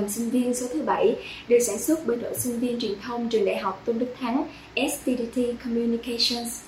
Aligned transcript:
làm 0.00 0.08
sinh 0.08 0.30
viên 0.30 0.54
số 0.54 0.66
thứ 0.72 0.82
bảy 0.82 1.16
được 1.48 1.58
sản 1.58 1.78
xuất 1.78 2.06
bởi 2.06 2.16
đội 2.16 2.34
sinh 2.34 2.58
viên 2.58 2.80
truyền 2.80 3.00
thông 3.02 3.28
trường 3.28 3.44
đại 3.44 3.56
học 3.56 3.82
Tôn 3.84 3.98
Đức 3.98 4.14
Thắng 4.20 4.44
STDT 4.76 5.40
Communications. 5.64 6.60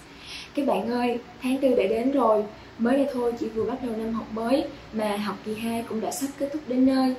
Các 0.55 0.67
bạn 0.67 0.91
ơi, 0.91 1.19
tháng 1.43 1.59
tư 1.59 1.69
đã 1.69 1.83
đến 1.89 2.13
rồi, 2.13 2.45
mới 2.79 2.97
đây 2.97 3.07
thôi 3.13 3.33
chỉ 3.41 3.47
vừa 3.49 3.65
bắt 3.65 3.79
đầu 3.83 3.97
năm 3.97 4.13
học 4.13 4.27
mới 4.33 4.65
mà 4.93 5.17
học 5.17 5.37
kỳ 5.45 5.55
2 5.55 5.85
cũng 5.89 6.01
đã 6.01 6.11
sắp 6.11 6.27
kết 6.39 6.51
thúc 6.53 6.63
đến 6.69 6.87
nơi. 6.87 7.15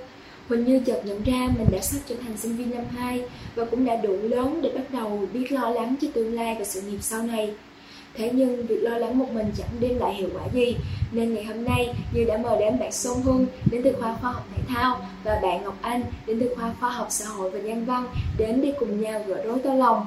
Huỳnh 0.47 0.65
Như 0.65 0.81
chợt 0.85 1.01
nhận 1.05 1.23
ra 1.23 1.47
mình 1.57 1.67
đã 1.71 1.79
sắp 1.81 1.99
trở 2.07 2.15
thành 2.15 2.37
sinh 2.37 2.55
viên 2.55 2.71
năm 2.71 2.85
2 2.97 3.21
và 3.55 3.65
cũng 3.65 3.85
đã 3.85 3.95
đủ 3.95 4.17
lớn 4.21 4.59
để 4.63 4.69
bắt 4.75 4.83
đầu 4.89 5.27
biết 5.33 5.51
lo 5.51 5.69
lắng 5.69 5.95
cho 6.01 6.07
tương 6.13 6.33
lai 6.33 6.55
và 6.59 6.65
sự 6.65 6.81
nghiệp 6.81 6.97
sau 7.01 7.23
này. 7.23 7.53
Thế 8.15 8.31
nhưng 8.33 8.65
việc 8.67 8.79
lo 8.81 8.97
lắng 8.97 9.17
một 9.17 9.29
mình 9.33 9.51
chẳng 9.57 9.69
đem 9.79 9.97
lại 9.97 10.13
hiệu 10.13 10.29
quả 10.33 10.47
gì. 10.53 10.77
Nên 11.11 11.33
ngày 11.33 11.43
hôm 11.43 11.65
nay 11.65 11.95
Như 12.13 12.25
đã 12.27 12.37
mời 12.37 12.59
đến 12.59 12.79
bạn 12.79 12.91
Sông 12.91 13.21
Hưng 13.21 13.47
đến 13.71 13.81
từ 13.83 13.93
khoa 13.99 14.15
khoa 14.21 14.31
học 14.31 14.47
thể 14.55 14.63
thao 14.67 14.99
Và 15.23 15.39
bạn 15.43 15.63
Ngọc 15.63 15.75
Anh 15.81 16.03
đến 16.27 16.39
từ 16.39 16.55
khoa 16.55 16.73
khoa 16.79 16.89
học 16.89 17.07
xã 17.09 17.25
hội 17.25 17.51
và 17.51 17.59
nhân 17.59 17.85
văn 17.85 18.07
Đến 18.37 18.61
đi 18.61 18.73
cùng 18.79 19.01
nhau 19.01 19.23
gỡ 19.27 19.43
rối 19.45 19.59
tơ 19.59 19.73
lòng. 19.73 20.05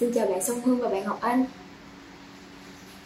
Xin 0.00 0.12
chào 0.14 0.26
bạn 0.26 0.42
Sông 0.42 0.60
Hưng 0.60 0.78
và 0.78 0.88
bạn 0.88 1.04
Ngọc 1.04 1.20
Anh. 1.20 1.44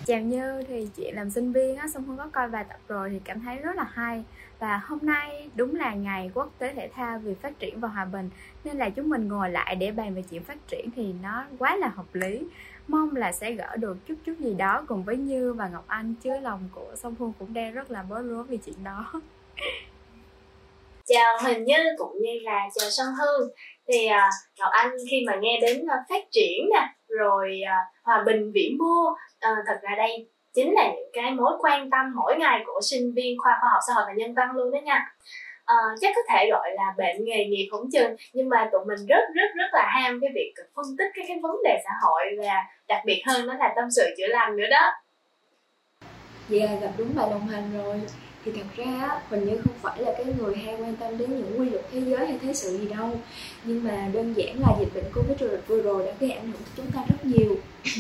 Chào 0.07 0.21
Như, 0.21 0.63
thì 0.69 0.89
chị 0.97 1.11
làm 1.11 1.31
sinh 1.31 1.53
viên 1.53 1.77
á, 1.77 1.89
xong 1.89 2.05
Hương 2.05 2.17
có 2.17 2.29
coi 2.33 2.49
bài 2.49 2.65
tập 2.69 2.79
rồi 2.89 3.11
thì 3.11 3.21
cảm 3.25 3.41
thấy 3.41 3.57
rất 3.57 3.77
là 3.77 3.87
hay. 3.93 4.25
Và 4.59 4.81
hôm 4.85 4.99
nay 5.03 5.51
đúng 5.55 5.77
là 5.77 5.95
ngày 5.95 6.31
quốc 6.35 6.51
tế 6.59 6.73
thể 6.75 6.91
thao 6.95 7.19
vì 7.19 7.35
phát 7.35 7.59
triển 7.59 7.81
và 7.81 7.89
hòa 7.89 8.05
bình 8.05 8.31
Nên 8.65 8.77
là 8.77 8.91
chúng 8.91 9.09
mình 9.09 9.29
ngồi 9.29 9.51
lại 9.51 9.75
để 9.75 9.91
bàn 9.91 10.15
về 10.15 10.23
chuyện 10.31 10.45
phát 10.45 10.69
triển 10.69 10.91
thì 10.97 11.13
nó 11.23 11.45
quá 11.59 11.77
là 11.77 11.89
hợp 11.89 12.15
lý. 12.15 12.43
Mong 12.91 13.17
là 13.17 13.33
sẽ 13.33 13.53
gỡ 13.53 13.77
được 13.77 13.97
chút 14.07 14.15
chút 14.25 14.35
gì 14.39 14.55
đó 14.55 14.85
cùng 14.89 15.03
với 15.03 15.17
Như 15.17 15.53
và 15.53 15.69
Ngọc 15.69 15.85
Anh 15.87 16.15
Chứ 16.23 16.31
lòng 16.43 16.69
của 16.75 16.95
Song 16.97 17.15
Phương 17.19 17.33
cũng 17.39 17.55
đang 17.55 17.75
rất 17.75 17.91
là 17.91 18.03
bối 18.11 18.23
rối 18.23 18.45
vì 18.45 18.59
chuyện 18.67 18.85
đó. 18.85 19.13
Chào 21.07 21.39
Hình 21.45 21.65
Như 21.65 21.77
cũng 21.99 22.13
như 22.21 22.31
là 22.43 22.69
chào 22.75 22.91
Song 22.91 23.15
Hương 23.21 23.51
Thì 23.89 24.07
uh, 24.07 24.59
Ngọc 24.59 24.71
Anh 24.73 24.91
khi 25.11 25.25
mà 25.27 25.37
nghe 25.41 25.59
đến 25.63 25.83
uh, 25.83 26.09
phát 26.09 26.25
triển 26.31 26.69
nè 26.75 26.87
Rồi 27.09 27.61
uh, 27.63 28.05
hòa 28.05 28.23
bình 28.27 28.53
vĩ 28.55 28.77
mô 28.79 29.11
uh, 29.11 29.59
Thật 29.67 29.79
ra 29.83 29.95
đây 29.97 30.31
chính 30.55 30.75
là 30.75 30.93
những 30.95 31.11
cái 31.13 31.31
mối 31.31 31.53
quan 31.61 31.91
tâm 31.91 32.13
mỗi 32.17 32.37
ngày 32.39 32.63
của 32.67 32.81
sinh 32.91 33.13
viên 33.15 33.39
khoa 33.39 33.59
khoa 33.61 33.71
học 33.73 33.81
xã 33.87 33.93
hội 33.95 34.05
và 34.07 34.13
nhân 34.17 34.35
văn 34.35 34.51
luôn 34.57 34.71
đó 34.71 34.79
nha 34.85 35.15
uh, 35.63 35.99
chắc 36.01 36.13
có 36.17 36.23
thể 36.29 36.49
gọi 36.51 36.71
là 36.75 36.95
bệnh 36.99 37.25
nghề 37.25 37.45
nghiệp 37.45 37.69
không 37.71 37.91
chừng 37.93 38.17
nhưng 38.33 38.49
mà 38.49 38.69
tụi 38.73 38.85
mình 38.85 39.07
rất 39.09 39.25
rất 39.35 39.51
rất 39.55 39.69
là 39.73 39.91
ham 39.95 40.19
cái 40.21 40.31
việc 40.35 40.55
phân 40.75 40.85
tích 40.99 41.11
các 41.15 41.25
cái 41.29 41.39
vấn 41.43 41.57
đề 41.65 41.83
xã 41.85 41.91
hội 42.03 42.23
và 42.39 42.55
đặc 42.89 43.03
biệt 43.05 43.23
hơn 43.27 43.47
đó 43.47 43.55
là 43.55 43.73
tâm 43.77 43.91
sự 43.97 44.15
chữa 44.19 44.27
lành 44.27 44.57
nữa 44.57 44.67
đó. 44.71 44.93
Vậy 46.49 46.61
là 46.61 46.75
gặp 46.75 46.91
đúng 46.99 47.15
bài 47.15 47.27
đồng 47.31 47.47
hành 47.47 47.71
rồi. 47.79 48.01
Thì 48.45 48.53
thật 48.53 48.67
ra 48.77 49.21
mình 49.31 49.45
như 49.45 49.57
không 49.57 49.75
phải 49.83 50.03
là 50.03 50.13
cái 50.17 50.27
người 50.39 50.55
hay 50.57 50.77
quan 50.81 50.97
tâm 50.97 51.19
đến 51.19 51.31
những 51.31 51.61
quy 51.61 51.71
luật 51.71 51.85
thế 51.93 52.01
giới 52.01 52.27
hay 52.27 52.39
thế 52.43 52.53
sự 52.55 52.79
gì 52.79 52.89
đâu. 52.89 53.11
Nhưng 53.65 53.85
mà 53.85 54.09
đơn 54.13 54.35
giản 54.37 54.61
là 54.61 54.69
dịch 54.81 54.95
bệnh 54.95 55.13
covid 55.15 55.51
vừa 55.67 55.83
rồi 55.83 56.07
đã 56.07 56.13
gây 56.21 56.31
ảnh 56.31 56.47
hưởng 56.47 56.63
tới 56.63 56.73
chúng 56.77 56.93
ta 56.93 57.01
rất 57.09 57.25
nhiều. 57.25 57.57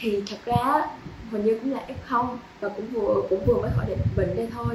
Thì 0.00 0.22
thật 0.30 0.36
ra 0.44 0.86
mình 1.30 1.44
như 1.44 1.58
cũng 1.62 1.72
là 1.72 1.80
f0 2.08 2.36
và 2.60 2.68
cũng 2.68 2.86
vừa 2.86 3.22
cũng 3.30 3.44
vừa 3.46 3.62
mới 3.62 3.70
khỏi 3.76 3.86
dịch 3.88 3.98
bệnh 4.16 4.36
đây 4.36 4.48
thôi. 4.54 4.74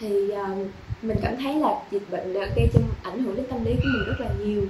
Thì 0.00 0.30
uh, 0.32 0.66
mình 1.04 1.16
cảm 1.22 1.36
thấy 1.36 1.54
là 1.54 1.82
dịch 1.90 2.10
bệnh 2.10 2.34
đã 2.34 2.40
gây 2.56 2.68
cho 2.74 2.80
ảnh 3.02 3.24
hưởng 3.24 3.36
đến 3.36 3.46
tâm 3.50 3.64
lý 3.64 3.72
của 3.74 3.88
mình 3.92 4.04
rất 4.06 4.20
là 4.20 4.28
nhiều. 4.44 4.62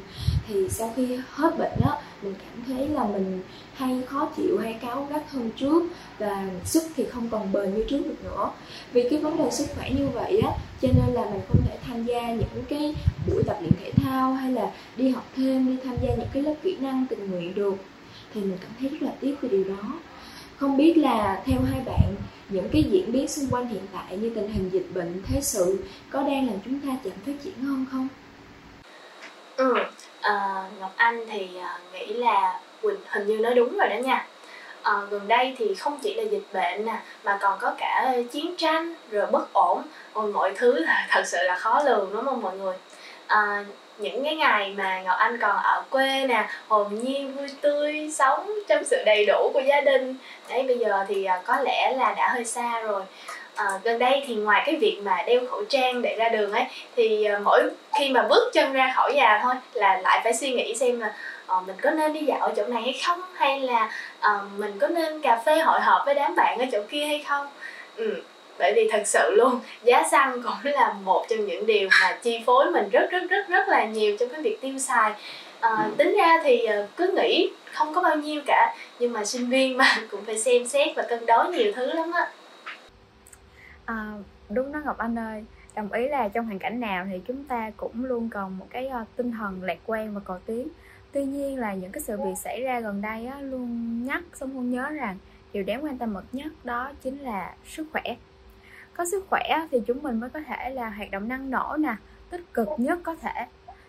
Thì 0.48 0.68
sau 0.68 0.92
khi 0.96 1.18
hết 1.30 1.58
bệnh 1.58 1.72
đó 1.84 1.98
mình 2.22 2.34
cảm 2.44 2.64
thấy 2.66 2.88
là 2.88 3.04
mình 3.04 3.40
hay 3.74 4.02
khó 4.06 4.28
chịu, 4.36 4.58
hay 4.62 4.72
cáu 4.72 5.08
gắt 5.10 5.30
hơn 5.30 5.50
trước 5.56 5.82
và 6.18 6.48
sức 6.64 6.82
thì 6.96 7.04
không 7.04 7.28
còn 7.28 7.52
bền 7.52 7.74
như 7.74 7.84
trước 7.88 8.02
được 8.04 8.24
nữa. 8.24 8.50
Vì 8.92 9.08
cái 9.10 9.18
vấn 9.18 9.36
đề 9.36 9.50
sức 9.50 9.66
khỏe 9.76 9.90
như 9.90 10.08
vậy 10.08 10.40
á, 10.44 10.50
cho 10.82 10.88
nên 10.88 11.14
là 11.14 11.24
mình 11.24 11.40
không 11.48 11.62
thể 11.68 11.78
tham 11.86 12.04
gia 12.04 12.30
những 12.30 12.64
cái 12.68 12.94
buổi 13.26 13.42
tập 13.46 13.56
luyện 13.60 13.72
thể 13.80 13.92
thao 13.96 14.32
hay 14.32 14.52
là 14.52 14.70
đi 14.96 15.08
học 15.08 15.26
thêm, 15.36 15.66
đi 15.66 15.76
tham 15.84 15.96
gia 16.02 16.14
những 16.14 16.28
cái 16.32 16.42
lớp 16.42 16.54
kỹ 16.62 16.76
năng 16.80 17.06
tình 17.10 17.30
nguyện 17.30 17.54
được. 17.54 17.74
Thì 18.34 18.40
mình 18.40 18.58
cảm 18.60 18.70
thấy 18.80 18.88
rất 18.88 19.02
là 19.02 19.12
tiếc 19.20 19.40
về 19.40 19.48
điều 19.48 19.64
đó 19.64 19.92
không 20.64 20.76
biết 20.76 20.94
là 20.96 21.42
theo 21.46 21.58
hai 21.70 21.80
bạn 21.86 22.14
những 22.48 22.68
cái 22.72 22.82
diễn 22.82 23.12
biến 23.12 23.28
xung 23.28 23.46
quanh 23.50 23.68
hiện 23.68 23.82
tại 23.92 24.16
như 24.16 24.30
tình 24.34 24.48
hình 24.48 24.70
dịch 24.72 24.86
bệnh 24.94 25.22
thế 25.26 25.40
sự 25.40 25.78
có 26.10 26.20
đang 26.20 26.46
làm 26.46 26.56
chúng 26.64 26.80
ta 26.80 26.88
chậm 27.04 27.12
phát 27.26 27.32
triển 27.44 27.54
hơn 27.62 27.86
không? 27.92 28.08
Ừ 29.56 29.74
à, 30.20 30.64
ngọc 30.80 30.92
anh 30.96 31.26
thì 31.30 31.48
ờ, 31.56 31.78
nghĩ 31.92 32.06
là 32.06 32.60
quỳnh 32.82 32.96
hình 33.06 33.26
như 33.26 33.38
nói 33.38 33.54
đúng 33.54 33.78
rồi 33.78 33.88
đó 33.88 33.96
nha. 33.96 34.26
À, 34.82 34.92
gần 35.10 35.28
đây 35.28 35.54
thì 35.58 35.74
không 35.74 35.98
chỉ 36.02 36.14
là 36.14 36.22
dịch 36.22 36.46
bệnh 36.52 36.84
nè 36.84 37.02
mà 37.24 37.38
còn 37.40 37.58
có 37.60 37.74
cả 37.78 38.14
chiến 38.32 38.54
tranh 38.56 38.94
rồi 39.10 39.26
bất 39.26 39.52
ổn 39.52 39.82
còn 40.14 40.32
mọi 40.32 40.52
thứ 40.56 40.78
là 40.78 41.06
thật 41.10 41.22
sự 41.26 41.38
là 41.42 41.58
khó 41.58 41.82
lường 41.82 42.10
đúng 42.12 42.24
không 42.24 42.42
mọi 42.42 42.58
người? 42.58 42.76
À, 43.26 43.64
những 43.98 44.24
cái 44.24 44.36
ngày 44.36 44.74
mà 44.76 45.00
Ngọc 45.00 45.16
Anh 45.18 45.38
còn 45.40 45.56
ở 45.56 45.82
quê 45.90 46.26
nè 46.26 46.48
hồn 46.68 47.00
nhiên 47.02 47.36
vui 47.36 47.48
tươi 47.60 48.10
sống 48.12 48.50
trong 48.68 48.84
sự 48.84 49.02
đầy 49.06 49.26
đủ 49.26 49.50
của 49.54 49.60
gia 49.60 49.80
đình. 49.80 50.16
Đấy 50.50 50.62
bây 50.62 50.78
giờ 50.78 51.04
thì 51.08 51.24
à, 51.24 51.40
có 51.44 51.60
lẽ 51.60 51.92
là 51.96 52.14
đã 52.16 52.28
hơi 52.28 52.44
xa 52.44 52.80
rồi. 52.80 53.02
À, 53.54 53.66
gần 53.84 53.98
đây 53.98 54.24
thì 54.26 54.34
ngoài 54.34 54.62
cái 54.66 54.76
việc 54.76 55.00
mà 55.04 55.22
đeo 55.26 55.40
khẩu 55.50 55.64
trang 55.64 56.02
để 56.02 56.16
ra 56.18 56.28
đường 56.28 56.52
ấy 56.52 56.64
thì 56.96 57.24
à, 57.24 57.38
mỗi 57.44 57.70
khi 57.98 58.10
mà 58.10 58.22
bước 58.22 58.50
chân 58.52 58.72
ra 58.72 58.92
khỏi 58.96 59.12
nhà 59.14 59.40
thôi 59.42 59.54
là 59.72 60.00
lại 60.02 60.20
phải 60.24 60.34
suy 60.34 60.52
nghĩ 60.52 60.74
xem 60.74 61.00
là 61.00 61.12
à, 61.46 61.56
mình 61.66 61.76
có 61.82 61.90
nên 61.90 62.12
đi 62.12 62.20
dạo 62.20 62.40
ở 62.40 62.52
chỗ 62.56 62.66
này 62.66 62.82
hay 62.82 63.00
không? 63.06 63.20
Hay 63.34 63.60
là 63.60 63.90
à, 64.20 64.40
mình 64.56 64.78
có 64.78 64.88
nên 64.88 65.20
cà 65.20 65.42
phê 65.46 65.58
hội 65.58 65.80
họp 65.80 66.02
với 66.06 66.14
đám 66.14 66.34
bạn 66.34 66.58
ở 66.58 66.64
chỗ 66.72 66.78
kia 66.90 67.06
hay 67.06 67.24
không? 67.28 67.46
Ừ 67.96 68.22
bởi 68.58 68.72
vì 68.76 68.88
thật 68.92 69.02
sự 69.04 69.34
luôn 69.34 69.60
giá 69.84 70.02
xăng 70.10 70.42
cũng 70.42 70.72
là 70.72 70.92
một 70.92 71.24
trong 71.28 71.46
những 71.46 71.66
điều 71.66 71.88
mà 72.00 72.18
chi 72.22 72.42
phối 72.46 72.70
mình 72.70 72.88
rất 72.90 73.10
rất 73.10 73.22
rất 73.30 73.48
rất 73.48 73.68
là 73.68 73.84
nhiều 73.84 74.16
trong 74.20 74.28
cái 74.28 74.42
việc 74.42 74.60
tiêu 74.60 74.78
xài. 74.78 75.12
À, 75.60 75.90
tính 75.96 76.14
ra 76.16 76.40
thì 76.42 76.64
ờ, 76.64 76.86
cứ 76.96 77.12
nghĩ 77.16 77.50
không 77.72 77.94
có 77.94 78.02
bao 78.02 78.16
nhiêu 78.16 78.42
cả 78.46 78.74
nhưng 78.98 79.12
mà 79.12 79.24
sinh 79.24 79.48
viên 79.50 79.76
mà 79.76 79.96
cũng 80.10 80.24
phải 80.24 80.38
xem 80.38 80.66
xét 80.66 80.96
và 80.96 81.02
cân 81.02 81.26
đối 81.26 81.52
nhiều 81.52 81.72
thứ 81.74 81.92
lắm 81.92 82.12
á. 82.12 82.30
À, 83.84 84.12
đúng 84.48 84.72
đó 84.72 84.80
ngọc 84.84 84.98
anh 84.98 85.18
ơi. 85.18 85.44
Đồng 85.76 85.92
ý 85.92 86.08
là 86.08 86.28
trong 86.28 86.46
hoàn 86.46 86.58
cảnh 86.58 86.80
nào 86.80 87.06
thì 87.10 87.20
chúng 87.26 87.44
ta 87.44 87.70
cũng 87.76 88.04
luôn 88.04 88.28
cần 88.30 88.58
một 88.58 88.66
cái 88.70 88.90
uh, 89.02 89.08
tinh 89.16 89.32
thần 89.32 89.62
lạc 89.62 89.78
quan 89.86 90.14
và 90.14 90.20
cầu 90.24 90.38
tiến. 90.46 90.68
Tuy 91.12 91.24
nhiên 91.24 91.58
là 91.58 91.74
những 91.74 91.92
cái 91.92 92.02
sự 92.02 92.16
việc 92.16 92.34
xảy 92.36 92.62
ra 92.62 92.80
gần 92.80 93.02
đây 93.02 93.26
á, 93.26 93.40
luôn 93.40 94.04
nhắc 94.04 94.22
xong 94.34 94.54
luôn 94.54 94.70
nhớ 94.70 94.90
rằng 94.90 95.18
điều 95.52 95.62
đáng 95.62 95.84
quan 95.84 95.98
tâm 95.98 96.14
bậc 96.14 96.24
nhất 96.32 96.52
đó 96.64 96.92
chính 97.02 97.18
là 97.18 97.54
sức 97.66 97.86
khỏe 97.92 98.16
có 98.96 99.04
sức 99.04 99.26
khỏe 99.30 99.66
thì 99.70 99.80
chúng 99.86 100.02
mình 100.02 100.20
mới 100.20 100.30
có 100.30 100.40
thể 100.40 100.70
là 100.70 100.90
hoạt 100.90 101.10
động 101.10 101.28
năng 101.28 101.50
nổ 101.50 101.76
nè 101.78 101.96
tích 102.30 102.54
cực 102.54 102.68
nhất 102.78 102.98
có 103.02 103.14
thể. 103.14 103.46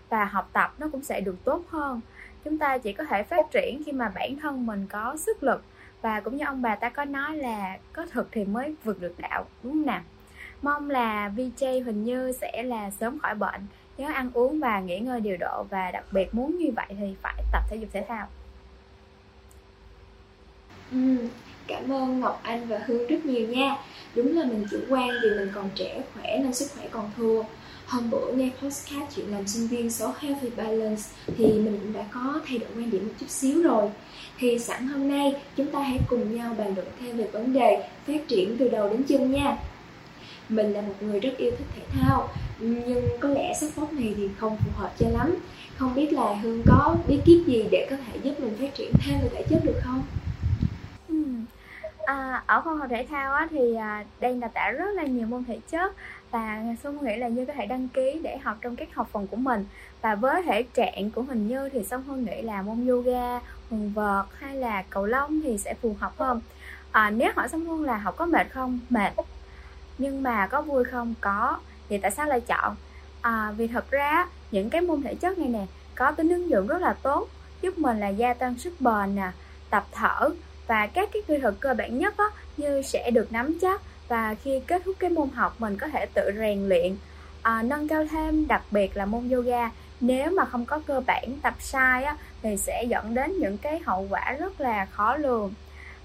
Và 0.09 0.25
học 0.25 0.49
tập 0.53 0.73
nó 0.77 0.87
cũng 0.91 1.03
sẽ 1.03 1.21
được 1.21 1.35
tốt 1.43 1.63
hơn. 1.69 2.01
Chúng 2.43 2.57
ta 2.57 2.77
chỉ 2.77 2.93
có 2.93 3.03
thể 3.03 3.23
phát 3.23 3.51
triển 3.51 3.83
khi 3.85 3.91
mà 3.91 4.09
bản 4.09 4.35
thân 4.41 4.65
mình 4.65 4.87
có 4.89 5.17
sức 5.17 5.43
lực. 5.43 5.63
Và 6.01 6.19
cũng 6.19 6.37
như 6.37 6.45
ông 6.45 6.61
bà 6.61 6.75
ta 6.75 6.89
có 6.89 7.05
nói 7.05 7.37
là 7.37 7.77
có 7.93 8.05
thực 8.05 8.27
thì 8.31 8.45
mới 8.45 8.75
vượt 8.83 9.01
được 9.01 9.15
đạo 9.17 9.45
đúng 9.63 9.73
không 9.73 9.85
nào? 9.85 10.01
Mong 10.61 10.89
là 10.89 11.31
VJ 11.35 11.83
Huỳnh 11.83 12.03
Như 12.03 12.31
sẽ 12.31 12.63
là 12.63 12.91
sớm 12.91 13.19
khỏi 13.19 13.35
bệnh 13.35 13.61
nhớ 13.97 14.07
ăn 14.13 14.29
uống 14.33 14.59
và 14.59 14.79
nghỉ 14.79 14.99
ngơi 14.99 15.21
điều 15.21 15.37
độ. 15.37 15.65
Và 15.69 15.91
đặc 15.91 16.05
biệt 16.11 16.35
muốn 16.35 16.57
như 16.57 16.71
vậy 16.75 16.85
thì 16.89 17.15
phải 17.21 17.43
tập 17.51 17.63
thể 17.69 17.75
dục 17.77 17.89
thể 17.93 18.05
thao. 18.07 18.27
Ừ, 20.91 21.27
cảm 21.67 21.91
ơn 21.91 22.19
Ngọc 22.19 22.39
Anh 22.43 22.67
và 22.67 22.79
Hương 22.85 23.07
rất 23.07 23.25
nhiều 23.25 23.47
nha. 23.47 23.77
Đúng 24.15 24.37
là 24.37 24.45
mình 24.45 24.65
chủ 24.71 24.77
quan 24.89 25.09
vì 25.23 25.29
mình 25.29 25.51
còn 25.55 25.69
trẻ 25.75 26.01
khỏe 26.13 26.39
nên 26.43 26.53
sức 26.53 26.65
khỏe 26.75 26.87
còn 26.91 27.11
thua. 27.17 27.43
Hôm 27.85 28.09
bữa 28.09 28.31
nghe 28.31 28.49
podcast 28.61 29.15
chuyện 29.15 29.31
làm 29.31 29.47
sinh 29.47 29.67
viên 29.67 29.91
số 29.91 30.13
Healthy 30.19 30.49
Balance 30.55 31.03
thì 31.37 31.45
mình 31.45 31.79
cũng 31.81 31.93
đã 31.93 32.05
có 32.11 32.39
thay 32.47 32.57
đổi 32.57 32.69
quan 32.75 32.91
điểm 32.91 33.07
một 33.07 33.13
chút 33.19 33.29
xíu 33.29 33.63
rồi. 33.63 33.89
Thì 34.37 34.59
sẵn 34.59 34.87
hôm 34.87 35.09
nay, 35.09 35.35
chúng 35.57 35.71
ta 35.71 35.79
hãy 35.79 35.99
cùng 36.09 36.37
nhau 36.37 36.55
bàn 36.57 36.73
luận 36.75 36.87
thêm 36.99 37.17
về 37.17 37.27
vấn 37.31 37.53
đề 37.53 37.89
phát 38.07 38.27
triển 38.27 38.57
từ 38.57 38.69
đầu 38.69 38.89
đến 38.89 39.03
chân 39.03 39.31
nha. 39.31 39.57
Mình 40.49 40.73
là 40.73 40.81
một 40.81 40.93
người 41.01 41.19
rất 41.19 41.37
yêu 41.37 41.51
thích 41.51 41.67
thể 41.75 41.81
thao, 41.91 42.29
nhưng 42.59 43.07
có 43.19 43.29
lẽ 43.29 43.53
sắc 43.61 43.75
vóc 43.75 43.93
này 43.93 44.13
thì 44.17 44.29
không 44.37 44.57
phù 44.57 44.71
hợp 44.81 44.93
cho 44.99 45.09
lắm. 45.09 45.35
Không 45.77 45.95
biết 45.95 46.13
là 46.13 46.33
hương 46.33 46.63
có 46.65 46.95
bí 47.07 47.19
kíp 47.25 47.47
gì 47.47 47.63
để 47.71 47.87
có 47.89 47.95
thể 47.95 48.19
giúp 48.23 48.39
mình 48.39 48.55
phát 48.59 48.75
triển 48.75 48.91
thêm 49.05 49.19
về 49.21 49.29
thể 49.33 49.43
chất 49.49 49.65
được 49.65 49.79
không? 49.83 50.03
À, 52.05 52.43
ở 52.45 52.61
khoa 52.61 52.75
học 52.75 52.87
thể 52.89 53.05
thao 53.09 53.33
á, 53.33 53.47
thì 53.51 53.75
à, 53.75 54.05
đang 54.19 54.39
đào 54.39 54.49
tạo 54.53 54.71
rất 54.71 54.85
là 54.95 55.03
nhiều 55.03 55.27
môn 55.27 55.43
thể 55.43 55.59
chất 55.69 55.95
và 56.31 56.63
Xuân 56.83 57.05
nghĩ 57.05 57.15
là 57.15 57.27
Như 57.27 57.45
có 57.45 57.53
thể 57.53 57.65
đăng 57.65 57.87
ký 57.87 58.19
để 58.23 58.37
học 58.37 58.57
trong 58.61 58.75
các 58.75 58.95
học 58.95 59.09
phần 59.11 59.27
của 59.27 59.37
mình 59.37 59.65
và 60.01 60.15
với 60.15 60.43
thể 60.43 60.63
trạng 60.63 61.11
của 61.11 61.21
hình 61.21 61.47
Như 61.47 61.69
thì 61.69 61.83
Xuân 61.83 62.03
Hương 62.07 62.25
nghĩ 62.25 62.41
là 62.41 62.61
môn 62.61 62.87
yoga, 62.87 63.39
quần 63.69 63.91
vợt 63.93 64.25
hay 64.39 64.55
là 64.55 64.83
cầu 64.89 65.05
lông 65.05 65.41
thì 65.41 65.57
sẽ 65.57 65.73
phù 65.73 65.95
hợp 65.99 66.13
hơn 66.17 66.41
à, 66.91 67.09
nếu 67.09 67.31
hỏi 67.35 67.49
Xuân 67.49 67.65
Hương 67.65 67.83
là 67.83 67.97
học 67.97 68.15
có 68.17 68.25
mệt 68.25 68.47
không? 68.51 68.79
Mệt 68.89 69.13
nhưng 69.97 70.23
mà 70.23 70.47
có 70.47 70.61
vui 70.61 70.83
không? 70.83 71.13
Có 71.21 71.57
thì 71.89 71.97
tại 71.97 72.11
sao 72.11 72.25
lại 72.25 72.41
chọn? 72.41 72.75
À, 73.21 73.53
vì 73.57 73.67
thật 73.67 73.91
ra 73.91 74.27
những 74.51 74.69
cái 74.69 74.81
môn 74.81 75.01
thể 75.01 75.15
chất 75.15 75.37
này 75.37 75.47
nè 75.47 75.65
có 75.95 76.11
tính 76.11 76.29
ứng 76.29 76.49
dụng 76.49 76.67
rất 76.67 76.81
là 76.81 76.93
tốt 76.93 77.27
giúp 77.61 77.77
mình 77.77 77.99
là 77.99 78.09
gia 78.09 78.33
tăng 78.33 78.57
sức 78.57 78.73
bền 78.81 79.15
nè 79.15 79.31
tập 79.69 79.85
thở 79.91 80.29
và 80.67 80.87
các 80.87 81.09
cái 81.13 81.21
kỹ 81.27 81.37
thuật 81.41 81.53
cơ 81.59 81.73
bản 81.73 81.99
nhất 81.99 82.17
đó, 82.17 82.31
như 82.57 82.81
sẽ 82.81 83.11
được 83.11 83.31
nắm 83.31 83.57
chắc 83.61 83.81
và 84.07 84.35
khi 84.43 84.61
kết 84.67 84.81
thúc 84.85 84.95
cái 84.99 85.09
môn 85.09 85.29
học 85.29 85.55
mình 85.59 85.77
có 85.77 85.87
thể 85.87 86.05
tự 86.05 86.31
rèn 86.37 86.69
luyện 86.69 86.95
à, 87.41 87.63
nâng 87.63 87.87
cao 87.87 88.05
thêm 88.11 88.47
đặc 88.47 88.61
biệt 88.71 88.97
là 88.97 89.05
môn 89.05 89.29
yoga. 89.29 89.69
Nếu 90.01 90.31
mà 90.31 90.45
không 90.45 90.65
có 90.65 90.79
cơ 90.87 91.01
bản 91.07 91.39
tập 91.41 91.53
sai 91.59 92.03
á, 92.03 92.17
thì 92.41 92.57
sẽ 92.57 92.83
dẫn 92.87 93.13
đến 93.13 93.39
những 93.39 93.57
cái 93.57 93.79
hậu 93.85 94.07
quả 94.09 94.35
rất 94.39 94.61
là 94.61 94.85
khó 94.85 95.17
lường. 95.17 95.53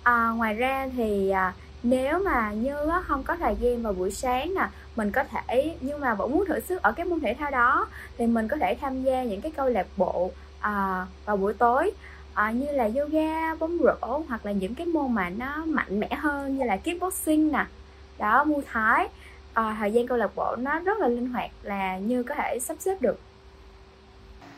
À, 0.03 0.29
ngoài 0.29 0.55
ra 0.55 0.89
thì 0.97 1.31
à, 1.31 1.53
nếu 1.83 2.19
mà 2.19 2.53
như 2.53 2.89
á, 2.91 3.03
không 3.07 3.23
có 3.23 3.37
thời 3.37 3.57
gian 3.61 3.83
vào 3.83 3.93
buổi 3.93 4.11
sáng 4.11 4.55
nè 4.55 4.69
mình 4.97 5.11
có 5.11 5.25
thể 5.25 5.77
nhưng 5.81 6.01
mà 6.01 6.15
vẫn 6.15 6.31
muốn 6.31 6.45
thử 6.47 6.61
sức 6.61 6.83
ở 6.83 6.93
cái 6.93 7.07
môn 7.07 7.21
thể 7.21 7.35
thao 7.35 7.51
đó 7.51 7.89
thì 8.19 8.27
mình 8.27 8.49
có 8.49 8.57
thể 8.57 8.77
tham 8.81 9.03
gia 9.03 9.23
những 9.23 9.41
cái 9.41 9.53
câu 9.57 9.69
lạc 9.69 9.87
bộ 9.97 10.31
à, 10.61 11.07
vào 11.25 11.37
buổi 11.37 11.55
tối 11.55 11.91
à, 12.35 12.50
như 12.50 12.67
là 12.73 12.91
yoga 12.97 13.55
bóng 13.55 13.79
rổ 13.79 14.23
hoặc 14.29 14.47
là 14.47 14.53
những 14.53 14.75
cái 14.75 14.87
môn 14.87 15.12
mà 15.15 15.31
nó 15.31 15.65
mạnh 15.67 16.00
mẽ 16.00 16.09
hơn 16.15 16.59
như 16.59 16.65
là 16.65 16.77
kickboxing 16.77 17.53
nè. 17.53 17.67
Đó 18.19 18.44
mu 18.44 18.62
thái 18.67 19.09
à, 19.53 19.65
ờ, 19.65 19.75
thời 19.79 19.93
gian 19.93 20.06
câu 20.06 20.19
lạc 20.19 20.37
bộ 20.37 20.56
nó 20.56 20.79
rất 20.79 20.99
là 20.99 21.09
linh 21.09 21.32
hoạt 21.32 21.50
là 21.62 21.99
như 21.99 22.23
có 22.23 22.35
thể 22.35 22.59
sắp 22.61 22.77
xếp 22.81 23.03
được. 23.03 23.21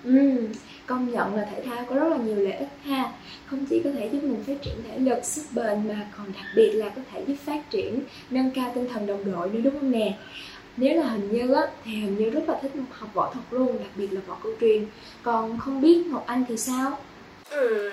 Ừ, 0.05 0.49
công 0.87 1.11
nhận 1.11 1.35
là 1.35 1.45
thể 1.45 1.63
thao 1.63 1.85
có 1.85 1.97
rất 1.97 2.09
là 2.09 2.17
nhiều 2.17 2.37
lợi 2.37 2.53
ích 2.53 2.69
ha. 2.85 3.13
Không 3.47 3.67
chỉ 3.67 3.83
có 3.85 3.91
thể 3.91 4.09
giúp 4.13 4.23
mình 4.23 4.45
phát 4.47 4.63
triển 4.63 4.75
thể 4.89 4.99
lực, 4.99 5.25
sức 5.25 5.43
bền 5.55 5.89
mà 5.89 6.07
còn 6.19 6.33
đặc 6.33 6.45
biệt 6.57 6.73
là 6.73 6.89
có 6.89 7.03
thể 7.13 7.25
giúp 7.27 7.37
phát 7.45 7.71
triển, 7.71 8.01
nâng 8.31 8.51
cao 8.51 8.73
tinh 8.75 8.89
thần 8.89 9.07
đồng 9.07 9.33
đội 9.33 9.51
nữa 9.51 9.61
đúng 9.65 9.75
không 9.75 9.91
nè? 9.91 10.19
Nếu 10.77 11.01
là 11.01 11.09
hình 11.09 11.33
như 11.33 11.53
á 11.55 11.63
thì 11.85 11.93
hình 11.93 12.17
như 12.19 12.31
rất 12.31 12.49
là 12.49 12.59
thích 12.63 12.73
học 12.91 13.11
võ 13.15 13.31
thuật 13.35 13.45
luôn 13.51 13.79
đặc 13.79 13.91
biệt 13.97 14.13
là 14.13 14.21
võ 14.27 14.37
cổ 14.43 14.51
truyền. 14.61 14.85
Còn 15.23 15.59
không 15.59 15.81
biết 15.81 16.07
ngọc 16.07 16.25
anh 16.27 16.45
thì 16.49 16.57
sao? 16.57 16.99
Ừ, 17.53 17.93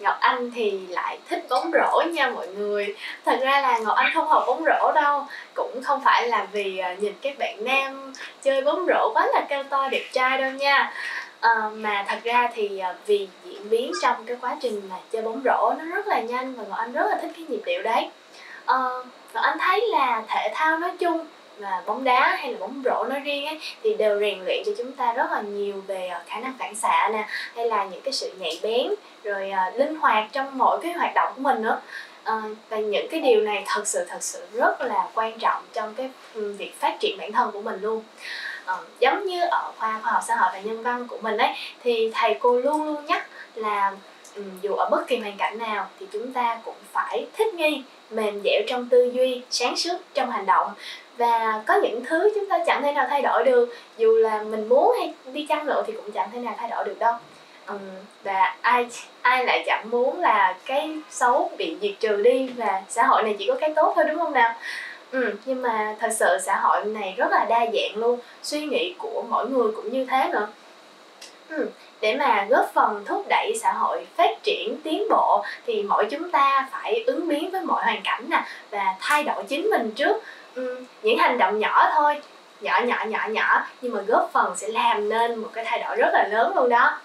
Ngọc 0.00 0.16
Anh 0.20 0.50
thì 0.54 0.70
lại 0.88 1.18
thích 1.28 1.46
bóng 1.48 1.70
rổ 1.72 2.02
nha 2.12 2.30
mọi 2.30 2.46
người. 2.48 2.94
Thật 3.24 3.38
ra 3.42 3.60
là 3.60 3.78
Ngọc 3.78 3.96
Anh 3.96 4.10
không 4.14 4.28
học 4.28 4.44
bóng 4.46 4.64
rổ 4.64 4.92
đâu 4.92 5.26
Cũng 5.54 5.82
không 5.84 6.00
phải 6.04 6.28
là 6.28 6.46
vì 6.52 6.78
ờ, 6.78 6.94
nhìn 6.94 7.12
các 7.22 7.38
bạn 7.38 7.64
nam 7.64 8.12
chơi 8.42 8.62
bóng 8.62 8.86
rổ 8.86 9.12
quá 9.14 9.26
là 9.34 9.46
cao 9.48 9.62
to 9.62 9.88
đẹp 9.88 10.04
trai 10.12 10.38
đâu 10.38 10.50
nha. 10.50 10.92
À, 11.40 11.70
Mà 11.74 12.04
thật 12.08 12.18
ra 12.24 12.48
thì 12.54 12.78
ờ, 12.78 12.94
vì 13.06 13.28
diễn 13.44 13.70
biến 13.70 13.92
trong 14.02 14.24
cái 14.26 14.36
quá 14.40 14.56
trình 14.60 14.82
mà 14.90 14.96
chơi 15.10 15.22
bóng 15.22 15.42
rổ 15.44 15.72
nó 15.78 15.84
rất 15.96 16.06
là 16.06 16.20
nhanh 16.20 16.54
Và 16.54 16.64
Ngọc 16.68 16.78
Anh 16.78 16.92
rất 16.92 17.06
là 17.10 17.18
thích 17.22 17.30
cái 17.36 17.44
nhịp 17.48 17.62
điệu 17.66 17.82
đấy. 17.82 18.10
À, 18.66 18.76
Ngọc 19.34 19.44
Anh 19.44 19.58
thấy 19.58 19.86
là 19.88 20.22
thể 20.28 20.50
thao 20.54 20.78
nói 20.78 20.90
chung 20.98 21.26
và 21.58 21.82
bóng 21.86 22.04
đá 22.04 22.36
hay 22.40 22.52
là 22.52 22.58
bóng 22.58 22.82
rổ 22.84 23.04
nói 23.04 23.20
riêng 23.20 23.46
ấy 23.46 23.60
thì 23.82 23.94
đều 23.94 24.20
rèn 24.20 24.44
luyện 24.44 24.62
cho 24.66 24.72
chúng 24.78 24.92
ta 24.92 25.12
rất 25.12 25.30
là 25.32 25.40
nhiều 25.40 25.82
về 25.86 26.08
à, 26.08 26.22
khả 26.26 26.40
năng 26.40 26.54
phản 26.58 26.74
xạ 26.74 27.08
nè 27.12 27.26
hay 27.54 27.66
là 27.66 27.84
những 27.84 28.00
cái 28.00 28.12
sự 28.12 28.32
nhạy 28.38 28.60
bén 28.62 28.86
rồi 29.24 29.52
uh, 29.68 29.78
linh 29.78 29.94
hoạt 29.94 30.28
trong 30.32 30.58
mỗi 30.58 30.78
cái 30.82 30.92
hoạt 30.92 31.14
động 31.14 31.32
của 31.36 31.42
mình 31.42 31.62
nữa. 31.62 31.80
Uh, 32.22 32.56
và 32.68 32.76
những 32.76 33.06
cái 33.10 33.20
điều 33.20 33.40
này 33.40 33.62
thật 33.66 33.86
sự 33.86 34.04
thật 34.08 34.22
sự 34.22 34.46
rất 34.52 34.80
là 34.80 35.08
quan 35.14 35.38
trọng 35.38 35.62
trong 35.72 35.94
cái 35.94 36.10
việc 36.34 36.80
phát 36.80 36.96
triển 37.00 37.18
bản 37.18 37.32
thân 37.32 37.52
của 37.52 37.62
mình 37.62 37.80
luôn. 37.82 38.02
Uh, 38.72 39.00
giống 39.00 39.26
như 39.26 39.40
ở 39.50 39.72
khoa 39.78 40.00
khoa 40.02 40.12
học 40.12 40.22
xã 40.26 40.36
hội 40.36 40.50
và 40.52 40.60
nhân 40.60 40.82
văn 40.82 41.06
của 41.08 41.18
mình 41.22 41.36
ấy 41.36 41.54
thì 41.82 42.10
thầy 42.14 42.36
cô 42.40 42.60
luôn 42.60 42.84
luôn 42.84 43.06
nhắc 43.06 43.26
là 43.54 43.92
um, 44.36 44.44
dù 44.62 44.74
ở 44.74 44.88
bất 44.90 45.06
kỳ 45.06 45.18
hoàn 45.18 45.36
cảnh 45.36 45.58
nào 45.58 45.86
thì 46.00 46.06
chúng 46.12 46.32
ta 46.32 46.58
cũng 46.64 46.76
phải 46.92 47.26
thích 47.36 47.54
nghi 47.54 47.82
mềm 48.10 48.40
dẻo 48.44 48.62
trong 48.66 48.88
tư 48.88 49.10
duy 49.14 49.42
sáng 49.50 49.76
suốt 49.76 49.96
trong 50.14 50.30
hành 50.30 50.46
động. 50.46 50.70
Và 51.16 51.62
có 51.66 51.74
những 51.74 52.04
thứ 52.04 52.32
chúng 52.34 52.48
ta 52.48 52.58
chẳng 52.66 52.82
thể 52.82 52.92
nào 52.92 53.06
thay 53.10 53.22
đổi 53.22 53.44
được. 53.44 53.74
Dù 53.98 54.12
là 54.12 54.42
mình 54.42 54.68
muốn 54.68 54.94
hay 54.98 55.14
đi 55.32 55.46
chăng 55.48 55.66
nữa 55.66 55.82
thì 55.86 55.92
cũng 55.92 56.12
chẳng 56.12 56.30
thể 56.32 56.38
nào 56.38 56.54
thay 56.58 56.70
đổi 56.70 56.84
được 56.84 56.98
đâu. 56.98 57.14
Và 58.22 58.56
ai 58.60 58.86
ai 59.22 59.44
lại 59.44 59.62
chẳng 59.66 59.90
muốn 59.90 60.20
là 60.20 60.56
cái 60.64 60.90
xấu 61.10 61.50
bị 61.58 61.76
diệt 61.80 61.92
trừ 62.00 62.22
đi 62.22 62.48
và 62.56 62.82
xã 62.88 63.06
hội 63.06 63.22
này 63.22 63.36
chỉ 63.38 63.46
có 63.46 63.54
cái 63.60 63.72
tốt 63.76 63.92
thôi 63.96 64.04
đúng 64.08 64.18
không 64.18 64.32
nào? 64.32 64.54
Ừ, 65.10 65.32
nhưng 65.44 65.62
mà 65.62 65.96
thật 66.00 66.10
sự 66.12 66.38
xã 66.42 66.56
hội 66.56 66.84
này 66.84 67.14
rất 67.16 67.30
là 67.30 67.44
đa 67.44 67.58
dạng 67.58 67.96
luôn. 67.96 68.20
Suy 68.42 68.66
nghĩ 68.66 68.94
của 68.98 69.24
mỗi 69.28 69.48
người 69.48 69.72
cũng 69.76 69.92
như 69.92 70.04
thế 70.04 70.28
nữa. 70.32 70.48
Ừ, 71.48 71.68
để 72.00 72.16
mà 72.16 72.46
góp 72.50 72.70
phần 72.74 73.04
thúc 73.06 73.24
đẩy 73.28 73.58
xã 73.62 73.72
hội 73.72 74.06
phát 74.16 74.42
triển 74.42 74.80
tiến 74.84 75.02
bộ 75.10 75.44
thì 75.66 75.82
mỗi 75.82 76.06
chúng 76.10 76.30
ta 76.30 76.68
phải 76.72 77.04
ứng 77.06 77.28
biến 77.28 77.50
với 77.50 77.60
mọi 77.60 77.84
hoàn 77.84 78.00
cảnh 78.04 78.24
nè 78.28 78.44
và 78.70 78.94
thay 79.00 79.24
đổi 79.24 79.44
chính 79.48 79.70
mình 79.70 79.90
trước. 79.90 80.16
Ừ, 80.54 80.84
những 81.02 81.18
hành 81.18 81.38
động 81.38 81.58
nhỏ 81.58 81.90
thôi 81.94 82.20
nhỏ 82.60 82.80
nhỏ 82.84 83.04
nhỏ 83.08 83.26
nhỏ 83.28 83.66
nhưng 83.80 83.92
mà 83.92 84.00
góp 84.06 84.30
phần 84.32 84.56
sẽ 84.56 84.68
làm 84.68 85.08
nên 85.08 85.34
một 85.34 85.48
cái 85.52 85.64
thay 85.64 85.78
đổi 85.78 85.96
rất 85.96 86.10
là 86.12 86.28
lớn 86.30 86.56
luôn 86.56 86.68
đó. 86.68 86.98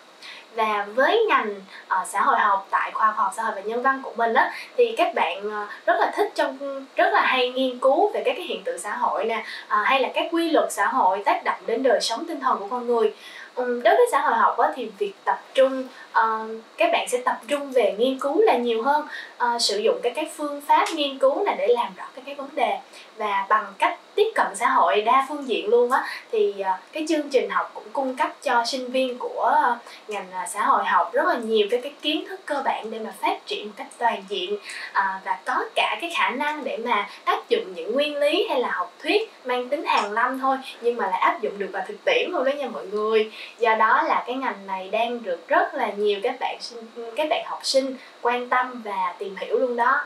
Và 0.56 0.88
với 0.96 1.26
ngành 1.28 1.56
uh, 2.02 2.08
xã 2.08 2.22
hội 2.22 2.40
học 2.40 2.68
tại 2.70 2.92
khoa 2.94 3.12
khoa 3.12 3.24
học 3.24 3.34
xã 3.36 3.44
hội 3.44 3.52
và 3.56 3.62
nhân 3.62 3.82
văn 3.82 4.02
của 4.04 4.12
mình 4.16 4.34
á 4.34 4.52
thì 4.78 4.96
các 4.98 5.14
bạn 5.14 5.48
uh, 5.48 5.70
rất 5.86 6.00
là 6.00 6.12
thích 6.16 6.32
trong 6.36 6.86
rất 6.96 7.14
là 7.14 7.22
hay 7.22 7.50
nghiên 7.50 7.80
cứu 7.80 8.12
về 8.14 8.22
các 8.26 8.34
cái 8.38 8.46
hiện 8.46 8.64
tượng 8.64 8.80
xã 8.80 8.96
hội 8.96 9.26
nè 9.26 9.38
uh, 9.38 9.86
hay 9.86 10.00
là 10.00 10.10
các 10.14 10.28
quy 10.32 10.50
luật 10.50 10.72
xã 10.72 10.88
hội 10.88 11.22
tác 11.26 11.44
động 11.44 11.60
đến 11.66 11.84
đời 11.84 12.02
sống 12.02 12.26
tinh 12.28 12.40
thần 12.40 12.60
của 12.60 12.68
con 12.70 12.88
người 12.88 13.14
đối 13.58 13.82
với 13.82 14.08
xã 14.12 14.22
hội 14.22 14.38
học 14.38 14.56
thì 14.76 14.92
việc 14.98 15.14
tập 15.26 15.40
trung 15.54 15.88
uh, 16.12 16.50
các 16.78 16.90
bạn 16.92 17.08
sẽ 17.10 17.18
tập 17.26 17.40
trung 17.48 17.72
về 17.72 17.96
nghiên 17.98 18.20
cứu 18.20 18.42
là 18.42 18.58
nhiều 18.58 18.84
hơn. 18.84 19.08
Uh, 19.44 19.62
sử 19.62 19.78
dụng 19.78 20.00
các 20.04 20.14
cái 20.16 20.30
phương 20.36 20.62
pháp 20.62 20.86
nghiên 20.96 21.18
cứu 21.18 21.44
là 21.44 21.56
để 21.58 21.68
làm 21.68 21.94
rõ 21.98 22.04
các 22.16 22.22
cái 22.26 22.36
vấn 22.36 22.50
đề 22.56 22.78
và 23.18 23.46
bằng 23.50 23.74
cách 23.78 24.00
tiếp 24.16 24.32
cận 24.36 24.48
xã 24.56 24.70
hội 24.70 25.02
đa 25.02 25.26
phương 25.30 25.48
diện 25.48 25.70
luôn 25.70 25.92
á. 25.92 26.04
Thì 26.32 26.54
uh, 26.60 26.66
cái 26.92 27.06
chương 27.10 27.30
trình 27.30 27.50
học 27.50 27.72
cũng 27.74 27.84
cung 27.94 28.16
cấp 28.16 28.30
cho 28.44 28.66
sinh 28.66 28.92
viên 28.92 29.18
của 29.18 29.54
uh, 29.72 29.78
ngành 30.10 30.28
uh, 30.44 30.50
xã 30.50 30.66
hội 30.66 30.86
học 30.86 31.14
rất 31.14 31.28
là 31.28 31.36
nhiều 31.36 31.68
cái 31.72 31.82
cái 31.82 31.94
kiến 32.02 32.26
thức 32.28 32.40
cơ 32.46 32.62
bản 32.66 32.92
để 32.92 33.00
mà 33.00 33.14
phát 33.22 33.46
triển 33.46 33.68
một 33.68 33.74
cách 33.78 33.88
toàn 33.98 34.24
diện 34.30 34.54
uh, 34.54 35.26
và 35.26 35.40
có 35.46 35.66
cả 35.76 35.98
cái 36.02 36.14
khả 36.18 36.30
năng 36.30 36.64
để 36.64 36.78
mà 36.78 37.08
áp 37.24 37.50
dụng 37.50 37.74
những 37.76 37.94
nguyên 37.94 38.18
lý 38.18 38.48
hay 38.50 38.60
là 38.60 38.72
học 38.72 38.94
thuyết 39.04 39.32
mang 39.46 39.70
tính 39.70 39.84
hàng 39.86 40.16
năm 40.16 40.40
thôi 40.40 40.58
nhưng 40.82 40.98
mà 40.98 41.08
lại 41.08 41.20
áp 41.20 41.42
dụng 41.42 41.60
được 41.60 41.70
vào 41.74 41.84
thực 41.88 42.06
tiễn 42.06 42.30
luôn 42.32 42.46
đó 42.46 42.52
nha 42.52 42.68
mọi 42.68 42.86
người. 42.86 43.32
Do 43.60 43.76
đó 43.76 44.04
là 44.04 44.24
cái 44.28 44.36
ngành 44.36 44.68
này 44.68 44.90
đang 44.92 45.24
được 45.24 45.48
rất 45.48 45.74
là 45.74 45.92
nhiều 46.04 46.20
các 46.24 46.40
bạn 46.40 46.58
sinh 46.62 46.84
các 47.16 47.28
bạn 47.30 47.46
học 47.46 47.60
sinh 47.64 47.96
quan 48.22 48.50
tâm 48.50 48.82
và 48.86 49.16
tìm 49.20 49.36
hiểu 49.36 49.60
luôn 49.60 49.76
đó. 49.76 50.02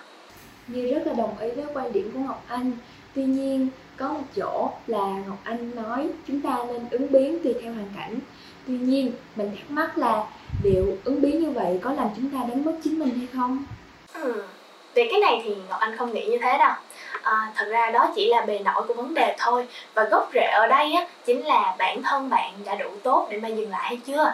Như 0.67 0.93
rất 0.93 1.07
là 1.07 1.13
đồng 1.13 1.39
ý 1.39 1.51
với 1.51 1.65
quan 1.73 1.93
điểm 1.93 2.11
của 2.13 2.19
ngọc 2.19 2.43
anh. 2.47 2.71
Tuy 3.15 3.23
nhiên 3.23 3.67
có 3.97 4.07
một 4.07 4.23
chỗ 4.35 4.71
là 4.87 5.07
ngọc 5.27 5.37
anh 5.43 5.75
nói 5.75 6.07
chúng 6.27 6.41
ta 6.41 6.57
nên 6.67 6.85
ứng 6.91 7.11
biến 7.11 7.39
tùy 7.43 7.53
theo 7.61 7.73
hoàn 7.73 7.89
cảnh. 7.97 8.19
Tuy 8.67 8.73
nhiên 8.73 9.11
mình 9.35 9.51
thắc 9.55 9.71
mắc 9.71 9.97
là 9.97 10.23
liệu 10.63 10.97
ứng 11.03 11.21
biến 11.21 11.43
như 11.43 11.49
vậy 11.49 11.79
có 11.81 11.91
làm 11.91 12.07
chúng 12.15 12.29
ta 12.29 12.39
đánh 12.49 12.65
mất 12.65 12.73
chính 12.83 12.99
mình 12.99 13.09
hay 13.09 13.27
không? 13.33 13.65
Ừ. 14.13 14.43
về 14.93 15.07
cái 15.11 15.19
này 15.19 15.41
thì 15.43 15.55
ngọc 15.69 15.79
anh 15.79 15.97
không 15.97 16.13
nghĩ 16.13 16.25
như 16.25 16.37
thế 16.41 16.57
đâu. 16.57 16.73
À, 17.21 17.51
thật 17.55 17.65
ra 17.69 17.91
đó 17.91 18.11
chỉ 18.15 18.29
là 18.29 18.45
bề 18.45 18.59
nổi 18.59 18.83
của 18.87 18.93
vấn 18.93 19.13
đề 19.13 19.35
thôi. 19.39 19.67
Và 19.93 20.03
gốc 20.03 20.29
rễ 20.33 20.45
ở 20.45 20.67
đây 20.67 20.93
á 20.93 21.07
chính 21.25 21.45
là 21.45 21.75
bản 21.77 22.03
thân 22.03 22.29
bạn 22.29 22.53
đã 22.65 22.75
đủ 22.75 22.89
tốt 23.03 23.27
để 23.31 23.37
mà 23.37 23.47
dừng 23.47 23.69
lại 23.69 23.83
hay 23.83 23.99
chưa 24.05 24.33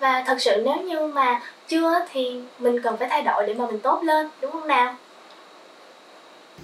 và 0.00 0.24
thật 0.26 0.36
sự 0.40 0.62
nếu 0.64 0.76
như 0.86 1.06
mà 1.06 1.40
chưa 1.66 1.92
thì 2.10 2.40
mình 2.58 2.76
cần 2.82 2.96
phải 2.98 3.08
thay 3.10 3.22
đổi 3.22 3.46
để 3.46 3.54
mà 3.54 3.66
mình 3.66 3.80
tốt 3.82 4.02
lên 4.04 4.26
đúng 4.40 4.52
không 4.52 4.66
nào? 4.66 4.96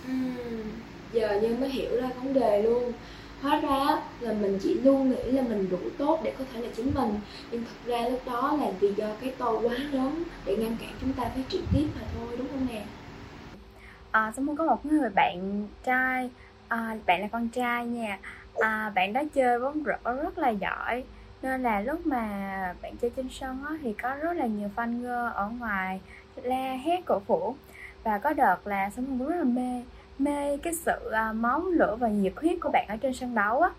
Uhm, 0.09 0.81
giờ 1.13 1.39
như 1.43 1.57
mới 1.57 1.69
hiểu 1.69 1.97
ra 2.01 2.09
vấn 2.17 2.33
đề 2.33 2.63
luôn. 2.63 2.93
Hóa 3.41 3.61
ra 3.61 4.03
là 4.21 4.33
mình 4.33 4.59
chỉ 4.63 4.81
luôn 4.81 5.11
nghĩ 5.11 5.33
là 5.33 5.43
mình 5.43 5.69
đủ 5.69 5.91
tốt 5.99 6.21
để 6.25 6.35
có 6.39 6.45
thể 6.53 6.61
là 6.61 6.69
chính 6.77 6.95
mình. 6.95 7.21
Nhưng 7.51 7.65
thật 7.65 7.77
ra 7.85 8.09
lúc 8.09 8.23
đó 8.27 8.57
là 8.61 8.67
vì 8.81 8.95
do 8.97 9.07
cái 9.21 9.35
tôi 9.39 9.59
quá 9.63 9.75
lớn 9.93 10.23
để 10.45 10.57
ngăn 10.57 10.77
cản 10.81 10.91
chúng 11.01 11.13
ta 11.13 11.23
phát 11.25 11.43
triển 11.49 11.65
tiếp 11.73 11.87
mà 11.95 12.03
thôi 12.15 12.37
đúng 12.39 12.49
không 12.49 12.67
nè? 12.67 12.87
À, 14.11 14.33
xong 14.37 14.47
muốn 14.47 14.57
có 14.57 14.65
một 14.65 14.85
người 14.87 15.11
bạn 15.11 15.69
trai. 15.83 16.31
À, 16.69 16.97
bạn 17.07 17.21
là 17.21 17.29
con 17.33 17.49
trai 17.51 17.87
nha. 17.87 18.19
À, 18.55 18.93
bạn 18.95 19.13
đó 19.13 19.23
chơi 19.35 19.59
bóng 19.61 19.83
rổ 19.85 20.13
rất 20.23 20.39
là 20.39 20.51
giỏi 20.51 21.05
nên 21.43 21.63
là 21.63 21.81
lúc 21.81 22.07
mà 22.07 22.75
bạn 22.83 22.97
chơi 22.97 23.11
trên 23.17 23.29
sân 23.31 23.65
á, 23.69 23.75
thì 23.83 23.93
có 24.03 24.15
rất 24.15 24.33
là 24.33 24.47
nhiều 24.47 24.69
fan 24.77 25.01
girl 25.01 25.35
ở 25.35 25.51
ngoài 25.59 26.01
la 26.43 26.77
hét 26.85 27.01
cổ 27.07 27.19
vũ. 27.27 27.55
Và 28.05 28.19
có 28.19 28.33
đợt 28.33 28.67
là 28.67 28.91
sống 28.91 29.27
rất 29.27 29.37
là 29.37 29.45
mê 29.45 29.83
mê 30.19 30.57
cái 30.57 30.75
sự 30.75 31.11
à, 31.11 31.33
máu 31.33 31.61
lửa 31.61 31.97
và 32.01 32.09
nhiệt 32.09 32.33
huyết 32.37 32.59
của 32.61 32.71
bạn 32.73 32.87
ở 32.89 32.97
trên 32.97 33.15
sân 33.15 33.35
đấu 33.35 33.61
á. 33.61 33.71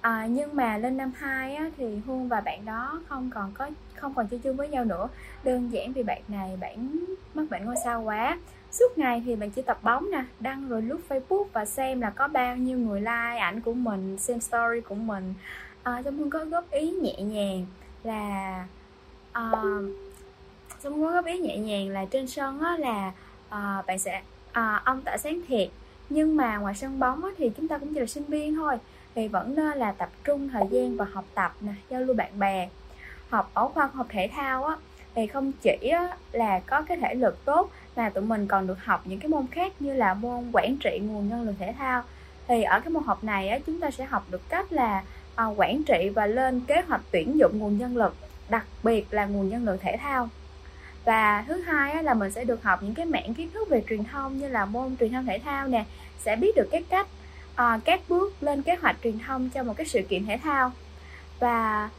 À, 0.00 0.26
nhưng 0.30 0.56
mà 0.56 0.78
lên 0.78 0.96
năm 0.96 1.12
2 1.16 1.54
á, 1.54 1.70
thì 1.76 2.00
Hương 2.06 2.28
và 2.28 2.40
bạn 2.40 2.64
đó 2.64 3.00
không 3.08 3.30
còn 3.34 3.52
có 3.54 3.70
không 3.94 4.14
còn 4.14 4.28
chơi 4.28 4.40
chung 4.42 4.56
với 4.56 4.68
nhau 4.68 4.84
nữa. 4.84 5.08
Đơn 5.44 5.72
giản 5.72 5.92
vì 5.92 6.02
bạn 6.02 6.22
này 6.28 6.56
bạn 6.60 7.04
mắc 7.34 7.44
bệnh 7.50 7.64
ngôi 7.64 7.76
sao 7.84 8.02
quá. 8.02 8.38
Suốt 8.70 8.98
ngày 8.98 9.22
thì 9.26 9.36
bạn 9.36 9.50
chỉ 9.50 9.62
tập 9.62 9.78
bóng 9.82 10.10
nè 10.10 10.24
đăng 10.40 10.68
rồi 10.68 10.82
lướt 10.82 11.00
facebook 11.08 11.44
và 11.52 11.64
xem 11.64 12.00
là 12.00 12.10
có 12.10 12.28
bao 12.28 12.56
nhiêu 12.56 12.78
người 12.78 13.00
like 13.00 13.38
ảnh 13.38 13.60
của 13.60 13.72
mình 13.72 14.18
xem 14.18 14.40
story 14.40 14.80
của 14.80 14.94
mình. 14.94 15.34
Ờ, 15.86 15.92
à, 15.92 16.02
Song 16.02 16.18
Hương 16.18 16.30
có 16.30 16.44
góp 16.44 16.70
ý 16.70 16.90
nhẹ 16.90 17.14
nhàng 17.18 17.66
là 18.04 18.64
ờ, 19.32 19.50
à, 19.52 19.62
Song 20.80 20.94
Hương 20.94 21.08
có 21.08 21.12
góp 21.12 21.24
ý 21.24 21.38
nhẹ 21.38 21.56
nhàng 21.58 21.88
là 21.88 22.04
trên 22.04 22.26
sân 22.26 22.60
á, 22.60 22.76
là 22.78 23.12
à, 23.48 23.82
bạn 23.86 23.98
sẽ 23.98 24.22
à, 24.52 24.82
ông 24.84 25.02
tỏa 25.02 25.16
sáng 25.16 25.40
thiệt. 25.48 25.68
Nhưng 26.10 26.36
mà 26.36 26.56
ngoài 26.56 26.74
sân 26.74 26.98
bóng 26.98 27.24
á, 27.24 27.30
thì 27.38 27.50
chúng 27.56 27.68
ta 27.68 27.78
cũng 27.78 27.94
chỉ 27.94 28.00
là 28.00 28.06
sinh 28.06 28.24
viên 28.24 28.54
thôi. 28.54 28.76
Thì 29.14 29.28
vẫn 29.28 29.54
nên 29.54 29.78
là 29.78 29.92
tập 29.92 30.08
trung 30.24 30.48
thời 30.48 30.64
gian 30.70 30.96
vào 30.96 31.08
học 31.12 31.24
tập 31.34 31.54
nè 31.60 31.72
giao 31.90 32.00
lưu 32.00 32.16
bạn 32.16 32.38
bè 32.38 32.68
học 33.28 33.50
ở 33.54 33.68
khoa 33.68 33.90
học 33.94 34.06
thể 34.10 34.28
thao 34.34 34.64
á. 34.64 34.76
Thì 35.14 35.26
không 35.26 35.52
chỉ 35.62 35.88
á, 35.88 36.16
là 36.32 36.60
có 36.66 36.82
cái 36.82 36.96
thể 36.96 37.14
lực 37.14 37.44
tốt 37.44 37.70
mà 37.96 38.10
tụi 38.10 38.24
mình 38.24 38.46
còn 38.46 38.66
được 38.66 38.84
học 38.84 39.02
những 39.04 39.20
cái 39.20 39.28
môn 39.28 39.46
khác 39.46 39.72
như 39.80 39.94
là 39.94 40.14
môn 40.14 40.50
quản 40.52 40.76
trị 40.76 41.00
nguồn 41.02 41.28
nhân 41.28 41.42
lực 41.42 41.54
thể 41.58 41.74
thao. 41.78 42.02
Thì 42.48 42.62
ở 42.62 42.80
cái 42.80 42.90
môn 42.90 43.02
học 43.02 43.24
này 43.24 43.48
á, 43.48 43.58
chúng 43.66 43.80
ta 43.80 43.90
sẽ 43.90 44.04
học 44.04 44.26
được 44.30 44.48
cách 44.48 44.72
là 44.72 45.02
Ờ, 45.36 45.54
quản 45.56 45.82
trị 45.82 46.08
và 46.14 46.26
lên 46.26 46.60
kế 46.60 46.82
hoạch 46.88 47.00
tuyển 47.10 47.38
dụng 47.38 47.58
nguồn 47.58 47.78
nhân 47.78 47.96
lực, 47.96 48.16
đặc 48.48 48.66
biệt 48.82 49.06
là 49.10 49.26
nguồn 49.26 49.48
nhân 49.48 49.64
lực 49.64 49.80
thể 49.80 49.96
thao. 50.00 50.28
Và 51.04 51.44
thứ 51.48 51.60
hai 51.60 52.02
là 52.04 52.14
mình 52.14 52.30
sẽ 52.30 52.44
được 52.44 52.62
học 52.62 52.82
những 52.82 52.94
cái 52.94 53.06
mảng 53.06 53.34
kiến 53.34 53.50
thức 53.54 53.68
về 53.68 53.82
truyền 53.88 54.04
thông 54.04 54.38
như 54.38 54.48
là 54.48 54.64
môn 54.64 54.96
truyền 55.00 55.12
thông 55.12 55.26
thể 55.26 55.38
thao 55.38 55.68
nè, 55.68 55.84
sẽ 56.18 56.36
biết 56.36 56.56
được 56.56 56.68
cái 56.72 56.82
cách 56.88 57.06
ờ, 57.56 57.78
các 57.84 58.00
bước 58.08 58.42
lên 58.42 58.62
kế 58.62 58.74
hoạch 58.74 58.96
truyền 59.04 59.18
thông 59.18 59.50
cho 59.50 59.62
một 59.62 59.74
cái 59.76 59.86
sự 59.86 60.02
kiện 60.02 60.26
thể 60.26 60.38
thao. 60.42 60.72
Và 61.40 61.90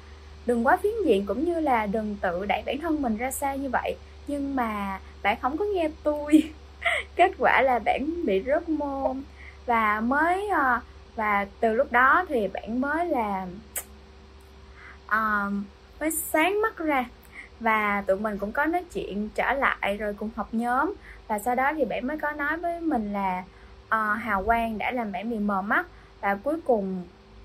đừng 0.45 0.67
quá 0.67 0.77
phiến 0.77 0.93
diện 1.05 1.25
cũng 1.25 1.45
như 1.45 1.59
là 1.59 1.85
đừng 1.85 2.17
tự 2.21 2.45
đẩy 2.45 2.63
bản 2.65 2.77
thân 2.81 3.01
mình 3.01 3.17
ra 3.17 3.31
xa 3.31 3.55
như 3.55 3.69
vậy. 3.69 3.95
Nhưng 4.27 4.55
mà 4.55 4.99
bạn 5.23 5.37
không 5.41 5.57
có 5.57 5.65
nghe 5.65 5.89
tôi. 6.03 6.43
Kết 7.15 7.31
quả 7.39 7.61
là 7.61 7.79
bạn 7.79 8.25
bị 8.25 8.43
rớt 8.45 8.69
môn 8.69 9.23
và 9.65 10.01
mới 10.01 10.47
ờ, 10.47 10.81
và 11.17 11.45
từ 11.59 11.73
lúc 11.73 11.91
đó 11.91 12.25
thì 12.29 12.47
bạn 12.47 12.81
mới 12.81 13.05
là 13.05 13.47
uh, 15.05 15.53
mới 15.99 16.11
sáng 16.11 16.61
mắt 16.61 16.77
ra. 16.77 17.05
Và 17.59 18.03
tụi 18.07 18.17
mình 18.17 18.37
cũng 18.37 18.51
có 18.51 18.65
nói 18.65 18.83
chuyện 18.93 19.29
trở 19.35 19.53
lại 19.53 19.97
rồi 19.97 20.13
cùng 20.13 20.29
học 20.35 20.47
nhóm. 20.51 20.93
Và 21.27 21.39
sau 21.39 21.55
đó 21.55 21.71
thì 21.75 21.85
bạn 21.85 22.07
mới 22.07 22.17
có 22.17 22.31
nói 22.31 22.57
với 22.57 22.79
mình 22.79 23.13
là 23.13 23.43
uh, 23.85 24.19
hào 24.19 24.43
quang 24.43 24.77
đã 24.77 24.91
làm 24.91 25.11
bạn 25.11 25.29
bị 25.29 25.39
mờ 25.39 25.61
mắt 25.61 25.85
và 26.21 26.35
cuối 26.35 26.61
cùng 26.65 27.03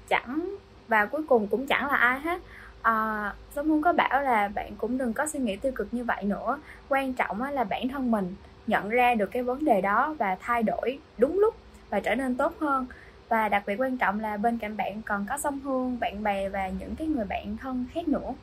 chẳng 0.09 0.57
và 0.89 1.07
cuối 1.07 1.23
cùng 1.29 1.47
cũng 1.47 1.67
chẳng 1.67 1.87
là 1.87 1.97
ai 1.97 2.21
hết. 2.21 2.41
À, 2.83 3.35
Giống 3.55 3.69
không 3.69 3.83
có 3.83 3.93
bảo 3.93 4.23
là 4.23 4.49
bạn 4.49 4.73
cũng 4.79 4.99
đừng 4.99 5.13
có 5.13 5.27
suy 5.27 5.41
nghĩ 5.41 5.57
tiêu 5.57 5.73
cực 5.75 5.95
như 5.95 6.05
vậy 6.05 6.25
nữa. 6.25 6.59
Quan 6.89 7.13
trọng 7.13 7.43
là 7.43 7.65
bản 7.65 7.89
thân 7.89 8.11
mình 8.11 8.35
nhận 8.67 8.89
ra 8.89 9.15
được 9.15 9.31
cái 9.31 9.43
vấn 9.43 9.65
đề 9.65 9.81
đó 9.81 10.15
và 10.19 10.37
thay 10.41 10.63
đổi 10.63 10.99
đúng 11.19 11.39
lúc 11.39 11.55
và 11.91 12.01
trở 12.01 12.15
nên 12.15 12.37
tốt 12.37 12.53
hơn 12.61 12.87
và 13.33 13.49
đặc 13.49 13.63
biệt 13.67 13.77
quan 13.79 13.97
trọng 13.97 14.21
là 14.21 14.37
bên 14.37 14.59
cạnh 14.59 14.77
bạn 14.77 15.03
còn 15.03 15.27
có 15.29 15.39
song 15.39 15.61
hương 15.61 16.01
bạn 16.01 16.23
bè 16.23 16.49
và 16.49 16.69
những 16.69 16.95
cái 16.95 17.07
người 17.07 17.25
bạn 17.25 17.57
thân 17.61 17.85
khác 17.95 18.09
nữa. 18.09 18.35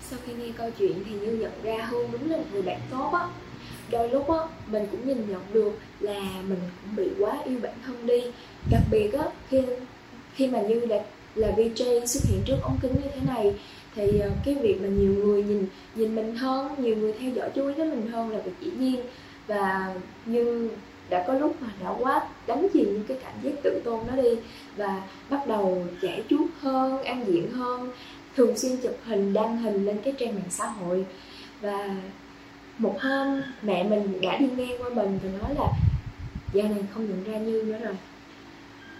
Sau 0.00 0.18
khi 0.26 0.32
nghe 0.32 0.52
câu 0.56 0.70
chuyện 0.78 1.04
thì 1.04 1.12
như 1.12 1.32
nhận 1.32 1.52
ra 1.62 1.84
hương 1.84 2.12
đúng 2.12 2.30
là 2.30 2.36
một 2.36 2.44
người 2.52 2.62
bạn 2.62 2.80
tốt 2.90 3.10
á. 3.12 3.26
Đôi 3.90 4.08
lúc 4.08 4.30
á, 4.30 4.38
mình 4.66 4.86
cũng 4.90 5.06
nhìn 5.06 5.30
nhận 5.30 5.40
được 5.52 5.78
là 6.00 6.20
mình 6.48 6.58
cũng 6.82 6.96
bị 6.96 7.10
quá 7.18 7.38
yêu 7.44 7.58
bản 7.62 7.74
thân 7.86 8.06
đi. 8.06 8.22
Đặc 8.70 8.82
biệt 8.90 9.12
á, 9.12 9.24
khi 9.48 9.62
khi 10.34 10.48
mà 10.48 10.60
như 10.60 10.80
là 10.80 11.04
là 11.34 11.48
VJ 11.56 12.06
xuất 12.06 12.24
hiện 12.24 12.42
trước 12.44 12.56
ống 12.62 12.78
kính 12.82 12.92
như 12.94 13.10
thế 13.14 13.20
này, 13.34 13.54
thì 13.94 14.18
ờ, 14.18 14.30
cái 14.44 14.54
việc 14.54 14.78
mà 14.82 14.88
nhiều 14.88 15.12
người 15.12 15.42
nhìn 15.42 15.66
nhìn 15.94 16.14
mình 16.14 16.36
hơn, 16.36 16.74
nhiều 16.78 16.96
người 16.96 17.12
theo 17.12 17.30
dõi 17.30 17.50
chú 17.54 17.68
ý 17.68 17.74
đến 17.74 17.90
mình 17.90 18.10
hơn 18.12 18.30
là 18.30 18.38
việc 18.38 18.54
dĩ 18.60 18.70
nhiên. 18.78 19.00
Và 19.46 19.94
như 20.26 20.70
đã 21.12 21.24
có 21.26 21.34
lúc 21.34 21.56
mà 21.62 21.68
đã 21.82 21.94
quá 21.98 22.28
đánh 22.46 22.66
chìm 22.72 22.84
những 22.84 23.04
cái 23.08 23.16
cảm 23.22 23.32
giác 23.42 23.50
tự 23.62 23.80
tôn 23.84 24.00
đó 24.06 24.22
đi 24.22 24.30
và 24.76 25.02
bắt 25.30 25.46
đầu 25.46 25.86
giải 26.02 26.22
chuốt 26.30 26.46
hơn, 26.60 27.02
ăn 27.02 27.24
diện 27.26 27.50
hơn, 27.50 27.90
thường 28.36 28.58
xuyên 28.58 28.76
chụp 28.76 28.96
hình, 29.04 29.32
đăng 29.32 29.56
hình 29.56 29.86
lên 29.86 29.98
cái 30.04 30.14
trang 30.18 30.34
mạng 30.34 30.50
xã 30.50 30.66
hội. 30.66 31.04
Và 31.60 31.96
một 32.78 33.00
hôm 33.00 33.42
mẹ 33.62 33.84
mình 33.84 34.20
đã 34.20 34.36
đi 34.36 34.46
ngang 34.56 34.82
qua 34.82 34.88
mình 34.88 35.18
và 35.22 35.30
nói 35.42 35.54
là 35.54 35.68
gia 36.52 36.62
này 36.62 36.84
không 36.94 37.06
nhận 37.08 37.24
ra 37.24 37.38
như 37.38 37.62
nữa 37.62 37.78
rồi. 37.84 37.96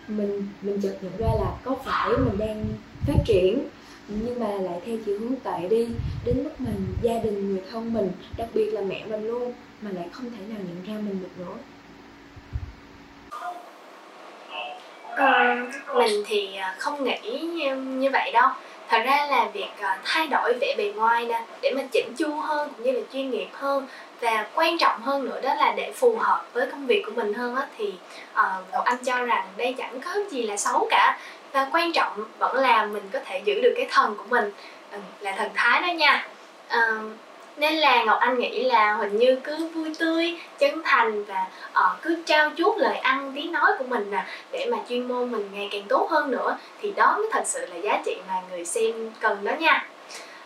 Mình 0.09 0.49
mình 0.63 0.81
chợt 0.81 0.97
nhận 1.03 1.13
ra 1.19 1.29
là 1.41 1.57
có 1.65 1.77
phải 1.85 2.09
mình 2.09 2.39
đang 2.39 2.65
phát 3.07 3.23
triển, 3.27 3.69
nhưng 4.09 4.41
mà 4.41 4.49
lại 4.49 4.81
theo 4.87 4.97
chiều 5.07 5.19
hướng 5.19 5.37
tệ 5.37 5.69
đi, 5.69 5.89
đến 6.25 6.45
mức 6.45 6.61
mình 6.61 6.87
gia 7.03 7.19
đình, 7.19 7.49
người 7.49 7.63
thân 7.71 7.93
mình, 7.95 8.11
đặc 8.37 8.49
biệt 8.55 8.71
là 8.71 8.81
mẹ 8.81 9.07
mình 9.07 9.27
luôn, 9.27 9.53
mà 9.83 9.91
lại 9.91 10.09
không 10.13 10.31
thể 10.31 10.47
nào 10.49 10.59
nhận 10.59 10.85
ra 10.87 11.03
mình 11.09 11.21
được 11.23 11.39
nữa. 11.39 11.55
À, 15.17 15.57
mình 15.95 16.25
thì 16.27 16.57
à, 16.57 16.75
không 16.79 17.05
nghĩ 17.05 17.41
như, 17.41 17.77
như 17.77 18.11
vậy 18.11 18.31
đâu. 18.33 18.49
Thật 18.89 19.03
ra 19.05 19.27
là 19.31 19.49
việc 19.53 19.71
à, 19.81 19.99
thay 20.05 20.27
đổi 20.27 20.55
vẻ 20.61 20.75
bề 20.79 20.93
ngoài 20.97 21.27
nè 21.27 21.45
để 21.63 21.73
mà 21.77 21.83
chỉnh 21.93 22.15
chu 22.19 22.35
hơn 22.35 22.69
cũng 22.77 22.87
như 22.87 22.93
là 22.93 23.01
chuyên 23.13 23.31
nghiệp 23.31 23.49
hơn 23.53 23.87
và 24.21 24.47
quan 24.55 24.79
trọng 24.79 25.03
hơn 25.03 25.25
nữa 25.25 25.41
đó 25.43 25.55
là 25.55 25.73
để 25.77 25.93
phù 25.95 26.17
hợp 26.17 26.45
với 26.53 26.67
công 26.67 26.87
việc 26.87 27.03
của 27.07 27.13
mình 27.15 27.35
hơn 27.35 27.57
á 27.57 27.67
thì 27.79 27.95
ờ, 28.33 28.63
uh, 28.63 28.73
ngọc 28.73 28.85
anh 28.85 29.05
cho 29.05 29.25
rằng 29.25 29.47
đây 29.57 29.75
chẳng 29.79 30.01
có 30.01 30.11
gì 30.31 30.43
là 30.43 30.57
xấu 30.57 30.87
cả. 30.91 31.19
Và 31.53 31.69
quan 31.73 31.93
trọng 31.93 32.25
vẫn 32.39 32.57
là 32.57 32.87
mình 32.87 33.09
có 33.13 33.19
thể 33.25 33.43
giữ 33.45 33.61
được 33.61 33.75
cái 33.77 33.87
thần 33.91 34.15
của 34.17 34.25
mình 34.29 34.51
ừ, 34.93 34.99
là 35.21 35.33
thần 35.33 35.51
thái 35.55 35.83
đó 35.83 35.93
nha. 35.93 36.27
Uh, 36.67 37.03
nên 37.57 37.75
là 37.75 38.05
ngọc 38.05 38.19
anh 38.21 38.39
nghĩ 38.39 38.65
là 38.65 38.95
huỳnh 38.95 39.17
như 39.17 39.39
cứ 39.45 39.67
vui 39.67 39.95
tươi 39.99 40.39
chân 40.59 40.83
thành 40.85 41.25
và 41.25 41.47
uh, 41.71 42.03
cứ 42.03 42.23
trao 42.27 42.51
chuốt 42.57 42.79
lời 42.79 42.97
ăn 42.97 43.33
tiếng 43.35 43.53
nói 43.53 43.71
của 43.79 43.85
mình 43.85 44.11
nè 44.11 44.25
để 44.53 44.69
mà 44.71 44.79
chuyên 44.89 45.09
môn 45.09 45.33
mình 45.33 45.49
ngày 45.53 45.69
càng 45.73 45.85
tốt 45.89 46.09
hơn 46.11 46.31
nữa 46.31 46.59
thì 46.83 46.93
đó 46.97 47.17
mới 47.19 47.27
thật 47.33 47.43
sự 47.45 47.67
là 47.67 47.77
giá 47.77 48.03
trị 48.05 48.17
mà 48.29 48.35
người 48.51 48.65
xem 48.65 49.11
cần 49.21 49.45
đó 49.45 49.53
nha. 49.59 49.87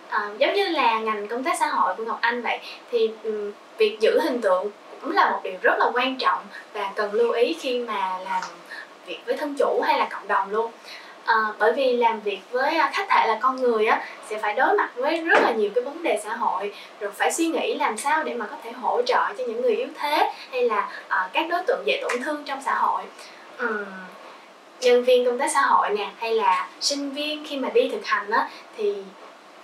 À, 0.09 0.31
giống 0.39 0.55
như 0.55 0.69
là 0.69 0.99
ngành 0.99 1.29
công 1.29 1.45
tác 1.45 1.57
xã 1.61 1.67
hội 1.67 1.95
của 1.95 2.05
ngọc 2.05 2.19
anh 2.21 2.43
vậy 2.43 2.59
thì 2.91 3.11
um, 3.25 3.53
việc 3.79 3.97
giữ 4.01 4.21
hình 4.21 4.41
tượng 4.41 4.71
cũng 5.03 5.13
là 5.13 5.31
một 5.31 5.41
điều 5.43 5.55
rất 5.63 5.79
là 5.79 5.91
quan 5.95 6.19
trọng 6.19 6.41
và 6.73 6.93
cần 6.95 7.13
lưu 7.13 7.33
ý 7.33 7.57
khi 7.61 7.79
mà 7.79 8.19
làm 8.25 8.43
việc 9.07 9.19
với 9.27 9.37
thân 9.37 9.55
chủ 9.59 9.83
hay 9.87 9.99
là 9.99 10.09
cộng 10.11 10.29
đồng 10.29 10.51
luôn 10.51 10.73
à, 11.27 11.53
bởi 11.59 11.73
vì 11.73 11.97
làm 11.97 12.21
việc 12.21 12.39
với 12.51 12.77
à, 12.77 12.91
khách 12.95 13.07
thể 13.09 13.27
là 13.27 13.39
con 13.41 13.57
người 13.57 13.87
á 13.87 14.05
sẽ 14.31 14.39
phải 14.39 14.55
đối 14.55 14.77
mặt 14.77 14.91
với 14.95 15.21
rất 15.21 15.39
là 15.43 15.51
nhiều 15.51 15.71
cái 15.75 15.85
vấn 15.85 16.03
đề 16.03 16.21
xã 16.25 16.37
hội. 16.37 16.73
Rồi 17.01 17.11
phải 17.13 17.33
suy 17.33 17.47
nghĩ 17.47 17.75
làm 17.75 17.97
sao 17.97 18.25
để 18.25 18.35
mà 18.35 18.47
có 18.51 18.57
thể 18.65 18.73
hỗ 18.73 19.03
trợ 19.03 19.33
cho 19.39 19.45
những 19.45 19.63
người 19.63 19.77
yếu 19.77 19.89
thế 19.99 20.33
hay 20.51 20.63
là 20.63 20.89
à, 21.09 21.29
các 21.33 21.47
đối 21.49 21.61
tượng 21.67 21.83
dễ 21.87 21.99
tổn 22.03 22.23
thương 22.23 22.43
trong 22.45 22.63
xã 22.65 22.75
hội. 22.75 23.03
Uhm, 23.65 23.85
nhân 24.81 25.05
viên 25.05 25.25
công 25.25 25.39
tác 25.39 25.51
xã 25.55 25.61
hội 25.61 25.89
nè 25.91 26.09
hay 26.19 26.35
là 26.35 26.69
sinh 26.81 27.11
viên 27.11 27.47
khi 27.49 27.57
mà 27.57 27.69
đi 27.69 27.89
thực 27.89 28.07
hành 28.07 28.31
á 28.31 28.49
thì 28.77 28.95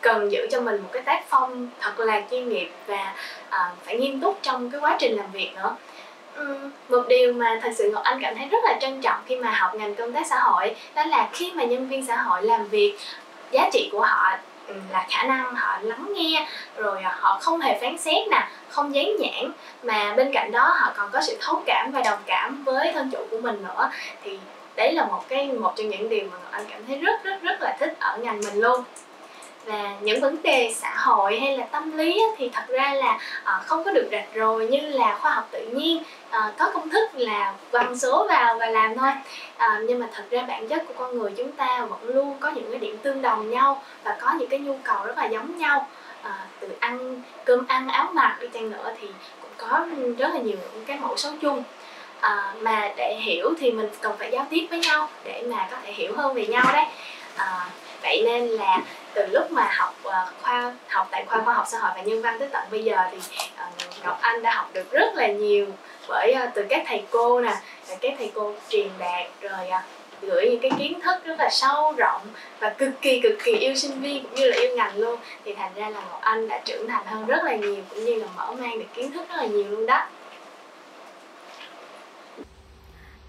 cần 0.00 0.32
giữ 0.32 0.48
cho 0.50 0.60
mình 0.60 0.82
một 0.82 0.88
cái 0.92 1.02
tác 1.02 1.24
phong 1.28 1.68
thật 1.80 1.98
là 1.98 2.22
chuyên 2.30 2.48
nghiệp 2.48 2.70
và 2.86 3.14
à, 3.48 3.72
phải 3.84 3.96
nghiêm 3.96 4.20
túc 4.20 4.38
trong 4.42 4.70
cái 4.70 4.80
quá 4.80 4.96
trình 4.98 5.16
làm 5.16 5.32
việc 5.32 5.52
nữa. 5.56 5.76
Ừ. 6.34 6.56
một 6.88 7.02
điều 7.08 7.32
mà 7.32 7.58
thật 7.62 7.70
sự 7.76 7.90
Ngọc 7.90 8.04
Anh 8.04 8.18
cảm 8.22 8.36
thấy 8.36 8.46
rất 8.48 8.64
là 8.64 8.78
trân 8.80 9.00
trọng 9.00 9.20
khi 9.26 9.36
mà 9.36 9.50
học 9.50 9.74
ngành 9.74 9.94
công 9.94 10.12
tác 10.12 10.26
xã 10.26 10.38
hội, 10.38 10.74
đó 10.94 11.04
là 11.04 11.28
khi 11.32 11.52
mà 11.54 11.64
nhân 11.64 11.88
viên 11.88 12.06
xã 12.06 12.16
hội 12.16 12.42
làm 12.42 12.68
việc, 12.68 12.96
giá 13.50 13.70
trị 13.72 13.88
của 13.92 14.00
họ 14.00 14.32
ừ, 14.66 14.74
là 14.92 15.06
khả 15.10 15.22
năng 15.22 15.54
họ 15.54 15.78
lắng 15.82 16.12
nghe, 16.14 16.46
rồi 16.76 17.02
họ 17.02 17.38
không 17.40 17.60
hề 17.60 17.78
phán 17.80 17.98
xét 17.98 18.28
nè, 18.28 18.48
không 18.68 18.94
dán 18.94 19.16
nhãn, 19.18 19.52
mà 19.82 20.14
bên 20.16 20.32
cạnh 20.32 20.50
đó 20.52 20.74
họ 20.78 20.92
còn 20.96 21.10
có 21.12 21.20
sự 21.20 21.36
thấu 21.40 21.62
cảm 21.66 21.92
và 21.92 22.00
đồng 22.04 22.18
cảm 22.26 22.64
với 22.64 22.92
thân 22.92 23.10
chủ 23.12 23.18
của 23.30 23.38
mình 23.40 23.62
nữa. 23.62 23.90
Thì 24.24 24.38
đấy 24.76 24.92
là 24.92 25.04
một 25.04 25.24
cái, 25.28 25.46
một 25.46 25.72
trong 25.76 25.88
những 25.88 26.08
điều 26.08 26.24
mà 26.24 26.36
Ngọc 26.42 26.50
Anh 26.52 26.64
cảm 26.70 26.80
thấy 26.86 26.98
rất 26.98 27.24
rất 27.24 27.42
rất 27.42 27.62
là 27.62 27.76
thích 27.80 27.96
ở 28.00 28.16
ngành 28.16 28.40
mình 28.40 28.60
luôn 28.60 28.84
và 29.64 29.96
những 30.00 30.20
vấn 30.20 30.42
đề 30.42 30.74
xã 30.76 30.94
hội 30.96 31.40
hay 31.40 31.58
là 31.58 31.66
tâm 31.66 31.96
lý 31.96 32.22
thì 32.36 32.50
thật 32.52 32.64
ra 32.68 32.94
là 32.94 33.18
ờ, 33.44 33.60
không 33.66 33.84
có 33.84 33.90
được 33.90 34.08
rạch 34.12 34.34
rồi 34.34 34.66
như 34.66 34.80
là 34.80 35.18
khoa 35.20 35.30
học 35.30 35.48
tự 35.50 35.66
nhiên. 35.72 36.02
Ờ, 36.30 36.52
có 36.58 36.70
công 36.74 36.88
thức 36.88 37.10
là 37.14 37.54
quăng 37.70 37.98
số 37.98 38.26
vào 38.28 38.58
và 38.58 38.66
làm 38.66 38.98
thôi. 38.98 39.10
Ờ, 39.56 39.68
nhưng 39.88 40.00
mà 40.00 40.06
thật 40.14 40.24
ra 40.30 40.42
bản 40.42 40.68
chất 40.68 40.82
của 40.88 40.94
con 40.98 41.18
người 41.18 41.32
chúng 41.36 41.52
ta 41.52 41.84
vẫn 41.84 42.00
luôn 42.04 42.36
có 42.40 42.50
những 42.50 42.70
cái 42.70 42.80
điểm 42.80 42.98
tương 42.98 43.22
đồng 43.22 43.50
nhau 43.50 43.82
và 44.04 44.16
có 44.20 44.34
những 44.38 44.48
cái 44.48 44.58
nhu 44.58 44.78
cầu 44.84 45.04
rất 45.04 45.18
là 45.18 45.26
giống 45.26 45.58
nhau. 45.58 45.88
Từ 46.60 46.68
ăn 46.80 47.22
cơm 47.44 47.66
ăn 47.68 47.88
áo 47.88 48.08
mặc 48.12 48.36
đi 48.40 48.48
chăng 48.48 48.70
nữa 48.70 48.94
thì 49.00 49.08
cũng 49.42 49.50
có 49.56 49.86
rất 50.18 50.34
là 50.34 50.40
nhiều 50.40 50.56
những 50.74 50.84
cái 50.86 50.98
mẫu 50.98 51.16
số 51.16 51.30
chung. 51.40 51.62
À, 52.20 52.54
mà 52.60 52.92
để 52.96 53.16
hiểu 53.22 53.54
thì 53.58 53.72
mình 53.72 53.88
cần 54.00 54.12
phải 54.18 54.30
giao 54.30 54.46
tiếp 54.50 54.66
với 54.70 54.78
nhau 54.78 55.08
để 55.24 55.44
mà 55.50 55.68
có 55.70 55.76
thể 55.84 55.92
hiểu 55.92 56.12
hơn 56.16 56.34
về 56.34 56.46
nhau 56.46 56.64
đấy. 56.72 56.84
À, 57.36 57.66
vậy 58.02 58.22
nên 58.24 58.48
là 58.48 58.78
từ 59.14 59.26
lúc 59.26 59.52
mà 59.52 59.70
học 59.72 59.94
uh, 60.06 60.12
khoa 60.42 60.74
học 60.88 61.08
tại 61.10 61.24
khoa 61.28 61.42
khoa 61.44 61.54
học 61.54 61.66
xã 61.68 61.78
hội 61.78 61.90
và 61.94 62.02
nhân 62.02 62.22
văn 62.22 62.38
tới 62.38 62.48
tận 62.52 62.62
bây 62.70 62.84
giờ 62.84 62.96
thì 63.10 63.18
uh, 63.18 64.04
ngọc 64.04 64.18
anh 64.20 64.42
đã 64.42 64.54
học 64.54 64.70
được 64.72 64.90
rất 64.90 65.14
là 65.14 65.26
nhiều 65.26 65.66
bởi 66.08 66.34
uh, 66.44 66.54
từ 66.54 66.66
các 66.68 66.82
thầy 66.86 67.04
cô 67.10 67.40
nè 67.40 67.54
các 68.00 68.14
thầy 68.18 68.32
cô 68.34 68.54
truyền 68.68 68.88
đạt 68.98 69.26
rồi 69.40 69.68
uh, 69.68 69.82
gửi 70.22 70.48
những 70.50 70.60
cái 70.60 70.70
kiến 70.78 71.00
thức 71.00 71.24
rất 71.24 71.34
là 71.38 71.48
sâu 71.50 71.92
rộng 71.96 72.22
và 72.60 72.70
cực 72.70 72.90
kỳ 73.00 73.20
cực 73.20 73.32
kỳ 73.44 73.52
yêu 73.52 73.74
sinh 73.74 74.00
viên 74.00 74.22
cũng 74.22 74.34
như 74.34 74.50
là 74.50 74.56
yêu 74.56 74.76
ngành 74.76 74.98
luôn. 74.98 75.20
Thì 75.44 75.54
thành 75.54 75.74
ra 75.74 75.88
là 75.88 76.00
ngọc 76.00 76.20
anh 76.20 76.48
đã 76.48 76.60
trưởng 76.64 76.88
thành 76.88 77.06
hơn 77.06 77.26
rất 77.26 77.44
là 77.44 77.56
nhiều 77.56 77.82
cũng 77.90 78.04
như 78.04 78.14
là 78.14 78.26
mở 78.36 78.52
mang 78.52 78.78
được 78.78 78.86
kiến 78.94 79.12
thức 79.12 79.28
rất 79.28 79.36
là 79.36 79.46
nhiều 79.46 79.64
luôn 79.64 79.86
đó. 79.86 80.06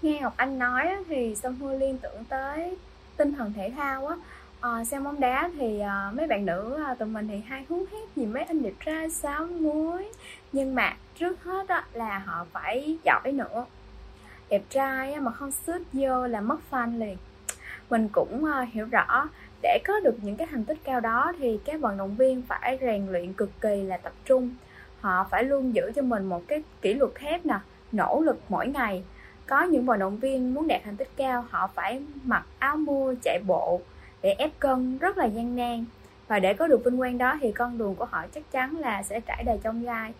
Nghe 0.02 0.18
ngọc 0.20 0.32
anh 0.36 0.58
nói 0.58 0.96
thì 1.08 1.34
sông 1.42 1.56
hương 1.60 1.78
liên 1.78 1.98
tưởng 1.98 2.24
tới 2.28 2.76
tinh 3.16 3.34
thần 3.34 3.52
thể 3.56 3.72
thao 3.76 4.06
á 4.06 4.16
à, 4.64 4.84
xem 4.84 5.04
bóng 5.04 5.20
đá 5.20 5.50
thì 5.58 5.80
à, 5.80 6.10
mấy 6.14 6.26
bạn 6.26 6.46
nữ 6.46 6.82
à, 6.86 6.94
tụi 6.94 7.08
mình 7.08 7.28
thì 7.28 7.38
hay 7.48 7.64
hú 7.68 7.84
hét 7.92 8.16
gì 8.16 8.26
mấy 8.26 8.42
anh 8.42 8.62
đẹp 8.62 8.72
trai 8.84 9.10
sáu 9.10 9.46
muối. 9.46 10.12
Nhưng 10.52 10.74
mà 10.74 10.96
trước 11.14 11.44
hết 11.44 11.68
á, 11.68 11.84
là 11.92 12.18
họ 12.18 12.46
phải 12.52 12.98
giỏi 13.04 13.32
nữa. 13.32 13.64
Đẹp 14.48 14.62
trai 14.70 15.12
á, 15.12 15.20
mà 15.20 15.30
không 15.30 15.52
sút 15.52 15.82
vô 15.92 16.26
là 16.26 16.40
mất 16.40 16.56
fan 16.70 16.98
liền. 16.98 17.16
Mình 17.90 18.08
cũng 18.08 18.44
à, 18.44 18.66
hiểu 18.72 18.86
rõ 18.90 19.28
để 19.62 19.78
có 19.84 20.00
được 20.00 20.16
những 20.22 20.36
cái 20.36 20.46
thành 20.50 20.64
tích 20.64 20.78
cao 20.84 21.00
đó 21.00 21.32
thì 21.38 21.60
các 21.64 21.80
vận 21.80 21.98
động 21.98 22.14
viên 22.16 22.42
phải 22.42 22.78
rèn 22.80 23.06
luyện 23.12 23.32
cực 23.32 23.50
kỳ 23.60 23.82
là 23.82 23.96
tập 23.96 24.12
trung. 24.24 24.50
Họ 25.00 25.26
phải 25.30 25.44
luôn 25.44 25.74
giữ 25.74 25.92
cho 25.94 26.02
mình 26.02 26.24
một 26.24 26.42
cái 26.48 26.62
kỷ 26.82 26.94
luật 26.94 27.10
thép 27.14 27.46
nè 27.46 27.58
nỗ 27.92 28.20
lực 28.20 28.40
mỗi 28.48 28.66
ngày. 28.66 29.04
Có 29.46 29.62
những 29.62 29.86
vận 29.86 29.98
động 29.98 30.18
viên 30.18 30.54
muốn 30.54 30.68
đạt 30.68 30.80
thành 30.84 30.96
tích 30.96 31.10
cao 31.16 31.44
họ 31.50 31.66
phải 31.74 32.02
mặc 32.24 32.46
áo 32.58 32.76
mưa 32.76 33.14
chạy 33.22 33.40
bộ 33.46 33.80
để 34.24 34.32
ép 34.38 34.50
cân 34.58 34.98
rất 34.98 35.18
là 35.18 35.24
gian 35.24 35.56
nan. 35.56 35.84
Và 36.28 36.38
để 36.38 36.54
có 36.54 36.66
được 36.66 36.84
vinh 36.84 36.98
quang 36.98 37.18
đó 37.18 37.38
thì 37.40 37.52
con 37.52 37.78
đường 37.78 37.94
của 37.94 38.04
họ 38.04 38.24
chắc 38.34 38.50
chắn 38.50 38.76
là 38.76 39.02
sẽ 39.02 39.20
trải 39.20 39.42
đầy 39.46 39.58
trong 39.62 39.82
gai. 39.82 40.12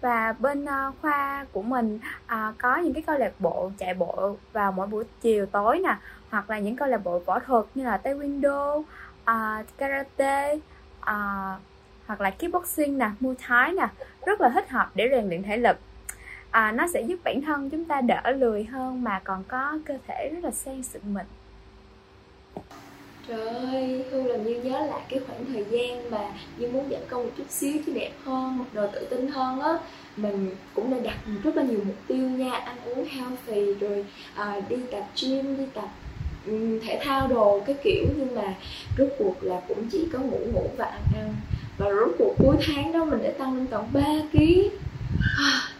Và 0.00 0.32
bên 0.32 0.64
uh, 0.64 0.94
khoa 1.02 1.46
của 1.52 1.62
mình 1.62 1.98
uh, 2.24 2.58
có 2.58 2.76
những 2.76 2.94
cái 2.94 3.02
câu 3.02 3.18
lạc 3.18 3.32
bộ 3.38 3.70
chạy 3.78 3.94
bộ 3.94 4.36
vào 4.52 4.72
mỗi 4.72 4.86
buổi 4.86 5.04
chiều 5.20 5.46
tối 5.46 5.80
nè 5.84 5.96
hoặc 6.30 6.50
là 6.50 6.58
những 6.58 6.76
câu 6.76 6.88
lạc 6.88 7.04
bộ 7.04 7.18
võ 7.18 7.38
thuật 7.38 7.64
như 7.74 7.84
là 7.84 8.00
taekwondo 8.04 8.78
uh, 8.78 9.66
karate 9.78 10.54
uh, 11.00 11.60
hoặc 12.06 12.20
là 12.20 12.30
kickboxing 12.30 12.98
nè 12.98 13.10
muay 13.20 13.36
thái 13.38 13.72
nè 13.72 13.88
rất 14.26 14.40
là 14.40 14.48
thích 14.48 14.70
hợp 14.70 14.90
để 14.94 15.08
rèn 15.10 15.28
luyện 15.28 15.42
thể 15.42 15.56
lực. 15.56 15.76
À, 16.50 16.72
nó 16.72 16.86
sẽ 16.88 17.00
giúp 17.00 17.16
bản 17.24 17.42
thân 17.42 17.70
chúng 17.70 17.84
ta 17.84 18.00
đỡ 18.00 18.30
lười 18.30 18.64
hơn 18.64 19.04
mà 19.04 19.20
còn 19.24 19.44
có 19.48 19.78
cơ 19.84 19.98
thể 20.06 20.28
rất 20.28 20.44
là 20.44 20.50
sang 20.50 20.82
sực 20.82 21.04
mịn 21.04 21.24
Trời 23.28 23.46
ơi, 23.46 24.04
Hương 24.10 24.26
làm 24.26 24.44
như 24.44 24.54
nhớ 24.54 24.86
lại 24.86 25.00
cái 25.08 25.20
khoảng 25.26 25.44
thời 25.46 25.64
gian 25.70 26.10
mà 26.10 26.32
như 26.58 26.68
muốn 26.68 26.88
giảm 26.90 27.00
cân 27.08 27.18
một 27.18 27.30
chút 27.36 27.50
xíu 27.50 27.72
chứ 27.86 27.92
đẹp 27.92 28.10
hơn, 28.24 28.58
mặc 28.58 28.88
tự 28.92 29.06
tin 29.10 29.28
hơn 29.28 29.60
á. 29.60 29.78
Mình 30.16 30.50
cũng 30.74 30.90
đã 30.90 30.96
đặt 31.04 31.18
rất 31.44 31.56
là 31.56 31.62
nhiều 31.62 31.78
mục 31.84 31.96
tiêu 32.06 32.18
nha, 32.30 32.52
ăn 32.52 32.76
uống 32.84 33.04
healthy 33.04 33.74
rồi 33.74 34.04
à, 34.34 34.60
đi 34.68 34.76
tập 34.90 35.04
gym, 35.22 35.56
đi 35.56 35.64
tập 35.74 35.88
um, 36.46 36.80
thể 36.80 37.00
thao 37.02 37.28
đồ 37.28 37.60
cái 37.66 37.76
kiểu. 37.84 38.04
Nhưng 38.16 38.34
mà 38.34 38.54
rốt 38.98 39.08
cuộc 39.18 39.34
là 39.44 39.60
cũng 39.68 39.88
chỉ 39.92 40.08
có 40.12 40.18
ngủ 40.18 40.38
ngủ 40.52 40.68
và 40.76 40.84
ăn 40.84 41.02
ăn. 41.14 41.34
Và 41.78 41.86
rốt 41.90 42.14
cuộc 42.18 42.34
cuối 42.38 42.56
tháng 42.66 42.92
đó 42.92 43.04
mình 43.04 43.22
đã 43.22 43.30
tăng 43.38 43.56
lên 43.56 43.66
tổng 43.66 43.88
3 43.92 44.02
kg 44.32 44.38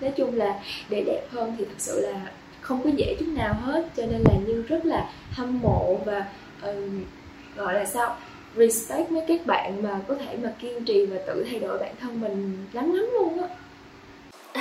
Nói 0.01 0.13
chung 0.17 0.35
là 0.35 0.61
để 0.89 1.05
đẹp 1.07 1.27
hơn 1.31 1.55
thì 1.59 1.65
thật 1.65 1.75
sự 1.79 2.01
là 2.01 2.31
không 2.61 2.83
có 2.85 2.91
dễ 2.97 3.17
chút 3.21 3.29
nào 3.29 3.55
hết. 3.55 3.89
Cho 3.97 4.07
nên 4.07 4.21
là 4.21 4.35
Như 4.47 4.65
rất 4.69 4.87
là 4.87 5.11
hâm 5.31 5.61
mộ 5.61 6.01
và 6.05 6.27
uh, 6.71 6.75
gọi 7.57 7.75
là 7.75 7.85
sao? 7.85 8.17
Respect 8.57 9.11
với 9.11 9.23
các 9.29 9.47
bạn 9.47 9.83
mà 9.83 10.01
có 10.09 10.15
thể 10.15 10.37
mà 10.43 10.53
kiên 10.59 10.85
trì 10.85 11.07
và 11.07 11.17
tự 11.27 11.45
thay 11.51 11.61
đổi 11.61 11.79
bản 11.79 11.95
thân 12.01 12.21
mình 12.21 12.67
lắm 12.73 12.95
lắm 12.95 13.07
luôn 13.13 13.43
á. 13.43 13.49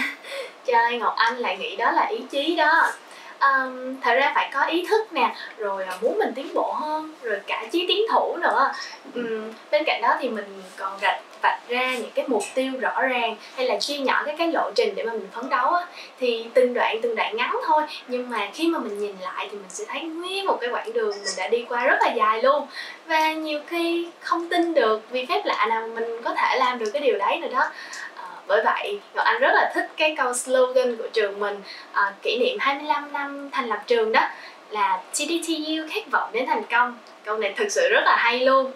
Chơi 0.66 0.98
ngọc 0.98 1.14
anh 1.18 1.38
lại 1.38 1.58
nghĩ 1.58 1.76
đó 1.76 1.92
là 1.92 2.06
ý 2.06 2.18
chí 2.32 2.56
đó. 2.56 2.92
Um, 3.40 3.96
thật 4.02 4.16
ra 4.16 4.32
phải 4.36 4.50
có 4.54 4.66
ý 4.66 4.86
thức 4.90 5.14
nè 5.14 5.36
rồi 5.58 5.86
muốn 6.02 6.18
mình 6.18 6.34
tiến 6.36 6.54
bộ 6.54 6.74
hơn 6.74 7.14
rồi 7.22 7.40
cả 7.48 7.68
chí 7.72 7.86
tiến 7.88 8.02
thủ 8.12 8.38
nữa. 8.38 8.72
Um, 9.16 9.52
bên 9.72 9.84
cạnh 9.86 10.02
đó 10.02 10.18
thì 10.20 10.30
mình 10.30 10.64
còn 10.78 10.98
gạch 11.02 11.22
vạch 11.46 11.60
ra 11.70 11.96
những 11.96 12.12
cái 12.16 12.26
mục 12.28 12.44
tiêu 12.54 12.72
rõ 12.80 13.02
ràng 13.02 13.36
hay 13.56 13.66
là 13.66 13.80
chia 13.80 13.98
nhỏ 13.98 14.24
cái 14.26 14.36
cái 14.38 14.52
lộ 14.52 14.72
trình 14.76 14.96
để 14.96 15.04
mà 15.04 15.14
mình 15.14 15.28
phấn 15.34 15.50
đấu 15.50 15.74
á 15.74 15.86
thì 16.20 16.46
từng 16.54 16.74
đoạn 16.74 17.00
từng 17.02 17.16
đoạn 17.16 17.38
ngắn 17.38 17.56
thôi. 17.68 17.84
Nhưng 18.08 18.30
mà 18.30 18.50
khi 18.54 18.68
mà 18.68 18.80
mình 18.80 19.00
nhìn 19.00 19.16
lại 19.22 19.48
thì 19.52 19.58
mình 19.58 19.70
sẽ 19.70 19.84
thấy 19.88 20.02
nguyên 20.02 20.46
một 20.46 20.58
cái 20.62 20.70
quãng 20.70 20.94
đường 20.94 21.10
mình 21.10 21.34
đã 21.38 21.48
đi 21.48 21.66
qua 21.70 21.86
rất 21.86 21.98
là 22.02 22.14
dài 22.14 22.44
luôn. 22.44 22.68
Và 23.06 23.34
nhiều 23.34 23.60
khi 23.68 24.10
không 24.20 24.50
tin 24.50 24.74
được 24.74 25.02
vì 25.10 25.26
phép 25.26 25.42
lạ 25.46 25.66
nào 25.70 25.88
mình 25.96 26.22
có 26.24 26.34
thể 26.34 26.58
làm 26.60 26.80
được 26.80 26.90
cái 26.94 27.02
điều 27.02 27.18
đấy 27.18 27.40
rồi 27.42 27.50
đó. 27.50 27.70
Ờ, 28.16 28.24
bởi 28.48 28.64
vậy 28.64 29.00
Ngọc 29.14 29.26
Anh 29.26 29.40
rất 29.40 29.52
là 29.54 29.72
thích 29.76 29.88
cái 29.98 30.16
câu 30.18 30.34
slogan 30.34 30.98
của 30.98 31.08
trường 31.14 31.40
mình 31.40 31.62
à, 31.92 32.14
kỷ 32.22 32.38
niệm 32.40 32.58
25 32.60 33.14
năm 33.14 33.50
thành 33.52 33.68
lập 33.68 33.84
trường 33.88 34.12
đó 34.12 34.30
là 34.70 35.02
TDTU 35.14 35.88
khát 35.92 36.12
vọng 36.12 36.30
đến 36.32 36.46
thành 36.46 36.64
công. 36.72 36.98
Câu 37.26 37.38
này 37.38 37.54
thực 37.58 37.72
sự 37.72 37.90
rất 37.92 38.02
là 38.06 38.16
hay 38.16 38.40
luôn 38.40 38.72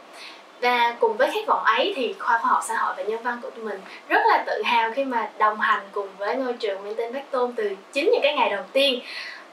và 0.61 0.95
cùng 0.99 1.17
với 1.17 1.31
khát 1.31 1.47
vọng 1.47 1.63
ấy 1.63 1.93
thì 1.95 2.15
khoa 2.19 2.37
khoa 2.37 2.51
học 2.51 2.63
xã 2.67 2.77
hội 2.77 2.93
và 2.97 3.03
nhân 3.03 3.23
văn 3.23 3.39
của 3.41 3.49
tụi 3.49 3.63
mình 3.65 3.81
rất 4.07 4.21
là 4.27 4.43
tự 4.47 4.61
hào 4.65 4.91
khi 4.95 5.05
mà 5.05 5.29
đồng 5.37 5.59
hành 5.59 5.81
cùng 5.91 6.07
với 6.17 6.35
ngôi 6.35 6.53
trường 6.53 6.83
mang 6.83 6.95
tên 6.95 7.13
Bác 7.13 7.31
Tôn 7.31 7.53
từ 7.53 7.75
chính 7.93 8.09
những 8.11 8.21
cái 8.23 8.35
ngày 8.35 8.49
đầu 8.49 8.63
tiên. 8.73 9.01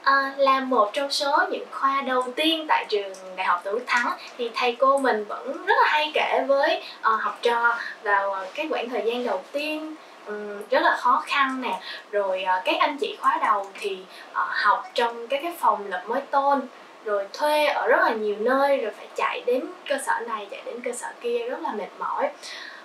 À, 0.03 0.33
là 0.37 0.59
một 0.59 0.89
trong 0.93 1.11
số 1.11 1.37
những 1.49 1.65
khoa 1.71 2.01
đầu 2.01 2.21
tiên 2.35 2.65
tại 2.67 2.85
trường 2.89 3.13
đại 3.35 3.45
học 3.45 3.61
Tôn 3.63 3.75
Đức 3.75 3.83
Thắng 3.87 4.11
thì 4.37 4.51
thầy 4.55 4.75
cô 4.75 4.97
mình 4.97 5.25
vẫn 5.27 5.65
rất 5.65 5.75
là 5.83 5.89
hay 5.89 6.11
kể 6.13 6.43
với 6.47 6.83
uh, 6.99 7.21
học 7.21 7.39
trò 7.41 7.77
vào 8.03 8.29
uh, 8.29 8.53
cái 8.55 8.67
quãng 8.69 8.89
thời 8.89 9.01
gian 9.05 9.25
đầu 9.25 9.43
tiên 9.51 9.95
um, 10.25 10.61
rất 10.69 10.79
là 10.81 10.95
khó 10.97 11.23
khăn 11.25 11.61
nè. 11.61 11.79
Rồi 12.11 12.45
uh, 12.57 12.65
các 12.65 12.75
anh 12.79 12.97
chị 12.97 13.17
khóa 13.21 13.39
đầu 13.45 13.67
thì 13.79 13.97
uh, 14.31 14.37
học 14.37 14.83
trong 14.93 15.27
các 15.27 15.39
cái 15.43 15.53
phòng 15.59 15.87
lập 15.89 16.03
mới 16.07 16.21
tôn 16.21 16.61
rồi 17.05 17.25
thuê 17.33 17.65
ở 17.65 17.87
rất 17.87 17.99
là 18.01 18.09
nhiều 18.09 18.35
nơi 18.39 18.77
rồi 18.77 18.91
phải 18.97 19.07
chạy 19.15 19.43
đến 19.45 19.65
cơ 19.89 19.97
sở 20.05 20.13
này 20.27 20.47
chạy 20.51 20.61
đến 20.65 20.81
cơ 20.83 20.91
sở 20.91 21.07
kia 21.21 21.39
rất 21.49 21.61
là 21.61 21.71
mệt 21.71 21.89
mỏi. 21.99 22.29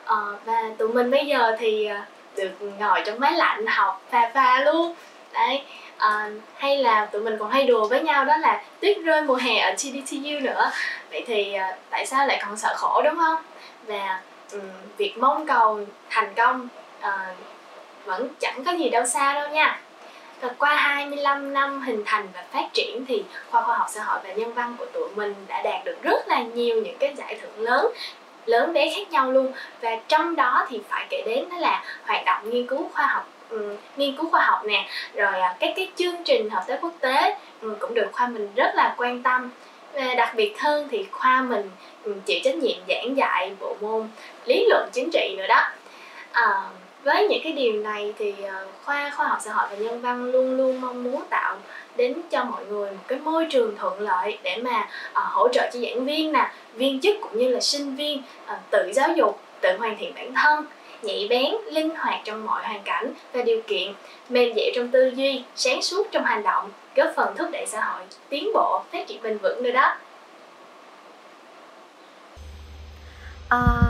À, 0.04 0.16
và 0.44 0.62
tụi 0.78 0.88
mình 0.88 1.10
bây 1.10 1.26
giờ 1.26 1.56
thì 1.58 1.86
ờ, 1.86 2.00
được 2.36 2.50
ngồi 2.78 3.02
trong 3.06 3.20
máy 3.20 3.32
lạnh 3.32 3.66
học 3.66 4.02
pha 4.10 4.30
pha 4.34 4.60
luôn. 4.60 4.94
Đấy 5.32 5.62
à, 5.98 6.30
hay 6.56 6.76
là 6.76 7.06
tụi 7.06 7.22
mình 7.22 7.36
còn 7.38 7.50
hay 7.50 7.64
đùa 7.64 7.88
với 7.88 8.02
nhau 8.02 8.24
đó 8.24 8.36
là 8.36 8.62
tuyết 8.80 8.98
rơi 9.04 9.22
mùa 9.22 9.34
hè 9.34 9.58
ở 9.58 9.70
GDTU 9.70 10.40
nữa. 10.42 10.70
Vậy 11.10 11.24
thì 11.26 11.52
à, 11.52 11.76
tại 11.90 12.06
sao 12.06 12.26
lại 12.26 12.42
còn 12.46 12.56
sợ 12.56 12.74
khổ 12.76 13.02
đúng 13.04 13.16
không? 13.16 13.42
Và 13.86 14.20
um, 14.52 14.60
việc 14.96 15.18
mong 15.18 15.46
cầu 15.46 15.80
thành 16.10 16.34
công 16.36 16.68
à, 17.00 17.34
vẫn 18.04 18.28
chẳng 18.40 18.64
có 18.64 18.72
gì 18.72 18.90
đâu 18.90 19.06
xa 19.06 19.34
đâu 19.34 19.48
nha 19.48 19.80
qua 20.58 20.74
25 20.74 21.52
năm 21.52 21.80
hình 21.80 22.02
thành 22.06 22.28
và 22.34 22.44
phát 22.52 22.68
triển 22.72 23.04
thì 23.08 23.24
khoa 23.50 23.62
khoa 23.62 23.76
học 23.76 23.86
xã 23.90 24.02
hội 24.02 24.20
và 24.24 24.32
nhân 24.32 24.54
văn 24.54 24.74
của 24.78 24.86
tụi 24.92 25.08
mình 25.14 25.34
đã 25.48 25.62
đạt 25.62 25.84
được 25.84 26.02
rất 26.02 26.28
là 26.28 26.42
nhiều 26.42 26.82
những 26.82 26.98
cái 26.98 27.14
giải 27.16 27.38
thưởng 27.42 27.60
lớn 27.60 27.92
lớn 28.46 28.72
bé 28.72 28.92
khác 28.96 29.10
nhau 29.10 29.32
luôn. 29.32 29.52
Và 29.80 29.96
trong 30.08 30.36
đó 30.36 30.66
thì 30.68 30.80
phải 30.88 31.06
kể 31.10 31.22
đến 31.26 31.48
đó 31.50 31.56
là 31.56 31.84
hoạt 32.06 32.24
động 32.24 32.50
nghiên 32.50 32.66
cứu 32.66 32.90
khoa 32.94 33.06
học 33.06 33.28
um, 33.50 33.76
nghiên 33.96 34.16
cứu 34.16 34.30
khoa 34.30 34.44
học 34.44 34.64
nè 34.64 34.88
rồi 35.14 35.32
uh, 35.32 35.60
các 35.60 35.72
cái 35.76 35.90
chương 35.96 36.24
trình 36.24 36.50
hợp 36.50 36.64
tác 36.66 36.78
quốc 36.80 36.94
tế 37.00 37.36
um, 37.62 37.74
cũng 37.78 37.94
được 37.94 38.08
khoa 38.12 38.26
mình 38.26 38.48
rất 38.54 38.74
là 38.74 38.94
quan 38.96 39.22
tâm. 39.22 39.50
Và 39.92 40.14
đặc 40.14 40.32
biệt 40.36 40.60
hơn 40.60 40.88
thì 40.90 41.06
khoa 41.10 41.42
mình 41.42 41.70
um, 42.04 42.20
chịu 42.20 42.40
trách 42.44 42.54
nhiệm 42.54 42.78
giảng 42.88 43.16
dạy 43.16 43.52
bộ 43.60 43.76
môn 43.80 44.08
lý 44.44 44.66
luận 44.68 44.88
chính 44.92 45.10
trị 45.12 45.34
nữa 45.38 45.46
đó. 45.46 45.70
Uh, 46.30 46.81
với 47.04 47.28
những 47.28 47.40
cái 47.44 47.52
điều 47.52 47.72
này 47.72 48.14
thì 48.18 48.34
ờ, 48.42 48.66
khoa 48.84 49.12
khoa 49.16 49.26
học 49.26 49.38
xã 49.40 49.52
hội 49.52 49.66
và 49.70 49.76
nhân 49.76 50.00
văn 50.00 50.24
luôn 50.24 50.56
luôn 50.56 50.80
mong 50.80 51.04
muốn 51.04 51.22
tạo 51.30 51.56
đến 51.96 52.22
cho 52.30 52.44
mọi 52.44 52.66
người 52.66 52.90
một 52.90 53.04
cái 53.08 53.18
môi 53.18 53.46
trường 53.50 53.76
thuận 53.76 54.00
lợi 54.00 54.38
để 54.42 54.56
mà 54.56 54.88
uh, 55.10 55.18
hỗ 55.32 55.48
trợ 55.48 55.70
cho 55.72 55.80
giảng 55.80 56.04
viên 56.04 56.32
nè 56.32 56.50
viên 56.74 57.00
chức 57.00 57.16
cũng 57.20 57.38
như 57.38 57.48
là 57.48 57.60
sinh 57.60 57.96
viên 57.96 58.22
uh, 58.44 58.58
tự 58.70 58.92
giáo 58.94 59.12
dục 59.12 59.40
tự 59.60 59.76
hoàn 59.78 59.96
thiện 59.98 60.14
bản 60.14 60.34
thân 60.34 60.66
nhạy 61.02 61.26
bén 61.30 61.54
linh 61.70 61.90
hoạt 61.96 62.20
trong 62.24 62.46
mọi 62.46 62.62
hoàn 62.62 62.82
cảnh 62.82 63.12
và 63.32 63.42
điều 63.42 63.62
kiện 63.66 63.92
mềm 64.28 64.54
dẻo 64.54 64.66
trong 64.74 64.88
tư 64.88 65.12
duy 65.14 65.44
sáng 65.54 65.82
suốt 65.82 66.06
trong 66.10 66.24
hành 66.24 66.42
động 66.42 66.70
góp 66.94 67.08
phần 67.16 67.34
thúc 67.36 67.48
đẩy 67.52 67.66
xã 67.66 67.84
hội 67.84 68.02
tiến 68.28 68.50
bộ 68.54 68.82
phát 68.92 69.06
triển 69.06 69.22
bền 69.22 69.38
vững 69.38 69.62
nữa 69.62 69.70
đó. 69.70 69.96
Uh 73.54 73.81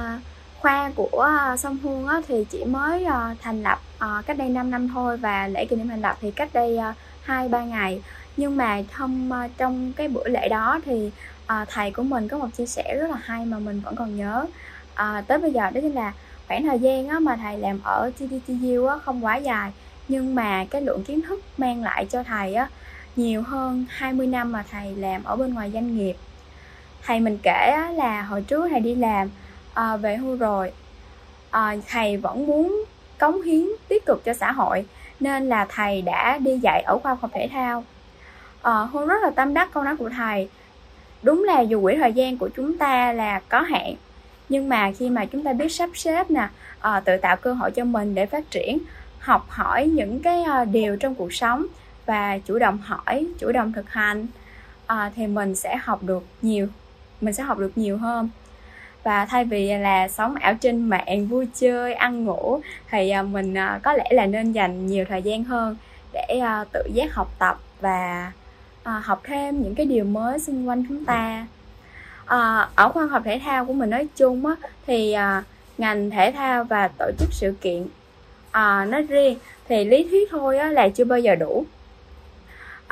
khoa 0.63 0.91
của 0.95 1.21
ờ, 1.21 1.57
Sông 1.57 1.79
Hương 1.83 2.07
á, 2.07 2.21
thì 2.29 2.45
chỉ 2.51 2.65
mới 2.65 3.05
uh, 3.05 3.39
thành 3.41 3.63
lập 3.63 3.81
uh, 3.97 4.27
cách 4.27 4.39
đây 4.39 4.49
5 4.49 4.71
năm 4.71 4.89
thôi 4.89 5.17
và 5.17 5.49
lễ 5.49 5.65
kỷ 5.65 5.77
niệm 5.77 5.89
thành 5.89 6.01
lập 6.01 6.17
thì 6.21 6.31
cách 6.31 6.49
đây 6.53 6.79
hai 7.23 7.45
uh, 7.45 7.51
ba 7.51 7.65
ngày. 7.65 8.03
Nhưng 8.37 8.57
mà 8.57 8.83
trong 8.99 9.31
uh, 9.45 9.51
trong 9.57 9.93
cái 9.97 10.09
bữa 10.09 10.29
lễ 10.29 10.49
đó 10.49 10.81
thì 10.85 11.11
uh, 11.45 11.69
thầy 11.69 11.91
của 11.91 12.03
mình 12.03 12.29
có 12.29 12.39
một 12.39 12.49
chia 12.57 12.67
sẻ 12.67 12.97
rất 13.01 13.11
là 13.11 13.17
hay 13.23 13.45
mà 13.45 13.59
mình 13.59 13.81
vẫn 13.81 13.97
còn 13.97 14.17
nhớ. 14.17 14.47
Uh, 14.93 15.27
tới 15.27 15.39
bây 15.39 15.53
giờ 15.53 15.71
đó 15.71 15.81
chính 15.81 15.95
là 15.95 16.13
khoảng 16.49 16.67
thời 16.67 16.79
gian 16.79 17.09
á, 17.09 17.19
mà 17.19 17.37
thầy 17.37 17.59
làm 17.59 17.81
ở 17.85 18.11
TDTU 18.17 18.87
á, 18.87 18.99
không 19.05 19.25
quá 19.25 19.37
dài. 19.37 19.73
Nhưng 20.09 20.35
mà 20.35 20.65
cái 20.71 20.83
lượng 20.83 21.05
kiến 21.05 21.23
thức 21.23 21.41
mang 21.59 21.83
lại 21.83 22.07
cho 22.11 22.23
thầy 22.23 22.55
á, 22.55 22.69
nhiều 23.17 23.43
hơn 23.43 23.85
20 23.89 24.27
năm 24.27 24.53
mà 24.53 24.65
thầy 24.71 24.95
làm 24.95 25.25
ở 25.25 25.37
bên 25.37 25.55
ngoài 25.55 25.71
doanh 25.75 25.97
nghiệp. 25.97 26.17
Thầy 27.03 27.21
mình 27.21 27.39
kể 27.43 27.73
á, 27.77 27.91
là 27.91 28.23
hồi 28.23 28.43
trước 28.43 28.69
thầy 28.71 28.81
đi 28.81 28.95
làm 28.95 29.29
à, 29.75 29.97
về 29.97 30.17
hưu 30.17 30.37
rồi. 30.37 30.73
À, 31.51 31.77
thầy 31.89 32.17
vẫn 32.17 32.47
muốn 32.47 32.85
cống 33.19 33.43
hiến 33.43 33.67
tích 33.89 34.07
cực 34.07 34.25
cho 34.25 34.35
xã 34.35 34.53
hội 34.53 34.87
nên 35.21 35.49
là 35.49 35.67
thầy 35.69 36.03
đã 36.03 36.39
đi 36.39 36.59
dạy 36.59 36.83
ở 36.83 36.99
khoa 36.99 37.17
học 37.21 37.31
thể 37.35 37.49
thao. 37.53 37.85
À, 38.63 38.73
hôn 38.73 39.07
rất 39.07 39.23
là 39.23 39.31
tâm 39.31 39.55
đắc 39.55 39.69
câu 39.75 39.83
nói 39.83 39.97
của 39.97 40.09
thầy. 40.09 40.49
Đúng 41.23 41.45
là 41.45 41.61
dù 41.61 41.83
quỹ 41.83 41.97
thời 41.97 42.13
gian 42.13 42.39
của 42.39 42.49
chúng 42.57 42.79
ta 42.79 43.13
là 43.13 43.41
có 43.49 43.61
hạn 43.61 43.95
nhưng 44.53 44.69
mà 44.69 44.93
khi 44.99 45.11
mà 45.11 45.25
chúng 45.25 45.45
ta 45.45 45.53
biết 45.53 45.73
sắp 45.73 45.91
xếp 45.95 46.31
nè 46.31 46.49
à, 46.81 47.01
tự 47.01 47.17
tạo 47.17 47.37
cơ 47.37 47.53
hội 47.53 47.71
cho 47.71 47.85
mình 47.85 48.15
để 48.15 48.27
phát 48.27 48.51
triển 48.51 48.79
học 49.19 49.47
hỏi 49.49 49.87
những 49.87 50.21
cái 50.21 50.43
à, 50.43 50.65
điều 50.65 50.97
trong 50.97 51.15
cuộc 51.15 51.33
sống 51.33 51.67
và 52.07 52.39
chủ 52.39 52.59
động 52.59 52.79
hỏi 52.79 53.27
chủ 53.39 53.53
động 53.53 53.73
thực 53.73 53.91
hành 53.91 54.27
à, 54.87 55.11
thì 55.17 55.27
mình 55.27 55.55
sẽ 55.55 55.77
học 55.77 56.03
được 56.03 56.25
nhiều 56.43 56.67
mình 57.21 57.35
sẽ 57.35 57.43
học 57.43 57.59
được 57.59 57.73
nhiều 57.79 57.99
hơn 57.99 58.29
và 59.03 59.27
thay 59.27 59.45
vì 59.45 59.79
là 59.79 60.09
sống 60.09 60.35
ảo 60.35 60.55
trên 60.55 60.89
mạng 60.89 61.27
vui 61.27 61.49
chơi 61.55 61.95
ăn 61.95 62.25
ngủ 62.25 62.61
thì 62.91 63.11
à, 63.11 63.23
mình 63.23 63.55
à, 63.55 63.81
có 63.83 63.93
lẽ 63.93 64.05
là 64.11 64.27
nên 64.27 64.53
dành 64.53 64.87
nhiều 64.87 65.05
thời 65.09 65.23
gian 65.23 65.45
hơn 65.45 65.77
để 66.13 66.39
à, 66.43 66.65
tự 66.73 66.83
giác 66.93 67.15
học 67.15 67.35
tập 67.39 67.61
và 67.81 68.33
học 68.85 69.21
thêm 69.25 69.63
những 69.63 69.75
cái 69.75 69.87
điều 69.87 70.05
mới 70.05 70.41
xung 70.41 70.69
quanh 70.69 70.85
chúng 70.89 71.05
ta. 71.05 71.47
Ở 72.75 72.89
khoa 72.95 73.07
học 73.07 73.23
thể 73.25 73.41
thao 73.45 73.65
của 73.65 73.73
mình 73.73 73.91
nói 73.91 74.09
chung 74.17 74.47
á, 74.47 74.55
thì 74.87 75.15
ngành 75.79 76.11
thể 76.11 76.33
thao 76.33 76.65
và 76.65 76.89
tổ 76.89 77.11
chức 77.19 77.29
sự 77.33 77.55
kiện 77.61 77.87
nói 78.91 79.03
riêng 79.09 79.39
thì 79.69 79.85
lý 79.85 80.07
thuyết 80.11 80.29
thôi 80.31 80.59
á, 80.59 80.69
là 80.69 80.89
chưa 80.89 81.05
bao 81.05 81.19
giờ 81.19 81.35
đủ 81.35 81.65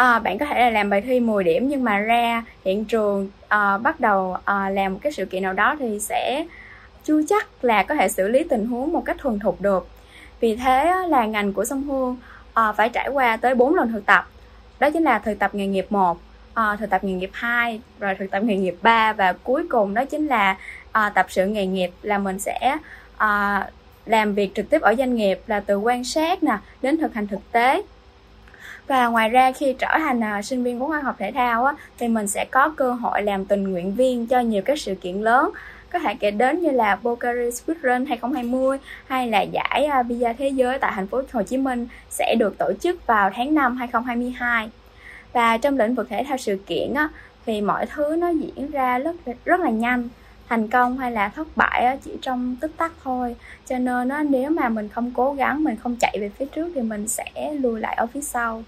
à, 0.01 0.19
bạn 0.19 0.39
có 0.39 0.47
thể 0.47 0.61
là 0.61 0.71
làm 0.71 0.91
bài 0.91 1.01
thi 1.01 1.21
10 1.21 1.45
điểm 1.45 1.69
nhưng 1.69 1.85
mà 1.85 1.99
ra 1.99 2.45
hiện 2.65 2.85
trường 2.85 3.31
à, 3.49 3.79
bắt 3.79 4.01
đầu 4.01 4.37
à, 4.45 4.71
làm 4.71 4.93
một 4.93 4.99
cái 5.03 5.13
sự 5.13 5.25
kiện 5.25 5.43
nào 5.43 5.53
đó 5.53 5.77
thì 5.79 6.01
sẽ 6.01 6.47
chưa 7.05 7.23
chắc 7.29 7.65
là 7.65 7.83
có 7.83 7.95
thể 7.95 8.09
xử 8.09 8.29
lý 8.29 8.45
tình 8.45 8.67
huống 8.67 8.93
một 8.93 9.03
cách 9.05 9.17
thuần 9.19 9.39
thục 9.39 9.61
được. 9.61 9.89
Vì 10.41 10.57
thế 10.57 10.93
là 11.09 11.27
ngành 11.27 11.53
của 11.53 11.65
sông 11.65 11.83
hương 11.83 12.17
à, 12.55 12.73
phải 12.73 12.89
trải 12.89 13.09
qua 13.09 13.37
tới 13.37 13.55
4 13.55 13.75
lần 13.75 13.93
thực 13.93 14.07
tập. 14.07 14.29
Đó 14.79 14.91
chính 14.91 15.03
là 15.03 15.19
thực 15.19 15.39
tập 15.39 15.55
nghề 15.55 15.67
nghiệp 15.67 15.87
1 15.91 16.19
à, 16.55 16.77
thực 16.77 16.91
tập 16.91 17.05
nghề 17.05 17.13
nghiệp 17.13 17.31
2 17.33 17.81
rồi 18.01 18.15
thực 18.15 18.31
tập 18.31 18.41
nghề 18.43 18.57
nghiệp 18.57 18.77
3 18.83 19.13
và 19.13 19.33
cuối 19.33 19.67
cùng 19.71 19.95
đó 19.95 20.05
chính 20.05 20.27
là 20.27 20.57
à, 20.93 21.11
tập 21.11 21.27
sự 21.29 21.47
nghề 21.47 21.67
nghiệp 21.67 21.91
là 22.03 22.19
mình 22.19 22.39
sẽ 22.39 22.77
à, 23.17 23.67
làm 24.07 24.35
việc 24.35 24.55
trực 24.55 24.71
tiếp 24.71 24.83
ở 24.83 24.95
doanh 24.99 25.15
nghiệp 25.15 25.41
là 25.47 25.61
từ 25.61 25.79
quan 25.79 26.05
sát 26.05 26.43
nè 26.43 26.59
đến 26.83 26.97
thực 26.97 27.15
hành 27.15 27.27
thực 27.27 27.53
tế 27.53 27.83
và 28.91 29.07
ngoài 29.07 29.29
ra 29.29 29.53
khi 29.53 29.75
trở 29.79 29.89
thành 29.99 30.21
uh, 30.39 30.45
sinh 30.45 30.63
viên 30.63 30.81
của 30.81 30.87
khoa 30.87 31.01
học 31.01 31.17
thể 31.19 31.33
thao 31.33 31.65
á, 31.65 31.75
thì 31.99 32.09
mình 32.09 32.29
sẽ 32.29 32.45
có 32.51 32.69
cơ 32.77 32.93
hội 32.93 33.23
làm 33.23 33.45
tình 33.45 33.73
nguyện 33.73 33.95
viên 33.95 34.27
cho 34.27 34.41
nhiều 34.41 34.63
các 34.65 34.79
sự 34.79 34.95
kiện 34.95 35.17
lớn. 35.21 35.51
Có 35.93 35.99
thể 35.99 36.15
kể 36.15 36.31
đến 36.31 36.61
như 36.61 36.71
là 36.71 36.99
Bocari 37.03 37.51
Speedrun 37.51 38.07
2020 38.07 38.79
hay 39.07 39.29
là 39.29 39.41
giải 39.43 39.89
uh, 40.01 40.07
Bia 40.07 40.33
Thế 40.39 40.49
giới 40.49 40.79
tại 40.79 40.93
thành 40.95 41.07
phố 41.07 41.23
Hồ 41.33 41.43
Chí 41.43 41.57
Minh 41.57 41.89
sẽ 42.11 42.35
được 42.39 42.59
tổ 42.59 42.73
chức 42.81 43.07
vào 43.07 43.31
tháng 43.35 43.55
5 43.55 43.77
2022 43.77 44.71
và 45.33 45.57
trong 45.57 45.79
lĩnh 45.79 45.95
vực 45.95 46.09
thể 46.09 46.25
thao 46.29 46.37
sự 46.37 46.59
kiện 46.67 46.95
á, 46.95 47.09
thì 47.47 47.61
mọi 47.61 47.87
thứ 47.87 48.17
nó 48.17 48.29
diễn 48.29 48.71
ra 48.71 48.99
rất 48.99 49.17
rất 49.45 49.61
là 49.61 49.71
nhanh. 49.71 50.09
Thành 50.49 50.69
công 50.69 50.99
hay 50.99 51.13
là 51.13 51.29
thất 51.29 51.57
bại 51.57 51.99
chỉ 52.05 52.11
trong 52.23 52.57
tích 52.61 52.73
tắc 52.77 52.93
thôi. 53.05 53.37
Cho 53.69 53.79
nên 53.79 54.31
nếu 54.31 54.51
mà 54.51 54.69
mình 54.69 54.89
không 54.89 55.11
cố 55.15 55.33
gắng 55.33 55.65
mình 55.65 55.77
không 55.77 55.97
chạy 55.97 56.17
về 56.21 56.29
phía 56.29 56.47
trước 56.47 56.73
thì 56.75 56.81
mình 56.81 57.09
sẽ 57.09 57.55
lùi 57.61 57.81
lại 57.81 57.95
ở 57.95 58.07
phía 58.07 58.21
sau. 58.21 58.63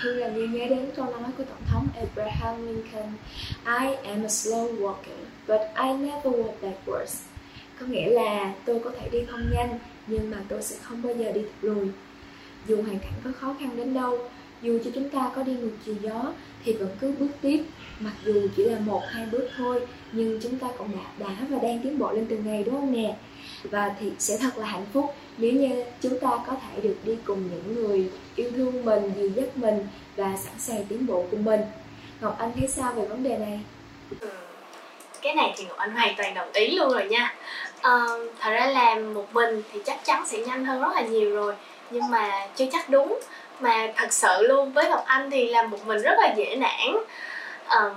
Hương 0.00 0.16
là 0.16 0.28
người 0.28 0.48
nhớ 0.48 0.66
đến 0.68 0.90
câu 0.96 1.04
nói 1.04 1.30
của 1.38 1.44
Tổng 1.44 1.62
thống 1.70 1.88
Abraham 1.96 2.66
Lincoln 2.66 3.12
I 3.66 3.94
am 3.94 4.22
a 4.24 4.28
slow 4.28 4.78
walker, 4.78 5.22
but 5.48 5.60
I 5.76 5.92
never 5.92 6.34
walk 6.34 6.52
backwards. 6.62 7.22
Có 7.80 7.86
nghĩa 7.86 8.10
là 8.10 8.54
tôi 8.64 8.80
có 8.84 8.90
thể 9.00 9.08
đi 9.12 9.18
không 9.30 9.50
nhanh, 9.52 9.78
nhưng 10.06 10.30
mà 10.30 10.36
tôi 10.48 10.62
sẽ 10.62 10.76
không 10.82 11.02
bao 11.02 11.14
giờ 11.14 11.32
đi 11.32 11.42
thụt 11.42 11.52
lùi. 11.62 11.86
Dù 12.68 12.82
hoàn 12.82 12.98
cảnh 12.98 13.12
có 13.24 13.30
khó 13.40 13.56
khăn 13.60 13.76
đến 13.76 13.94
đâu, 13.94 14.18
dù 14.62 14.78
cho 14.84 14.90
chúng 14.94 15.08
ta 15.08 15.30
có 15.36 15.42
đi 15.42 15.52
ngược 15.52 15.76
chiều 15.84 15.94
gió 16.02 16.32
thì 16.64 16.72
vẫn 16.72 16.88
cứ 17.00 17.14
bước 17.18 17.30
tiếp. 17.40 17.64
Mặc 18.00 18.12
dù 18.24 18.48
chỉ 18.56 18.64
là 18.64 18.78
một 18.78 19.02
hai 19.08 19.26
bước 19.32 19.48
thôi 19.56 19.86
nhưng 20.12 20.40
chúng 20.42 20.58
ta 20.58 20.68
cũng 20.78 20.88
đã 20.92 21.26
đã 21.26 21.36
và 21.50 21.58
đang 21.62 21.78
tiến 21.82 21.98
bộ 21.98 22.12
lên 22.12 22.26
từng 22.28 22.46
ngày 22.46 22.64
đúng 22.64 22.74
không 22.74 22.92
nè? 22.92 23.16
Và 23.70 23.94
thì 24.00 24.10
sẽ 24.18 24.38
thật 24.38 24.58
là 24.58 24.66
hạnh 24.66 24.86
phúc 24.92 25.04
nếu 25.38 25.52
như 25.52 25.84
chúng 26.00 26.18
ta 26.20 26.28
có 26.46 26.56
thể 26.62 26.80
được 26.82 26.96
đi 27.04 27.16
cùng 27.24 27.42
những 27.50 27.74
người 27.74 28.10
yêu 28.36 28.50
thương 28.56 28.84
mình 28.84 29.12
dìu 29.16 29.30
dắt 29.36 29.56
mình 29.56 29.88
và 30.16 30.36
sẵn 30.36 30.54
sàng 30.58 30.84
tiến 30.88 31.06
bộ 31.06 31.24
cùng 31.30 31.44
mình. 31.44 31.60
Ngọc 32.20 32.36
anh 32.38 32.52
thấy 32.58 32.68
sao 32.68 32.92
về 32.92 33.04
vấn 33.06 33.22
đề 33.22 33.38
này? 33.38 33.60
Ừ, 34.20 34.28
cái 35.22 35.34
này 35.34 35.54
thì 35.56 35.64
ngọc 35.64 35.78
anh 35.78 35.90
hoàn 35.90 36.14
toàn 36.16 36.34
đồng 36.34 36.52
ý 36.52 36.76
luôn 36.76 36.92
rồi 36.92 37.04
nha. 37.04 37.34
À, 37.80 37.98
thật 38.38 38.50
ra 38.50 38.66
làm 38.66 39.14
một 39.14 39.26
mình 39.32 39.62
thì 39.72 39.80
chắc 39.84 40.04
chắn 40.04 40.26
sẽ 40.26 40.38
nhanh 40.38 40.64
hơn 40.64 40.80
rất 40.80 40.92
là 40.94 41.00
nhiều 41.00 41.36
rồi 41.36 41.54
nhưng 41.90 42.10
mà 42.10 42.46
chưa 42.56 42.66
chắc 42.72 42.90
đúng. 42.90 43.20
Mà 43.60 43.92
thật 43.96 44.12
sự 44.12 44.46
luôn 44.46 44.72
với 44.72 44.88
ngọc 44.88 45.04
anh 45.06 45.30
thì 45.30 45.48
làm 45.48 45.70
một 45.70 45.86
mình 45.86 46.02
rất 46.02 46.14
là 46.18 46.34
dễ 46.36 46.56
nản. 46.56 46.96
À, 47.66 47.90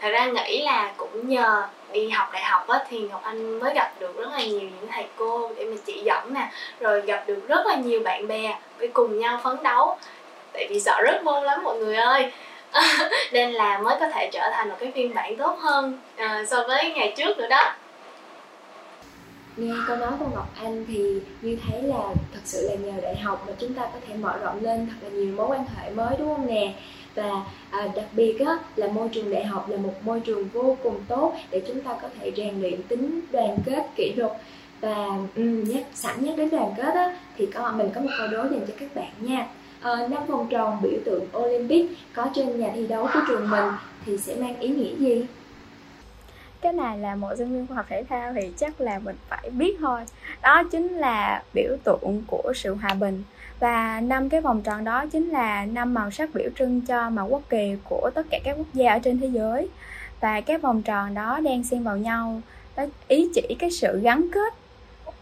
thật 0.00 0.08
ra 0.10 0.26
nghĩ 0.26 0.62
là 0.62 0.92
cũng 0.96 1.28
nhờ 1.28 1.68
đi 1.94 2.08
học 2.08 2.28
đại 2.32 2.42
học 2.42 2.68
á, 2.68 2.84
thì 2.88 3.00
ngọc 3.00 3.22
anh 3.24 3.58
mới 3.58 3.74
gặp 3.74 3.92
được 4.00 4.16
rất 4.16 4.30
là 4.32 4.44
nhiều 4.44 4.60
những 4.60 4.86
thầy 4.90 5.06
cô 5.16 5.50
để 5.56 5.64
mình 5.64 5.78
chỉ 5.86 6.02
dẫn 6.04 6.34
nè 6.34 6.50
rồi 6.80 7.00
gặp 7.00 7.24
được 7.26 7.48
rất 7.48 7.66
là 7.66 7.74
nhiều 7.74 8.00
bạn 8.04 8.28
bè 8.28 8.58
để 8.78 8.88
cùng 8.92 9.18
nhau 9.18 9.40
phấn 9.44 9.62
đấu. 9.62 9.98
Tại 10.52 10.66
vì 10.70 10.80
sợ 10.80 11.02
rất 11.02 11.22
môn 11.24 11.44
lắm 11.44 11.62
mọi 11.64 11.78
người 11.78 11.96
ơi. 11.96 12.32
Nên 13.32 13.52
là 13.52 13.78
mới 13.78 13.96
có 14.00 14.08
thể 14.08 14.30
trở 14.32 14.50
thành 14.52 14.68
một 14.68 14.76
cái 14.80 14.92
phiên 14.94 15.14
bản 15.14 15.36
tốt 15.36 15.58
hơn 15.60 15.98
uh, 16.16 16.48
so 16.48 16.64
với 16.68 16.90
ngày 16.90 17.14
trước 17.16 17.38
nữa 17.38 17.46
đó. 17.48 17.74
Nghe 19.56 19.72
câu 19.88 19.96
nói 19.96 20.10
của 20.18 20.26
Ngọc 20.34 20.48
Anh 20.62 20.84
thì 20.88 21.20
như 21.42 21.58
thấy 21.66 21.82
là 21.82 22.02
thật 22.32 22.40
sự 22.44 22.68
là 22.68 22.74
nhờ 22.74 23.00
đại 23.02 23.16
học 23.16 23.44
mà 23.46 23.52
chúng 23.58 23.74
ta 23.74 23.82
có 23.82 23.98
thể 24.08 24.14
mở 24.14 24.36
rộng 24.42 24.64
lên 24.64 24.86
thật 24.90 24.96
là 25.02 25.08
nhiều 25.08 25.32
mối 25.36 25.46
quan 25.50 25.64
hệ 25.76 25.90
mới 25.90 26.16
đúng 26.18 26.34
không 26.36 26.46
nè? 26.46 26.72
Và 27.14 27.44
à, 27.70 27.88
đặc 27.96 28.04
biệt 28.12 28.38
á, 28.46 28.58
là 28.76 28.88
môi 28.88 29.08
trường 29.08 29.30
đại 29.30 29.44
học 29.44 29.68
là 29.68 29.76
một 29.76 29.94
môi 30.02 30.20
trường 30.20 30.48
vô 30.48 30.76
cùng 30.82 31.04
tốt 31.08 31.34
để 31.50 31.62
chúng 31.68 31.80
ta 31.80 31.98
có 32.02 32.08
thể 32.20 32.32
rèn 32.36 32.60
luyện 32.60 32.82
tính 32.82 33.20
đoàn 33.32 33.58
kết 33.64 33.86
kỷ 33.96 34.12
luật. 34.16 34.32
Và 34.80 35.06
um, 35.36 35.64
nhắc 35.64 35.84
sẵn 35.94 36.24
nhắc 36.24 36.36
đến 36.36 36.50
đoàn 36.50 36.74
kết 36.76 36.94
á, 36.94 37.16
thì 37.36 37.46
có 37.46 37.72
mình 37.76 37.88
có 37.94 38.00
một 38.00 38.10
câu 38.18 38.26
đố 38.26 38.42
dành 38.42 38.66
cho 38.68 38.74
các 38.78 38.94
bạn 38.94 39.12
nha. 39.20 39.46
À, 39.80 40.08
năm 40.10 40.26
vòng 40.26 40.46
tròn 40.50 40.78
biểu 40.82 41.00
tượng 41.04 41.24
Olympic 41.36 41.90
có 42.14 42.28
trên 42.34 42.60
nhà 42.60 42.72
thi 42.74 42.86
đấu 42.86 43.08
của 43.14 43.20
trường 43.28 43.50
mình 43.50 43.64
thì 44.06 44.18
sẽ 44.18 44.34
mang 44.34 44.60
ý 44.60 44.68
nghĩa 44.68 44.96
gì? 44.96 45.26
cái 46.64 46.72
này 46.72 46.98
là 46.98 47.14
một 47.16 47.34
sinh 47.38 47.52
viên 47.52 47.66
khoa 47.66 47.76
học 47.76 47.86
thể 47.88 48.04
thao 48.08 48.32
thì 48.32 48.52
chắc 48.56 48.80
là 48.80 48.98
mình 48.98 49.16
phải 49.28 49.50
biết 49.50 49.76
thôi. 49.80 50.00
Đó 50.42 50.62
chính 50.72 50.88
là 50.88 51.42
biểu 51.54 51.76
tượng 51.84 52.22
của 52.26 52.52
sự 52.54 52.74
hòa 52.74 52.94
bình 52.94 53.22
và 53.64 54.00
năm 54.00 54.28
cái 54.28 54.40
vòng 54.40 54.62
tròn 54.62 54.84
đó 54.84 55.06
chính 55.06 55.30
là 55.30 55.66
năm 55.66 55.94
màu 55.94 56.10
sắc 56.10 56.34
biểu 56.34 56.50
trưng 56.58 56.80
cho 56.80 57.10
màu 57.10 57.26
quốc 57.26 57.42
kỳ 57.48 57.76
của 57.88 58.10
tất 58.14 58.26
cả 58.30 58.38
các 58.44 58.56
quốc 58.58 58.66
gia 58.74 58.92
ở 58.92 58.98
trên 58.98 59.20
thế 59.20 59.26
giới. 59.26 59.68
Và 60.20 60.40
các 60.40 60.62
vòng 60.62 60.82
tròn 60.82 61.14
đó 61.14 61.40
đang 61.40 61.64
xen 61.64 61.82
vào 61.82 61.96
nhau 61.96 62.40
đó 62.76 62.84
ý 63.08 63.28
chỉ 63.34 63.56
cái 63.58 63.70
sự 63.70 64.00
gắn 64.00 64.28
kết 64.32 64.54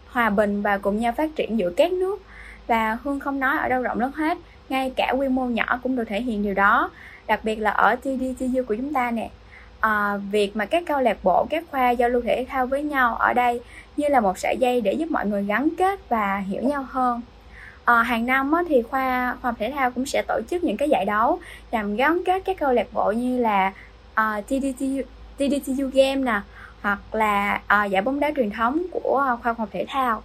hòa 0.07 0.29
bình 0.29 0.61
và 0.61 0.77
cùng 0.77 0.99
nhau 0.99 1.11
phát 1.11 1.35
triển 1.35 1.59
giữa 1.59 1.69
các 1.77 1.91
nước. 1.91 2.21
Và 2.67 2.97
hương 3.03 3.19
không 3.19 3.39
nói 3.39 3.57
ở 3.57 3.69
đâu 3.69 3.81
rộng 3.81 3.99
lớn 3.99 4.11
hết 4.15 4.37
ngay 4.69 4.93
cả 4.95 5.13
quy 5.17 5.27
mô 5.27 5.45
nhỏ 5.45 5.79
cũng 5.83 5.95
được 5.95 6.05
thể 6.07 6.21
hiện 6.21 6.43
điều 6.43 6.53
đó. 6.53 6.91
Đặc 7.27 7.39
biệt 7.43 7.55
là 7.55 7.71
ở 7.71 7.95
TDTU 7.95 8.63
của 8.67 8.75
chúng 8.75 8.93
ta 8.93 9.11
nè. 9.11 9.29
À, 9.79 10.17
việc 10.17 10.55
mà 10.55 10.65
các 10.65 10.83
câu 10.85 11.01
lạc 11.01 11.17
bộ 11.23 11.47
các 11.49 11.63
khoa 11.71 11.89
giao 11.89 12.09
lưu 12.09 12.21
thể 12.21 12.45
thao 12.49 12.67
với 12.67 12.83
nhau 12.83 13.15
ở 13.15 13.33
đây 13.33 13.61
như 13.97 14.07
là 14.07 14.19
một 14.19 14.37
sợi 14.37 14.57
dây 14.59 14.81
để 14.81 14.93
giúp 14.93 15.11
mọi 15.11 15.27
người 15.27 15.43
gắn 15.43 15.69
kết 15.77 16.09
và 16.09 16.37
hiểu 16.37 16.61
nhau 16.63 16.85
hơn 16.89 17.21
à, 17.85 18.03
hàng 18.03 18.25
năm 18.25 18.51
á, 18.51 18.63
thì 18.69 18.81
khoa 18.81 19.37
khoa 19.41 19.51
học 19.51 19.55
thể 19.59 19.71
thao 19.75 19.91
cũng 19.91 20.05
sẽ 20.05 20.23
tổ 20.27 20.39
chức 20.49 20.63
những 20.63 20.77
cái 20.77 20.89
giải 20.89 21.05
đấu 21.05 21.39
nhằm 21.71 21.95
gắn 21.95 22.21
kết 22.25 22.41
các 22.45 22.57
câu 22.59 22.73
lạc 22.73 22.87
bộ 22.93 23.11
như 23.11 23.39
là 23.39 23.73
ờ, 24.13 24.31
à, 24.31 24.41
TDTU, 24.41 25.01
TDTU 25.37 25.89
Game 25.93 26.15
nè 26.15 26.41
hoặc 26.81 27.15
là 27.15 27.61
à, 27.67 27.85
giải 27.85 28.01
bóng 28.01 28.19
đá 28.19 28.31
truyền 28.35 28.51
thống 28.51 28.83
của 28.91 29.37
khoa 29.43 29.53
học 29.57 29.69
thể 29.71 29.85
thao. 29.87 30.23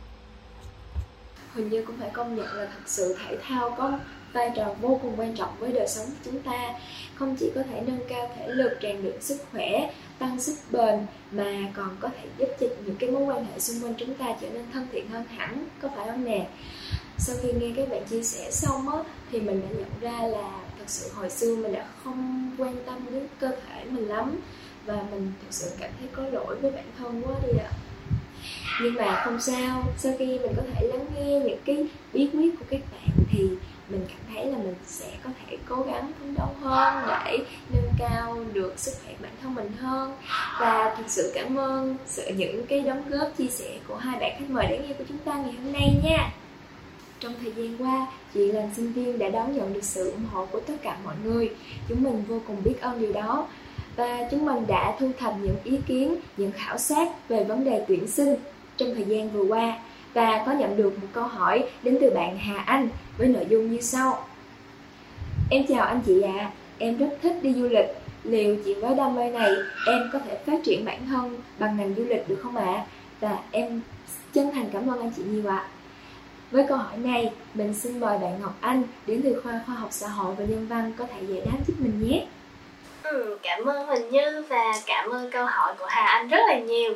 Hình 1.54 1.68
Như 1.68 1.84
cũng 1.86 1.96
phải 2.00 2.10
công 2.12 2.36
nhận 2.36 2.46
là 2.46 2.64
thật 2.64 2.82
sự 2.86 3.16
thể 3.18 3.36
thao 3.48 3.70
có 3.70 3.98
vai 4.32 4.50
trò 4.56 4.74
vô 4.80 4.98
cùng 5.02 5.14
quan 5.16 5.34
trọng 5.36 5.50
với 5.58 5.72
đời 5.72 5.88
sống 5.88 6.06
của 6.06 6.16
chúng 6.24 6.42
ta. 6.42 6.72
Không 7.14 7.36
chỉ 7.36 7.52
có 7.54 7.62
thể 7.70 7.82
nâng 7.86 8.00
cao 8.08 8.30
thể 8.36 8.48
lực 8.48 8.78
rèn 8.82 8.96
luyện 9.02 9.22
sức 9.22 9.36
khỏe 9.52 9.90
tăng 10.18 10.40
sức 10.40 10.54
bền 10.70 11.06
mà 11.30 11.52
còn 11.74 11.96
có 12.00 12.08
thể 12.08 12.28
giúp 12.38 12.48
cho 12.60 12.66
những 12.86 12.96
cái 12.96 13.10
mối 13.10 13.22
quan 13.22 13.44
hệ 13.44 13.60
xung 13.60 13.84
quanh 13.84 13.94
chúng 13.94 14.14
ta 14.14 14.26
trở 14.40 14.48
nên 14.50 14.62
thân 14.72 14.86
thiện 14.92 15.08
hơn 15.08 15.24
hẳn 15.24 15.68
có 15.82 15.88
phải 15.96 16.06
không 16.06 16.24
nè? 16.24 16.46
Sau 17.18 17.36
khi 17.42 17.48
nghe 17.52 17.72
các 17.76 17.88
bạn 17.90 18.04
chia 18.04 18.22
sẻ 18.22 18.50
xong 18.50 18.88
á, 18.88 18.98
thì 19.30 19.40
mình 19.40 19.60
đã 19.60 19.68
nhận 19.78 20.00
ra 20.00 20.26
là 20.26 20.50
thật 20.78 20.84
sự 20.86 21.10
hồi 21.14 21.30
xưa 21.30 21.56
mình 21.56 21.72
đã 21.72 21.86
không 22.04 22.50
quan 22.58 22.76
tâm 22.86 22.98
đến 23.10 23.26
cơ 23.40 23.48
thể 23.48 23.84
mình 23.84 24.08
lắm. 24.08 24.36
Và 24.86 25.02
mình 25.10 25.32
thật 25.40 25.48
sự 25.50 25.70
cảm 25.78 25.90
thấy 25.98 26.08
có 26.12 26.22
lỗi 26.32 26.56
với 26.56 26.70
bản 26.70 26.84
thân 26.98 27.22
quá 27.22 27.34
đi 27.46 27.58
ạ. 27.58 27.70
Nhưng 28.82 28.94
mà 28.94 29.22
không 29.24 29.40
sao, 29.40 29.84
sau 29.98 30.12
khi 30.18 30.26
mình 30.26 30.52
có 30.56 30.62
thể 30.72 30.86
lắng 30.86 31.06
nghe 31.14 31.40
những 31.40 31.58
cái 31.64 31.86
bí 32.12 32.28
quyết 32.32 32.50
của 32.58 32.64
các 32.70 32.80
bạn 32.92 33.24
thì 33.30 33.48
mình 33.88 34.06
cảm 34.08 34.18
thấy 34.34 34.46
là 34.46 34.58
mình 34.58 34.74
sẽ 34.86 35.10
có 35.24 35.30
thể 35.40 35.56
cố 35.68 35.82
gắng 35.82 36.12
phấn 36.18 36.34
đấu 36.34 36.54
hơn 36.60 37.08
để 37.08 37.38
nâng 37.72 37.92
cao 37.98 38.36
được 38.52 38.74
sức 38.76 38.92
khỏe 39.04 39.14
bản 39.22 39.32
thân 39.42 39.54
mình 39.54 39.72
hơn. 39.72 40.16
Và 40.60 40.94
thật 40.96 41.04
sự 41.08 41.32
cảm 41.34 41.58
ơn 41.58 41.96
sự, 42.06 42.30
những 42.36 42.66
cái 42.66 42.80
đóng 42.80 43.08
góp 43.08 43.36
chia 43.38 43.48
sẻ 43.48 43.78
của 43.88 43.96
hai 43.96 44.20
bạn 44.20 44.32
khách 44.38 44.50
mời 44.50 44.66
đáng 44.66 44.86
yêu 44.86 44.94
của 44.98 45.04
chúng 45.08 45.18
ta 45.18 45.34
ngày 45.34 45.52
hôm 45.62 45.72
nay 45.72 45.94
nha 46.04 46.30
trong 47.20 47.34
thời 47.42 47.52
gian 47.52 47.76
qua, 47.78 48.06
chị 48.34 48.52
là 48.52 48.68
sinh 48.76 48.92
viên 48.92 49.18
đã 49.18 49.28
đón 49.28 49.56
nhận 49.56 49.72
được 49.72 49.84
sự 49.84 50.10
ủng 50.10 50.24
hộ 50.32 50.46
của 50.46 50.60
tất 50.60 50.74
cả 50.82 50.96
mọi 51.04 51.14
người. 51.24 51.50
Chúng 51.88 52.02
mình 52.02 52.24
vô 52.28 52.40
cùng 52.46 52.56
biết 52.64 52.80
ơn 52.80 53.00
điều 53.00 53.12
đó. 53.12 53.46
Và 53.96 54.28
chúng 54.30 54.44
mình 54.44 54.66
đã 54.66 54.96
thu 55.00 55.10
thập 55.18 55.34
những 55.42 55.56
ý 55.64 55.78
kiến, 55.86 56.16
những 56.36 56.52
khảo 56.52 56.78
sát 56.78 57.28
về 57.28 57.44
vấn 57.44 57.64
đề 57.64 57.84
tuyển 57.88 58.06
sinh 58.06 58.36
trong 58.76 58.94
thời 58.94 59.04
gian 59.04 59.30
vừa 59.30 59.44
qua 59.44 59.78
và 60.14 60.42
có 60.46 60.52
nhận 60.52 60.76
được 60.76 60.98
một 61.02 61.08
câu 61.12 61.24
hỏi 61.24 61.64
đến 61.82 61.98
từ 62.00 62.10
bạn 62.10 62.38
Hà 62.38 62.58
Anh 62.58 62.88
với 63.18 63.28
nội 63.28 63.46
dung 63.48 63.72
như 63.72 63.80
sau. 63.80 64.26
Em 65.50 65.66
chào 65.68 65.84
anh 65.84 66.00
chị 66.06 66.22
ạ, 66.22 66.32
à. 66.38 66.50
em 66.78 66.96
rất 66.96 67.08
thích 67.22 67.36
đi 67.42 67.52
du 67.52 67.68
lịch. 67.68 67.86
Liệu 68.24 68.56
chị 68.64 68.74
với 68.74 68.94
đam 68.94 69.14
mê 69.14 69.30
này 69.30 69.50
em 69.86 70.10
có 70.12 70.18
thể 70.18 70.38
phát 70.46 70.60
triển 70.64 70.84
bản 70.84 71.06
thân 71.06 71.36
bằng 71.58 71.76
ngành 71.76 71.94
du 71.94 72.04
lịch 72.04 72.28
được 72.28 72.38
không 72.42 72.56
ạ? 72.56 72.64
À? 72.64 72.86
Và 73.20 73.38
em 73.50 73.80
chân 74.32 74.50
thành 74.52 74.70
cảm 74.72 74.90
ơn 74.90 75.00
anh 75.00 75.12
chị 75.16 75.22
nhiều 75.22 75.50
ạ. 75.50 75.56
À. 75.56 75.77
Với 76.50 76.64
câu 76.68 76.78
hỏi 76.78 76.96
này, 76.96 77.32
mình 77.54 77.74
xin 77.74 78.00
mời 78.00 78.18
bạn 78.18 78.40
Ngọc 78.40 78.54
Anh 78.60 78.82
đến 79.06 79.20
từ 79.24 79.40
khoa 79.42 79.52
khoa 79.66 79.74
học 79.74 79.88
xã 79.92 80.08
hội 80.08 80.34
và 80.38 80.44
nhân 80.44 80.66
văn 80.70 80.92
có 80.98 81.04
thể 81.14 81.20
giải 81.28 81.40
đáp 81.46 81.58
giúp 81.66 81.74
mình 81.78 82.08
nhé. 82.08 82.26
Ừ, 83.02 83.38
cảm 83.42 83.64
ơn 83.64 83.86
Huỳnh 83.86 84.10
Như 84.10 84.44
và 84.48 84.72
cảm 84.86 85.10
ơn 85.10 85.30
câu 85.30 85.46
hỏi 85.46 85.74
của 85.78 85.86
Hà 85.88 86.06
Anh 86.06 86.28
rất 86.28 86.40
là 86.48 86.58
nhiều 86.58 86.94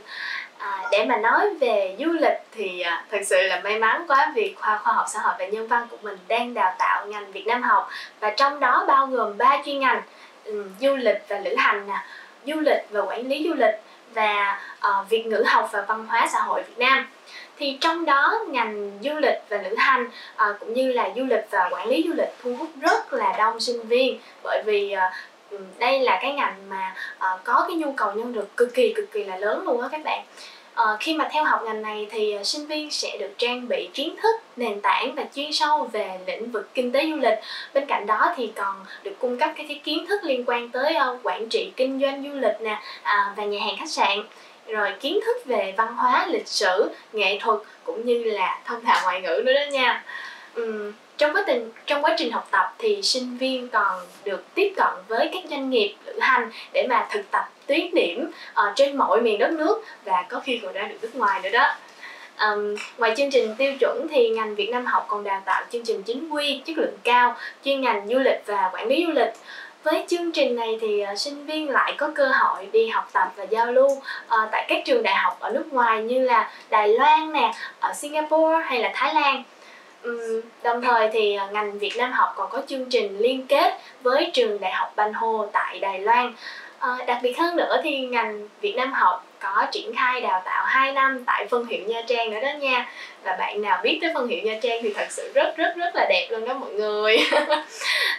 À, 0.62 0.88
để 0.90 1.04
mà 1.04 1.16
nói 1.16 1.54
về 1.60 1.96
du 1.98 2.12
lịch 2.12 2.38
thì 2.52 2.80
à, 2.80 3.04
thật 3.10 3.18
sự 3.26 3.36
là 3.42 3.60
may 3.64 3.78
mắn 3.78 4.04
quá 4.08 4.32
vì 4.34 4.54
khoa 4.58 4.78
khoa 4.78 4.92
học 4.92 5.06
xã 5.08 5.20
hội 5.20 5.34
và 5.38 5.46
nhân 5.46 5.68
văn 5.68 5.86
của 5.90 5.96
mình 6.02 6.18
đang 6.28 6.54
đào 6.54 6.74
tạo 6.78 7.06
ngành 7.06 7.32
Việt 7.32 7.46
Nam 7.46 7.62
học 7.62 7.88
và 8.20 8.30
trong 8.30 8.60
đó 8.60 8.84
bao 8.88 9.06
gồm 9.06 9.38
3 9.38 9.62
chuyên 9.64 9.78
ngành 9.78 10.02
um, 10.44 10.68
du 10.80 10.96
lịch 10.96 11.24
và 11.28 11.38
lữ 11.38 11.54
hành 11.56 11.86
nè, 11.86 12.04
du 12.46 12.60
lịch 12.60 12.86
và 12.90 13.00
quản 13.00 13.28
lý 13.28 13.48
du 13.48 13.54
lịch 13.54 13.74
và 14.14 14.60
uh, 14.88 15.10
Việt 15.10 15.26
ngữ 15.26 15.44
học 15.46 15.68
và 15.72 15.82
văn 15.82 16.06
hóa 16.06 16.28
xã 16.32 16.40
hội 16.40 16.62
Việt 16.62 16.78
Nam 16.78 17.08
thì 17.62 17.76
trong 17.80 18.04
đó 18.04 18.40
ngành 18.48 18.90
du 19.04 19.14
lịch 19.14 19.42
và 19.48 19.56
lữ 19.56 19.76
hành 19.76 20.08
à, 20.36 20.54
cũng 20.60 20.74
như 20.74 20.92
là 20.92 21.10
du 21.16 21.24
lịch 21.24 21.46
và 21.50 21.68
quản 21.72 21.88
lý 21.88 22.04
du 22.08 22.14
lịch 22.14 22.28
thu 22.42 22.54
hút 22.54 22.68
rất 22.80 23.12
là 23.12 23.34
đông 23.38 23.60
sinh 23.60 23.86
viên. 23.86 24.20
Bởi 24.42 24.62
vì 24.66 24.92
à, 24.92 25.12
đây 25.78 26.00
là 26.00 26.18
cái 26.22 26.32
ngành 26.32 26.54
mà 26.68 26.94
à, 27.18 27.38
có 27.44 27.64
cái 27.68 27.76
nhu 27.76 27.92
cầu 27.92 28.12
nhân 28.12 28.34
lực 28.34 28.56
cực 28.56 28.74
kỳ 28.74 28.92
cực 28.96 29.12
kỳ 29.12 29.24
là 29.24 29.36
lớn 29.36 29.64
luôn 29.64 29.80
á 29.80 29.88
các 29.92 30.04
bạn. 30.04 30.24
À, 30.74 30.84
khi 31.00 31.14
mà 31.14 31.28
theo 31.32 31.44
học 31.44 31.60
ngành 31.64 31.82
này 31.82 32.06
thì 32.10 32.36
à, 32.36 32.44
sinh 32.44 32.66
viên 32.66 32.90
sẽ 32.90 33.16
được 33.20 33.30
trang 33.38 33.68
bị 33.68 33.90
kiến 33.94 34.16
thức 34.22 34.40
nền 34.56 34.80
tảng 34.80 35.14
và 35.14 35.24
chuyên 35.34 35.52
sâu 35.52 35.88
về 35.92 36.18
lĩnh 36.26 36.50
vực 36.50 36.74
kinh 36.74 36.92
tế 36.92 37.06
du 37.10 37.16
lịch. 37.16 37.38
Bên 37.74 37.86
cạnh 37.86 38.06
đó 38.06 38.34
thì 38.36 38.52
còn 38.56 38.76
được 39.02 39.14
cung 39.18 39.38
cấp 39.38 39.50
các 39.56 39.66
cái 39.68 39.80
kiến 39.84 40.06
thức 40.06 40.24
liên 40.24 40.44
quan 40.46 40.68
tới 40.68 40.94
à, 40.94 41.06
quản 41.22 41.48
trị 41.48 41.72
kinh 41.76 42.00
doanh 42.00 42.22
du 42.22 42.40
lịch 42.40 42.60
nè 42.60 42.80
à, 43.02 43.34
và 43.36 43.44
nhà 43.44 43.60
hàng 43.66 43.76
khách 43.78 43.90
sạn 43.90 44.18
rồi 44.66 44.92
kiến 45.00 45.20
thức 45.24 45.44
về 45.44 45.74
văn 45.76 45.94
hóa 45.96 46.26
lịch 46.30 46.48
sử 46.48 46.90
nghệ 47.12 47.38
thuật 47.40 47.60
cũng 47.84 48.06
như 48.06 48.24
là 48.24 48.60
thông 48.64 48.84
thạo 48.84 49.00
ngoại 49.04 49.20
ngữ 49.20 49.42
nữa 49.44 49.52
đó 49.52 49.70
nha. 49.70 50.04
Uhm, 50.60 50.92
trong 51.18 51.32
quá 51.36 51.44
trình 51.46 51.70
trong 51.86 52.04
quá 52.04 52.14
trình 52.18 52.32
học 52.32 52.48
tập 52.50 52.74
thì 52.78 53.02
sinh 53.02 53.36
viên 53.38 53.68
còn 53.68 54.00
được 54.24 54.44
tiếp 54.54 54.72
cận 54.76 54.94
với 55.08 55.30
các 55.32 55.42
doanh 55.50 55.70
nghiệp 55.70 55.94
lữ 56.06 56.18
hành 56.20 56.50
để 56.72 56.86
mà 56.88 57.08
thực 57.10 57.30
tập 57.30 57.48
tuyến 57.66 57.94
điểm 57.94 58.30
uh, 58.50 58.76
trên 58.76 58.96
mọi 58.96 59.20
miền 59.20 59.38
đất 59.38 59.52
nước 59.52 59.82
và 60.04 60.24
có 60.28 60.40
khi 60.40 60.60
còn 60.62 60.72
ra 60.72 60.82
được 60.82 60.96
nước 61.02 61.14
ngoài 61.14 61.40
nữa 61.42 61.50
đó. 61.52 61.74
Um, 62.40 62.76
ngoài 62.98 63.14
chương 63.16 63.30
trình 63.30 63.54
tiêu 63.58 63.72
chuẩn 63.80 64.06
thì 64.10 64.28
ngành 64.28 64.54
Việt 64.54 64.70
Nam 64.70 64.86
học 64.86 65.06
còn 65.08 65.24
đào 65.24 65.42
tạo 65.44 65.64
chương 65.72 65.84
trình 65.84 66.02
chính 66.02 66.28
quy 66.28 66.62
chất 66.64 66.78
lượng 66.78 66.96
cao 67.04 67.36
chuyên 67.64 67.80
ngành 67.80 68.08
du 68.08 68.18
lịch 68.18 68.42
và 68.46 68.70
quản 68.72 68.88
lý 68.88 69.04
du 69.06 69.12
lịch 69.12 69.32
với 69.82 70.04
chương 70.08 70.32
trình 70.32 70.56
này 70.56 70.78
thì 70.80 71.04
uh, 71.12 71.18
sinh 71.18 71.46
viên 71.46 71.70
lại 71.70 71.94
có 71.98 72.10
cơ 72.14 72.28
hội 72.28 72.68
đi 72.72 72.88
học 72.88 73.08
tập 73.12 73.32
và 73.36 73.44
giao 73.44 73.72
lưu 73.72 73.90
uh, 73.90 74.02
tại 74.52 74.64
các 74.68 74.82
trường 74.84 75.02
đại 75.02 75.14
học 75.14 75.36
ở 75.40 75.50
nước 75.50 75.72
ngoài 75.72 76.02
như 76.02 76.18
là 76.18 76.50
Đài 76.70 76.88
Loan 76.88 77.32
nè, 77.32 77.52
ở 77.80 77.92
Singapore 77.92 78.64
hay 78.64 78.78
là 78.78 78.90
Thái 78.94 79.14
Lan. 79.14 79.42
Um, 80.02 80.40
đồng 80.62 80.82
thời 80.82 81.10
thì 81.12 81.38
uh, 81.46 81.52
ngành 81.52 81.78
Việt 81.78 81.92
Nam 81.96 82.12
học 82.12 82.32
còn 82.36 82.50
có 82.50 82.62
chương 82.66 82.90
trình 82.90 83.18
liên 83.18 83.46
kết 83.46 83.78
với 84.02 84.30
trường 84.32 84.60
đại 84.60 84.72
học 84.72 84.92
Banh 84.96 85.12
Hồ 85.12 85.48
tại 85.52 85.78
Đài 85.78 85.98
Loan. 85.98 86.34
À, 86.82 86.96
đặc 87.06 87.18
biệt 87.22 87.38
hơn 87.38 87.56
nữa 87.56 87.80
thì 87.82 88.00
ngành 88.00 88.48
Việt 88.60 88.76
Nam 88.76 88.92
học 88.92 89.26
có 89.40 89.66
triển 89.72 89.92
khai 89.96 90.20
đào 90.20 90.42
tạo 90.44 90.64
2 90.66 90.92
năm 90.92 91.24
tại 91.26 91.46
phân 91.50 91.66
hiệu 91.66 91.84
Nha 91.86 92.02
Trang 92.06 92.30
nữa 92.30 92.40
đó 92.42 92.52
nha. 92.60 92.88
Và 93.22 93.36
bạn 93.38 93.62
nào 93.62 93.80
biết 93.82 93.98
tới 94.02 94.10
phân 94.14 94.28
hiệu 94.28 94.38
Nha 94.44 94.58
Trang 94.62 94.78
thì 94.82 94.92
thật 94.92 95.06
sự 95.10 95.32
rất 95.34 95.56
rất 95.56 95.76
rất 95.76 95.96
là 95.96 96.06
đẹp 96.08 96.28
luôn 96.30 96.44
đó 96.48 96.54
mọi 96.54 96.72
người. 96.72 97.18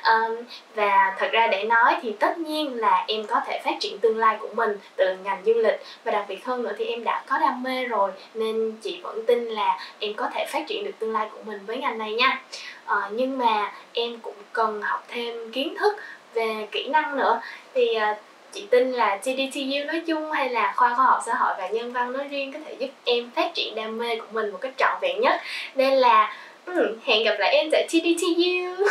Um, 0.04 0.36
và 0.76 1.16
thật 1.20 1.28
ra 1.32 1.48
để 1.48 1.64
nói 1.64 1.96
thì 2.02 2.14
tất 2.20 2.38
nhiên 2.38 2.80
là 2.80 3.06
em 3.08 3.26
có 3.28 3.42
thể 3.48 3.62
phát 3.66 3.76
triển 3.80 4.00
tương 4.00 4.18
lai 4.18 4.38
của 4.40 4.50
mình 4.54 4.78
từ 4.96 5.16
ngành 5.24 5.42
du 5.46 5.54
lịch. 5.54 5.82
Và 6.04 6.12
đặc 6.12 6.26
biệt 6.28 6.46
hơn 6.46 6.64
nữa 6.64 6.74
thì 6.78 6.86
em 6.86 7.04
đã 7.04 7.24
có 7.28 7.40
đam 7.40 7.64
mê 7.64 7.86
rồi 7.86 8.12
nên 8.34 8.72
chị 8.82 9.00
vẫn 9.04 9.26
tin 9.26 9.46
là 9.46 9.80
em 10.00 10.14
có 10.14 10.30
thể 10.34 10.46
phát 10.50 10.68
triển 10.68 10.84
được 10.84 10.92
tương 11.00 11.14
lai 11.14 11.28
của 11.32 11.40
mình 11.46 11.60
với 11.66 11.78
ngành 11.78 11.98
này 11.98 12.14
nha. 12.14 12.42
Uh, 12.86 13.04
nhưng 13.12 13.38
mà 13.38 13.72
em 13.94 14.20
cũng 14.20 14.36
cần 14.54 14.82
học 14.82 15.04
thêm 15.08 15.52
kiến 15.52 15.76
thức 15.80 15.98
về 16.34 16.68
kỹ 16.72 16.88
năng 16.88 17.18
nữa. 17.18 17.42
Thì 17.74 17.98
uh, 18.12 18.18
chị 18.54 18.68
tin 18.72 18.92
là 18.92 19.18
TDTU 19.18 19.86
nói 19.88 20.02
chung 20.08 20.32
hay 20.32 20.50
là 20.50 20.74
khoa 20.76 20.96
khoa 20.96 21.06
học 21.06 21.22
xã 21.26 21.36
hội 21.36 21.54
và 21.58 21.68
nhân 21.68 21.94
văn 21.94 22.14
nói 22.14 22.28
riêng 22.28 22.54
có 22.54 22.60
thể 22.66 22.76
giúp 22.80 22.90
em 23.04 23.30
phát 23.36 23.52
triển 23.54 23.76
đam 23.76 23.98
mê 23.98 24.16
của 24.16 24.28
mình 24.32 24.52
một 24.52 24.58
cách 24.62 24.74
trọn 24.78 24.98
vẹn 25.02 25.22
nhất 25.22 25.42
nên 25.76 25.94
là 25.94 26.34
um, 26.66 26.76
hẹn 27.04 27.24
gặp 27.24 27.36
lại 27.40 27.56
em 27.56 27.70
tại 27.72 27.88
TDTU 27.88 28.86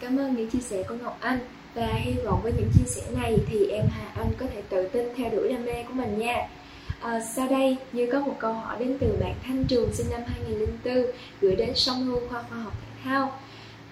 Cảm 0.00 0.18
ơn 0.18 0.34
những 0.36 0.50
chia 0.50 0.60
sẻ 0.60 0.82
của 0.88 0.94
Ngọc 1.02 1.18
Anh 1.20 1.38
và 1.74 1.86
hy 1.86 2.12
vọng 2.24 2.40
với 2.42 2.52
những 2.56 2.70
chia 2.74 2.86
sẻ 2.86 3.02
này 3.20 3.38
thì 3.50 3.66
em 3.66 3.84
Hà 3.90 4.04
Anh 4.14 4.30
có 4.38 4.46
thể 4.54 4.62
tự 4.68 4.88
tin 4.88 5.08
theo 5.16 5.30
đuổi 5.30 5.48
đam 5.52 5.64
mê 5.64 5.82
của 5.82 5.94
mình 5.94 6.18
nha. 6.18 6.48
À, 7.00 7.20
sau 7.20 7.48
đây, 7.48 7.76
như 7.92 8.08
có 8.12 8.20
một 8.20 8.36
câu 8.38 8.52
hỏi 8.52 8.76
đến 8.78 8.96
từ 9.00 9.16
bạn 9.20 9.34
Thanh 9.46 9.64
Trường 9.64 9.92
sinh 9.92 10.06
năm 10.10 10.20
2004 10.26 11.06
gửi 11.40 11.56
đến 11.56 11.70
Song 11.74 12.04
Hưu 12.04 12.20
khoa 12.28 12.42
khoa 12.42 12.58
học 12.58 12.72
thể 12.80 13.00
thao. 13.04 13.40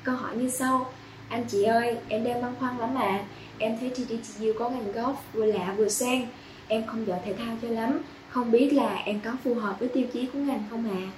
Câu 0.03 0.14
hỏi 0.14 0.37
như 0.37 0.51
sau: 0.51 0.92
Anh 1.29 1.44
chị 1.49 1.62
ơi, 1.62 1.97
em 2.09 2.25
đang 2.25 2.42
băn 2.42 2.55
khoăn 2.61 2.79
lắm 2.79 2.94
ạ. 2.94 3.03
À. 3.03 3.25
Em 3.59 3.79
thấy 3.81 3.90
TTTU 3.90 4.47
có 4.59 4.71
ngành 4.71 4.93
golf 4.93 5.14
vừa 5.33 5.47
lạ 5.47 5.75
vừa 5.77 5.88
sang. 5.88 6.27
Em 6.69 6.87
không 6.87 7.07
giỏi 7.07 7.19
thể 7.25 7.35
thao 7.35 7.57
cho 7.62 7.69
lắm, 7.69 8.01
không 8.29 8.51
biết 8.51 8.73
là 8.73 8.95
em 8.95 9.21
có 9.25 9.33
phù 9.45 9.55
hợp 9.55 9.81
với 9.81 9.88
tiêu 9.88 10.05
chí 10.12 10.27
của 10.33 10.38
ngành 10.38 10.64
không 10.71 10.90
ạ? 10.90 10.97
À? 10.97 11.11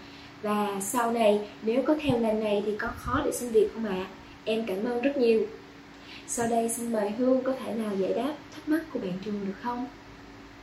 Và 0.42 0.80
sau 0.80 1.12
này 1.12 1.48
nếu 1.62 1.82
có 1.82 1.94
theo 2.00 2.18
ngành 2.18 2.40
này 2.40 2.62
thì 2.66 2.76
có 2.78 2.88
khó 2.96 3.20
để 3.24 3.32
xin 3.32 3.50
việc 3.50 3.70
không 3.74 3.84
ạ? 3.84 3.94
À? 3.94 4.06
Em 4.44 4.66
cảm 4.66 4.84
ơn 4.84 5.02
rất 5.02 5.16
nhiều. 5.16 5.46
Sau 6.26 6.46
đây 6.50 6.68
xin 6.68 6.92
mời 6.92 7.10
Hương 7.10 7.42
có 7.42 7.52
thể 7.64 7.74
nào 7.74 7.94
giải 7.96 8.12
đáp 8.14 8.34
thắc 8.54 8.68
mắc 8.68 8.80
của 8.92 8.98
bạn 8.98 9.12
Trường 9.24 9.46
được 9.46 9.54
không? 9.62 9.86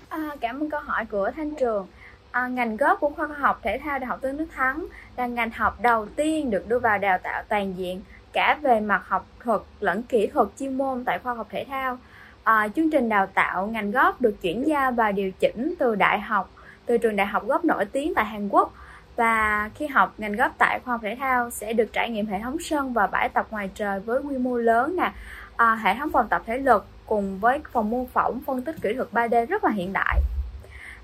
À, 0.09 0.35
cảm 0.41 0.59
ơn 0.59 0.69
câu 0.69 0.81
hỏi 0.81 1.05
của 1.05 1.31
Thanh 1.35 1.55
Trường. 1.55 1.87
À, 2.31 2.47
ngành 2.47 2.77
gốc 2.77 2.99
của 2.99 3.09
khoa 3.09 3.27
học 3.27 3.59
thể 3.63 3.79
thao 3.83 3.99
Đại 3.99 4.07
học 4.07 4.21
Tôn 4.21 4.37
Đức 4.37 4.45
Thắng 4.55 4.85
là 5.17 5.27
ngành 5.27 5.51
học 5.51 5.81
đầu 5.81 6.05
tiên 6.05 6.51
được 6.51 6.67
đưa 6.67 6.79
vào 6.79 6.97
đào 6.97 7.17
tạo 7.23 7.43
toàn 7.49 7.73
diện 7.77 8.01
cả 8.33 8.59
về 8.61 8.79
mặt 8.79 9.01
học 9.07 9.27
thuật 9.39 9.61
lẫn 9.79 10.03
kỹ 10.03 10.27
thuật 10.27 10.47
chuyên 10.59 10.77
môn 10.77 11.03
tại 11.05 11.19
khoa 11.19 11.33
học 11.33 11.47
thể 11.49 11.65
thao. 11.69 11.97
À, 12.43 12.67
chương 12.75 12.89
trình 12.89 13.09
đào 13.09 13.27
tạo 13.27 13.67
ngành 13.67 13.91
góp 13.91 14.21
được 14.21 14.41
chuyển 14.41 14.67
giao 14.67 14.91
và 14.91 15.11
điều 15.11 15.31
chỉnh 15.31 15.73
từ 15.79 15.95
đại 15.95 16.19
học, 16.19 16.49
từ 16.85 16.97
trường 16.97 17.15
đại 17.15 17.27
học 17.27 17.43
góp 17.47 17.65
nổi 17.65 17.85
tiếng 17.85 18.13
tại 18.15 18.25
Hàn 18.25 18.49
Quốc. 18.49 18.73
Và 19.15 19.69
khi 19.75 19.87
học 19.87 20.13
ngành 20.17 20.35
góp 20.35 20.51
tại 20.57 20.79
khoa 20.85 20.93
học 20.93 21.01
thể 21.03 21.15
thao 21.19 21.49
sẽ 21.49 21.73
được 21.73 21.93
trải 21.93 22.09
nghiệm 22.09 22.25
hệ 22.25 22.39
thống 22.39 22.57
sân 22.59 22.93
và 22.93 23.07
bãi 23.07 23.29
tập 23.29 23.47
ngoài 23.51 23.69
trời 23.75 23.99
với 23.99 24.21
quy 24.21 24.37
mô 24.37 24.57
lớn 24.57 24.95
nè. 24.95 25.11
À, 25.55 25.75
hệ 25.75 25.95
thống 25.95 26.09
phòng 26.11 26.27
tập 26.29 26.41
thể 26.45 26.57
lực 26.57 26.85
cùng 27.05 27.39
với 27.39 27.59
phòng 27.71 27.89
mô 27.89 28.05
phỏng 28.13 28.41
phân 28.45 28.61
tích 28.61 28.75
kỹ 28.81 28.93
thuật 28.93 29.07
3D 29.11 29.45
rất 29.45 29.63
là 29.63 29.71
hiện 29.71 29.93
đại. 29.93 30.19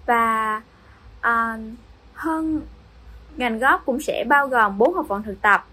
Và 0.05 0.61
à, 1.21 1.57
hơn 2.13 2.61
ngành 3.37 3.59
góp 3.59 3.85
cũng 3.85 4.01
sẽ 4.01 4.23
bao 4.27 4.47
gồm 4.47 4.77
bốn 4.77 4.93
học 4.93 5.05
phần 5.09 5.23
thực 5.23 5.41
tập 5.41 5.65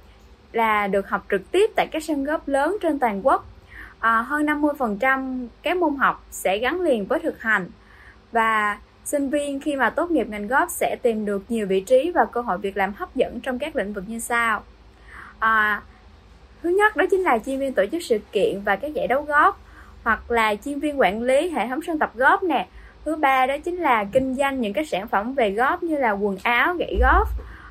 là 0.57 0.87
được 0.87 1.09
học 1.09 1.27
trực 1.31 1.51
tiếp 1.51 1.71
tại 1.77 1.87
các 1.87 2.05
sân 2.05 2.25
góp 2.25 2.49
lớn 2.49 2.77
trên 2.83 2.99
toàn 2.99 3.27
quốc. 3.27 3.47
À, 3.99 4.23
hơn 4.23 4.47
50% 4.47 5.47
các 5.63 5.77
môn 5.77 5.97
học 5.97 6.25
sẽ 6.31 6.59
gắn 6.59 6.81
liền 6.81 7.07
với 7.07 7.19
thực 7.19 7.43
hành. 7.43 7.67
Và 8.33 8.79
sinh 9.05 9.31
viên 9.31 9.61
khi 9.61 9.77
mà 9.77 9.91
tốt 9.91 10.11
nghiệp 10.11 10.29
ngành 10.29 10.49
góp 10.49 10.71
sẽ 10.71 10.97
tìm 11.03 11.25
được 11.25 11.43
nhiều 11.49 11.67
vị 11.67 11.81
trí 11.81 12.11
và 12.15 12.25
cơ 12.25 12.41
hội 12.41 12.59
việc 12.59 12.77
làm 12.77 12.93
hấp 12.97 13.15
dẫn 13.15 13.41
trong 13.41 13.59
các 13.59 13.77
lĩnh 13.77 13.93
vực 13.93 14.05
như 14.07 14.19
sau. 14.19 14.63
À, 15.39 15.83
thứ 16.63 16.69
nhất 16.69 16.97
đó 16.97 17.05
chính 17.11 17.21
là 17.21 17.39
chuyên 17.39 17.59
viên 17.59 17.73
tổ 17.73 17.87
chức 17.93 18.03
sự 18.03 18.19
kiện 18.33 18.61
và 18.65 18.77
các 18.77 18.95
giải 18.95 19.07
đấu 19.07 19.23
góp 19.23 19.61
hoặc 20.05 20.31
là 20.31 20.55
chuyên 20.65 20.81
viên 20.81 21.01
quản 21.01 21.23
lý 21.23 21.51
hệ 21.51 21.69
thống 21.69 21.83
sân 21.83 21.99
tập 21.99 22.13
góp 22.15 22.43
nè. 22.43 22.67
Thứ 23.05 23.17
ba 23.17 23.47
đó 23.47 23.57
chính 23.65 23.77
là 23.77 24.05
kinh 24.13 24.35
doanh 24.35 24.61
những 24.61 24.73
cái 24.73 24.85
sản 24.85 25.09
phẩm 25.09 25.35
về 25.35 25.51
góp 25.51 25.83
như 25.83 25.97
là 25.97 26.11
quần 26.11 26.39
áo 26.43 26.75
gậy 26.75 26.99
góp. 27.01 27.29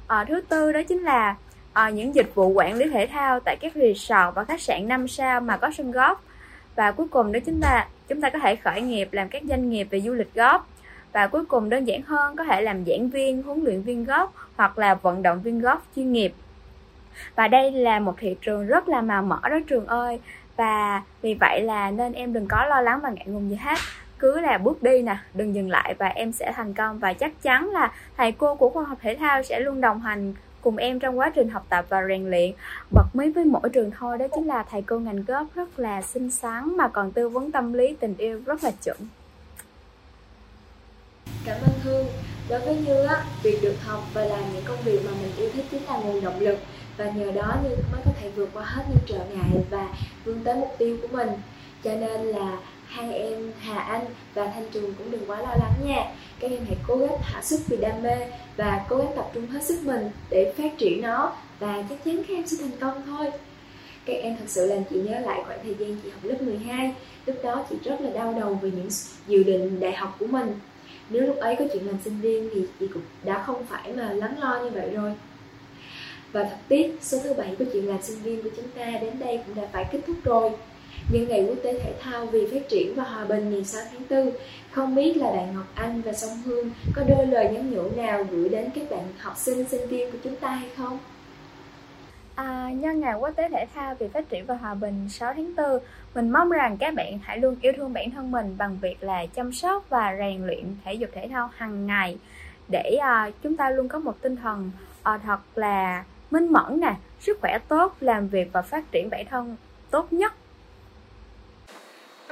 À, 0.08 0.26
thứ 0.28 0.42
tư 0.42 0.72
đó 0.72 0.84
chính 0.84 1.04
là 1.04 1.36
à, 1.76 1.90
những 1.90 2.16
dịch 2.16 2.36
vụ 2.36 2.48
quản 2.48 2.74
lý 2.74 2.90
thể 2.90 3.08
thao 3.08 3.40
tại 3.40 3.56
các 3.56 3.74
resort 3.76 4.36
và 4.36 4.44
khách 4.44 4.62
sạn 4.62 4.88
5 4.88 5.08
sao 5.08 5.42
mà 5.42 5.58
có 5.58 5.72
sân 5.72 5.92
góp. 5.92 6.24
Và 6.76 6.92
cuối 6.92 7.08
cùng 7.08 7.32
đó 7.32 7.40
chính 7.46 7.60
là 7.60 7.88
chúng 8.08 8.22
ta 8.22 8.30
có 8.30 8.40
thể 8.40 8.56
khởi 8.56 8.82
nghiệp 8.82 9.10
làm 9.12 9.30
các 9.30 9.44
doanh 9.50 9.70
nghiệp 9.70 9.88
về 9.92 10.02
du 10.02 10.14
lịch 10.14 10.34
góp. 10.34 10.70
Và 11.14 11.28
cuối 11.28 11.46
cùng 11.46 11.70
đơn 11.70 11.86
giản 11.86 12.02
hơn 12.02 12.36
có 12.36 12.44
thể 12.44 12.62
làm 12.62 12.86
giảng 12.86 13.10
viên 13.10 13.44
huấn 13.44 13.64
luyện 13.64 13.82
viên 13.82 14.06
góp 14.06 14.34
hoặc 14.56 14.78
là 14.78 14.94
vận 14.94 15.24
động 15.24 15.42
viên 15.42 15.60
góp 15.60 15.84
chuyên 15.96 16.12
nghiệp. 16.12 16.34
Và 17.36 17.48
đây 17.48 17.72
là 17.72 18.00
một 18.00 18.16
thị 18.18 18.36
trường 18.42 18.68
rất 18.68 18.90
là 18.90 19.02
màu 19.02 19.22
mỡ 19.22 19.50
đó 19.50 19.60
trường 19.68 19.86
ơi. 19.86 20.20
Và 20.58 21.02
vì 21.22 21.34
vậy 21.34 21.62
là 21.62 21.92
nên 21.92 22.14
em 22.14 22.34
đừng 22.34 22.48
có 22.48 22.66
lo 22.66 22.82
lắng 22.82 23.00
và 23.04 23.10
ngại 23.10 23.26
ngùng 23.28 23.50
gì 23.50 23.56
hết. 23.56 23.78
Cứ 24.20 24.40
là 24.40 24.58
bước 24.58 24.84
đi 24.84 25.02
nè 25.02 25.18
đừng 25.34 25.56
dừng 25.56 25.70
lại 25.70 25.96
và 25.98 26.08
em 26.08 26.32
sẽ 26.32 26.52
thành 26.56 26.74
công. 26.74 27.00
Và 27.00 27.14
chắc 27.14 27.42
chắn 27.42 27.70
là 27.70 27.92
thầy 28.18 28.32
cô 28.32 28.56
của 28.56 28.70
khoa 28.70 28.84
học 28.84 28.98
thể 29.02 29.16
thao 29.16 29.44
sẽ 29.44 29.60
luôn 29.60 29.82
đồng 29.82 30.02
hành 30.02 30.34
cùng 30.66 30.78
em 30.78 31.00
trong 31.00 31.20
quá 31.20 31.32
trình 31.36 31.50
học 31.50 31.66
tập 31.70 31.86
và 31.90 32.08
rèn 32.08 32.30
luyện 32.30 32.52
bật 32.92 33.06
mí 33.14 33.30
với 33.30 33.46
mỗi 33.46 33.70
trường 33.74 33.92
thôi 34.00 34.18
đó 34.18 34.26
chính 34.36 34.46
là 34.46 34.66
thầy 34.72 34.82
cô 34.82 35.00
ngành 35.00 35.24
góp 35.28 35.48
rất 35.56 35.80
là 35.80 36.02
xinh 36.02 36.32
xắn 36.32 36.78
mà 36.78 36.88
còn 36.88 37.12
tư 37.12 37.30
vấn 37.30 37.52
tâm 37.52 37.74
lý 37.74 37.96
tình 38.00 38.16
yêu 38.18 38.42
rất 38.46 38.64
là 38.64 38.72
chuẩn 38.84 38.98
Cảm 41.46 41.58
ơn 41.62 41.80
Hương. 41.84 42.06
Đối 42.50 42.60
với 42.60 42.78
Như 42.78 43.06
á, 43.06 43.26
việc 43.44 43.60
được 43.62 43.76
học 43.86 44.04
và 44.14 44.26
làm 44.26 44.44
những 44.54 44.64
công 44.68 44.78
việc 44.86 45.00
mà 45.06 45.12
mình 45.22 45.32
yêu 45.38 45.50
thích 45.54 45.66
chính 45.72 45.84
là 45.84 45.98
nguồn 45.98 46.24
động 46.24 46.40
lực 46.40 46.58
và 46.98 47.10
nhờ 47.10 47.32
đó 47.32 47.56
Như 47.64 47.70
mới 47.70 48.02
có 48.06 48.12
thể 48.20 48.30
vượt 48.30 48.50
qua 48.54 48.64
hết 48.66 48.84
những 48.90 49.04
trở 49.06 49.26
ngại 49.36 49.64
và 49.70 49.88
vươn 50.26 50.44
tới 50.44 50.56
mục 50.56 50.76
tiêu 50.78 50.98
của 51.02 51.18
mình. 51.18 51.30
Cho 51.84 51.92
nên 51.96 52.22
là 52.22 52.58
hai 52.96 53.14
em, 53.14 53.52
Hà 53.60 53.80
Anh 53.80 54.06
và 54.34 54.52
Thanh 54.56 54.70
Trường 54.74 54.94
cũng 54.94 55.12
đừng 55.12 55.26
quá 55.28 55.42
lo 55.42 55.56
lắng 55.60 55.74
nha. 55.86 56.12
Các 56.40 56.52
em 56.52 56.66
hãy 56.66 56.78
cố 56.88 56.98
gắng 56.98 57.18
thả 57.22 57.42
sức 57.42 57.60
vì 57.68 57.78
đam 57.78 58.04
mê 58.04 58.16
và 58.58 58.86
cố 58.90 58.98
gắng 58.98 59.12
tập 59.16 59.32
trung 59.34 59.48
hết 59.48 59.64
sức 59.64 59.80
mình 59.84 60.10
để 60.30 60.54
phát 60.58 60.78
triển 60.78 61.02
nó 61.02 61.34
và 61.60 61.84
chắc 61.90 62.04
chắn 62.06 62.18
các 62.28 62.34
em 62.34 62.48
sẽ 62.48 62.58
thành 62.60 62.80
công 62.80 63.02
thôi. 63.06 63.32
Các 64.06 64.14
em 64.14 64.38
thật 64.38 64.46
sự 64.48 64.66
làm 64.66 64.84
chị 64.90 64.96
nhớ 64.96 65.20
lại 65.20 65.42
khoảng 65.46 65.60
thời 65.64 65.76
gian 65.80 65.98
chị 66.04 66.10
học 66.10 66.24
lớp 66.24 66.42
12 66.42 66.94
Lúc 67.26 67.36
đó 67.44 67.66
chị 67.70 67.76
rất 67.84 68.02
là 68.02 68.10
đau 68.10 68.34
đầu 68.40 68.60
về 68.62 68.72
những 68.76 68.90
dự 69.28 69.44
định 69.44 69.80
đại 69.80 69.96
học 69.96 70.16
của 70.20 70.28
mình 70.28 70.60
nếu 71.10 71.22
lúc 71.22 71.38
ấy 71.38 71.56
có 71.60 71.66
chuyện 71.74 71.86
làm 71.86 71.96
sinh 72.04 72.22
viên 72.22 72.50
thì 72.54 72.66
chị 72.80 72.88
cũng 72.94 73.02
đã 73.24 73.44
không 73.44 73.66
phải 73.66 73.94
mà 73.94 74.14
lắng 74.14 74.40
lo 74.40 74.60
như 74.64 74.70
vậy 74.70 74.90
rồi 74.90 75.14
và 76.32 76.44
thật 76.44 76.58
tiếc, 76.68 76.98
số 77.02 77.18
thứ 77.24 77.34
bảy 77.34 77.56
của 77.60 77.66
chuyện 77.74 77.88
làm 77.88 78.02
sinh 78.02 78.22
viên 78.22 78.44
của 78.44 78.50
chúng 78.56 78.68
ta 78.76 78.86
đến 78.86 79.20
đây 79.20 79.40
cũng 79.46 79.56
đã 79.56 79.68
phải 79.72 79.86
kết 79.92 80.00
thúc 80.08 80.16
rồi 80.24 80.52
nhân 81.10 81.28
ngày 81.28 81.46
quốc 81.50 81.58
tế 81.64 81.80
thể 81.80 81.94
thao 82.02 82.26
vì 82.26 82.48
phát 82.52 82.70
triển 82.70 82.96
và 82.96 83.04
hòa 83.04 83.26
bình 83.26 83.52
ngày 83.52 83.64
6 83.64 83.82
tháng 83.92 84.26
4 84.26 84.32
không 84.72 84.96
biết 84.96 85.18
là 85.18 85.32
bạn 85.32 85.56
Ngọc 85.56 85.68
Anh 85.76 86.02
và 86.02 86.14
Song 86.14 86.42
Hương 86.46 86.70
có 86.96 87.04
đôi 87.08 87.28
lời 87.28 87.50
nhắn 87.54 87.72
nhủ 87.72 87.90
nào 87.96 88.24
gửi 88.32 88.50
đến 88.50 88.70
các 88.76 88.90
bạn 88.90 89.04
học 89.20 89.38
sinh 89.38 89.68
sinh 89.68 89.88
viên 89.88 90.12
của 90.12 90.18
chúng 90.24 90.36
ta 90.36 90.50
hay 90.50 90.70
không? 90.78 91.00
À, 92.36 92.70
nhân 92.74 93.00
ngày 93.00 93.14
quốc 93.20 93.30
tế 93.36 93.50
thể 93.50 93.66
thao 93.74 93.96
vì 94.00 94.08
phát 94.08 94.30
triển 94.30 94.46
và 94.46 94.56
hòa 94.56 94.74
bình 94.74 95.10
6 95.10 95.34
tháng 95.34 95.56
4, 95.56 95.80
mình 96.16 96.30
mong 96.30 96.50
rằng 96.50 96.78
các 96.78 96.94
bạn 96.94 97.20
hãy 97.24 97.38
luôn 97.38 97.56
yêu 97.62 97.74
thương 97.78 97.94
bản 97.94 98.12
thân 98.12 98.32
mình 98.32 98.56
bằng 98.58 98.78
việc 98.82 99.04
là 99.04 99.26
chăm 99.26 99.54
sóc 99.54 99.86
và 99.90 100.16
rèn 100.20 100.46
luyện 100.46 100.76
thể 100.86 100.94
dục 100.94 101.10
thể 101.14 101.28
thao 101.28 101.50
hàng 101.56 101.88
ngày 101.88 102.18
để 102.68 102.98
uh, 102.98 103.34
chúng 103.44 103.58
ta 103.58 103.70
luôn 103.70 103.88
có 103.88 104.00
một 104.00 104.22
tinh 104.22 104.36
thần 104.36 104.72
uh, 105.00 105.22
thật 105.24 105.40
là 105.56 106.04
minh 106.32 106.52
mẫn 106.52 106.80
nè, 106.80 106.96
sức 107.20 107.38
khỏe 107.42 107.58
tốt, 107.68 107.96
làm 108.00 108.28
việc 108.28 108.50
và 108.54 108.62
phát 108.62 108.92
triển 108.92 109.10
bản 109.10 109.26
thân 109.30 109.56
tốt 109.92 110.14
nhất. 110.14 110.34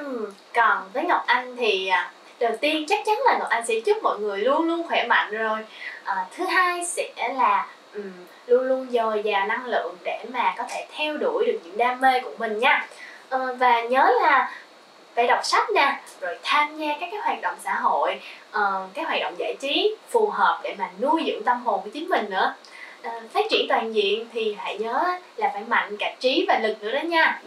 Ừ, 0.04 0.28
còn 0.54 0.90
với 0.94 1.04
Ngọc 1.04 1.24
Anh 1.26 1.56
thì 1.58 1.88
à, 1.88 2.12
đầu 2.40 2.52
tiên 2.62 2.86
chắc 2.88 3.00
chắn 3.06 3.18
là 3.26 3.38
Ngọc 3.38 3.50
Anh 3.50 3.66
sẽ 3.66 3.80
chúc 3.86 4.04
mọi 4.04 4.20
người 4.20 4.38
luôn 4.38 4.68
luôn 4.68 4.88
khỏe 4.88 5.08
mạnh 5.08 5.32
rồi. 5.32 5.60
À, 6.04 6.26
thứ 6.38 6.46
hai 6.46 6.86
sẽ 6.86 7.34
là 7.36 7.68
um, 7.94 8.12
luôn 8.48 8.64
luôn 8.64 8.88
dồi 8.92 9.22
dào 9.24 9.48
năng 9.48 9.66
lượng 9.66 9.96
để 10.04 10.26
mà 10.34 10.54
có 10.58 10.64
thể 10.70 10.88
theo 10.96 11.18
đuổi 11.18 11.46
được 11.46 11.60
những 11.64 11.78
đam 11.78 12.02
mê 12.02 12.20
của 12.20 12.32
mình 12.38 12.60
nha. 12.60 12.88
À, 13.30 13.40
và 13.60 13.82
nhớ 13.82 14.12
là 14.22 14.52
phải 15.16 15.28
đọc 15.28 15.40
sách 15.44 15.70
nè 15.70 16.00
rồi 16.22 16.38
tham 16.44 16.78
gia 16.78 16.88
các 17.00 17.10
cái 17.12 17.20
hoạt 17.24 17.42
động 17.42 17.56
xã 17.64 17.74
hội 17.74 18.20
uh, 18.50 18.94
các 18.94 19.08
hoạt 19.08 19.22
động 19.22 19.36
giải 19.38 19.56
trí 19.60 19.96
phù 20.10 20.30
hợp 20.30 20.60
để 20.64 20.76
mà 20.80 20.90
nuôi 21.02 21.24
dưỡng 21.28 21.44
tâm 21.44 21.66
hồn 21.66 21.82
của 21.84 21.90
chính 21.94 22.10
mình 22.10 22.26
nữa. 22.30 22.54
Uh, 23.08 23.32
phát 23.34 23.46
triển 23.50 23.66
toàn 23.70 23.96
diện 23.96 24.28
thì 24.34 24.56
hãy 24.60 24.78
nhớ 24.78 25.04
là 25.36 25.50
phải 25.54 25.64
mạnh 25.68 25.98
cả 26.00 26.16
trí 26.20 26.46
và 26.48 26.60
lực 26.60 26.84
nữa 26.84 26.92
đó 26.92 27.02
nha. 27.02 27.40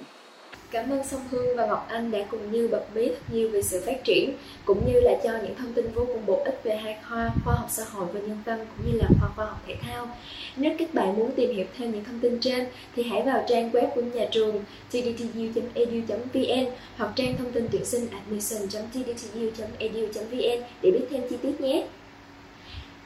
Cảm 0.71 0.91
ơn 0.91 1.05
Song 1.05 1.21
Hương 1.31 1.57
và 1.57 1.67
Ngọc 1.67 1.87
Anh 1.89 2.11
đã 2.11 2.19
cùng 2.31 2.53
Như 2.53 2.69
bật 2.69 2.85
mí 2.95 3.09
thật 3.09 3.33
nhiều 3.33 3.49
về 3.49 3.63
sự 3.63 3.83
phát 3.87 4.05
triển, 4.05 4.33
cũng 4.65 4.93
như 4.93 5.01
là 5.01 5.13
cho 5.25 5.31
những 5.43 5.55
thông 5.59 5.73
tin 5.73 5.89
vô 5.95 6.05
cùng 6.05 6.27
bổ 6.27 6.43
ích 6.45 6.61
về 6.65 6.77
hai 6.77 6.97
khoa 7.09 7.31
khoa 7.45 7.55
học 7.55 7.69
xã 7.71 7.85
hội 7.85 8.07
và 8.13 8.21
nhân 8.21 8.39
văn, 8.45 8.67
cũng 8.77 8.93
như 8.93 8.99
là 8.99 9.09
khoa 9.21 9.29
khoa 9.37 9.47
học 9.47 9.63
thể 9.67 9.75
thao. 9.83 10.09
Nếu 10.57 10.73
các 10.79 10.95
bạn 10.95 11.19
muốn 11.19 11.31
tìm 11.37 11.57
hiểu 11.57 11.67
thêm 11.79 11.93
những 11.93 12.05
thông 12.05 12.21
tin 12.21 12.39
trên, 12.41 12.67
thì 12.97 13.03
hãy 13.03 13.23
vào 13.23 13.45
trang 13.49 13.71
web 13.71 13.87
của 13.95 14.01
nhà 14.01 14.27
trường 14.31 14.65
tdtu.edu.vn 14.91 16.47
e 16.49 16.67
hoặc 16.97 17.13
trang 17.17 17.37
thông 17.39 17.53
tin 17.53 17.69
tuyển 17.73 17.85
sinh 17.85 18.07
admission.tdtu.edu.vn 18.11 20.39
e 20.39 20.61
để 20.83 20.91
biết 20.91 21.05
thêm 21.11 21.21
chi 21.31 21.37
tiết 21.43 21.61
nhé. 21.61 21.87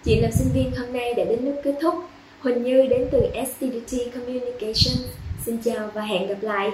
chị 0.05 0.21
làm 0.21 0.33
sinh 0.33 0.49
viên 0.55 0.73
hôm 0.77 0.93
nay 0.93 1.15
đã 1.15 1.25
đến 1.25 1.45
lúc 1.45 1.55
kết 1.65 1.75
thúc. 1.81 1.95
Huỳnh 2.41 2.63
Như 2.63 2.87
đến 2.87 3.09
từ 3.11 3.23
STDT 3.47 3.97
Communications. 4.15 5.05
Xin 5.47 5.59
chào 5.65 5.91
và 5.95 6.03
hẹn 6.03 6.27
gặp 6.27 6.39
lại. 6.41 6.71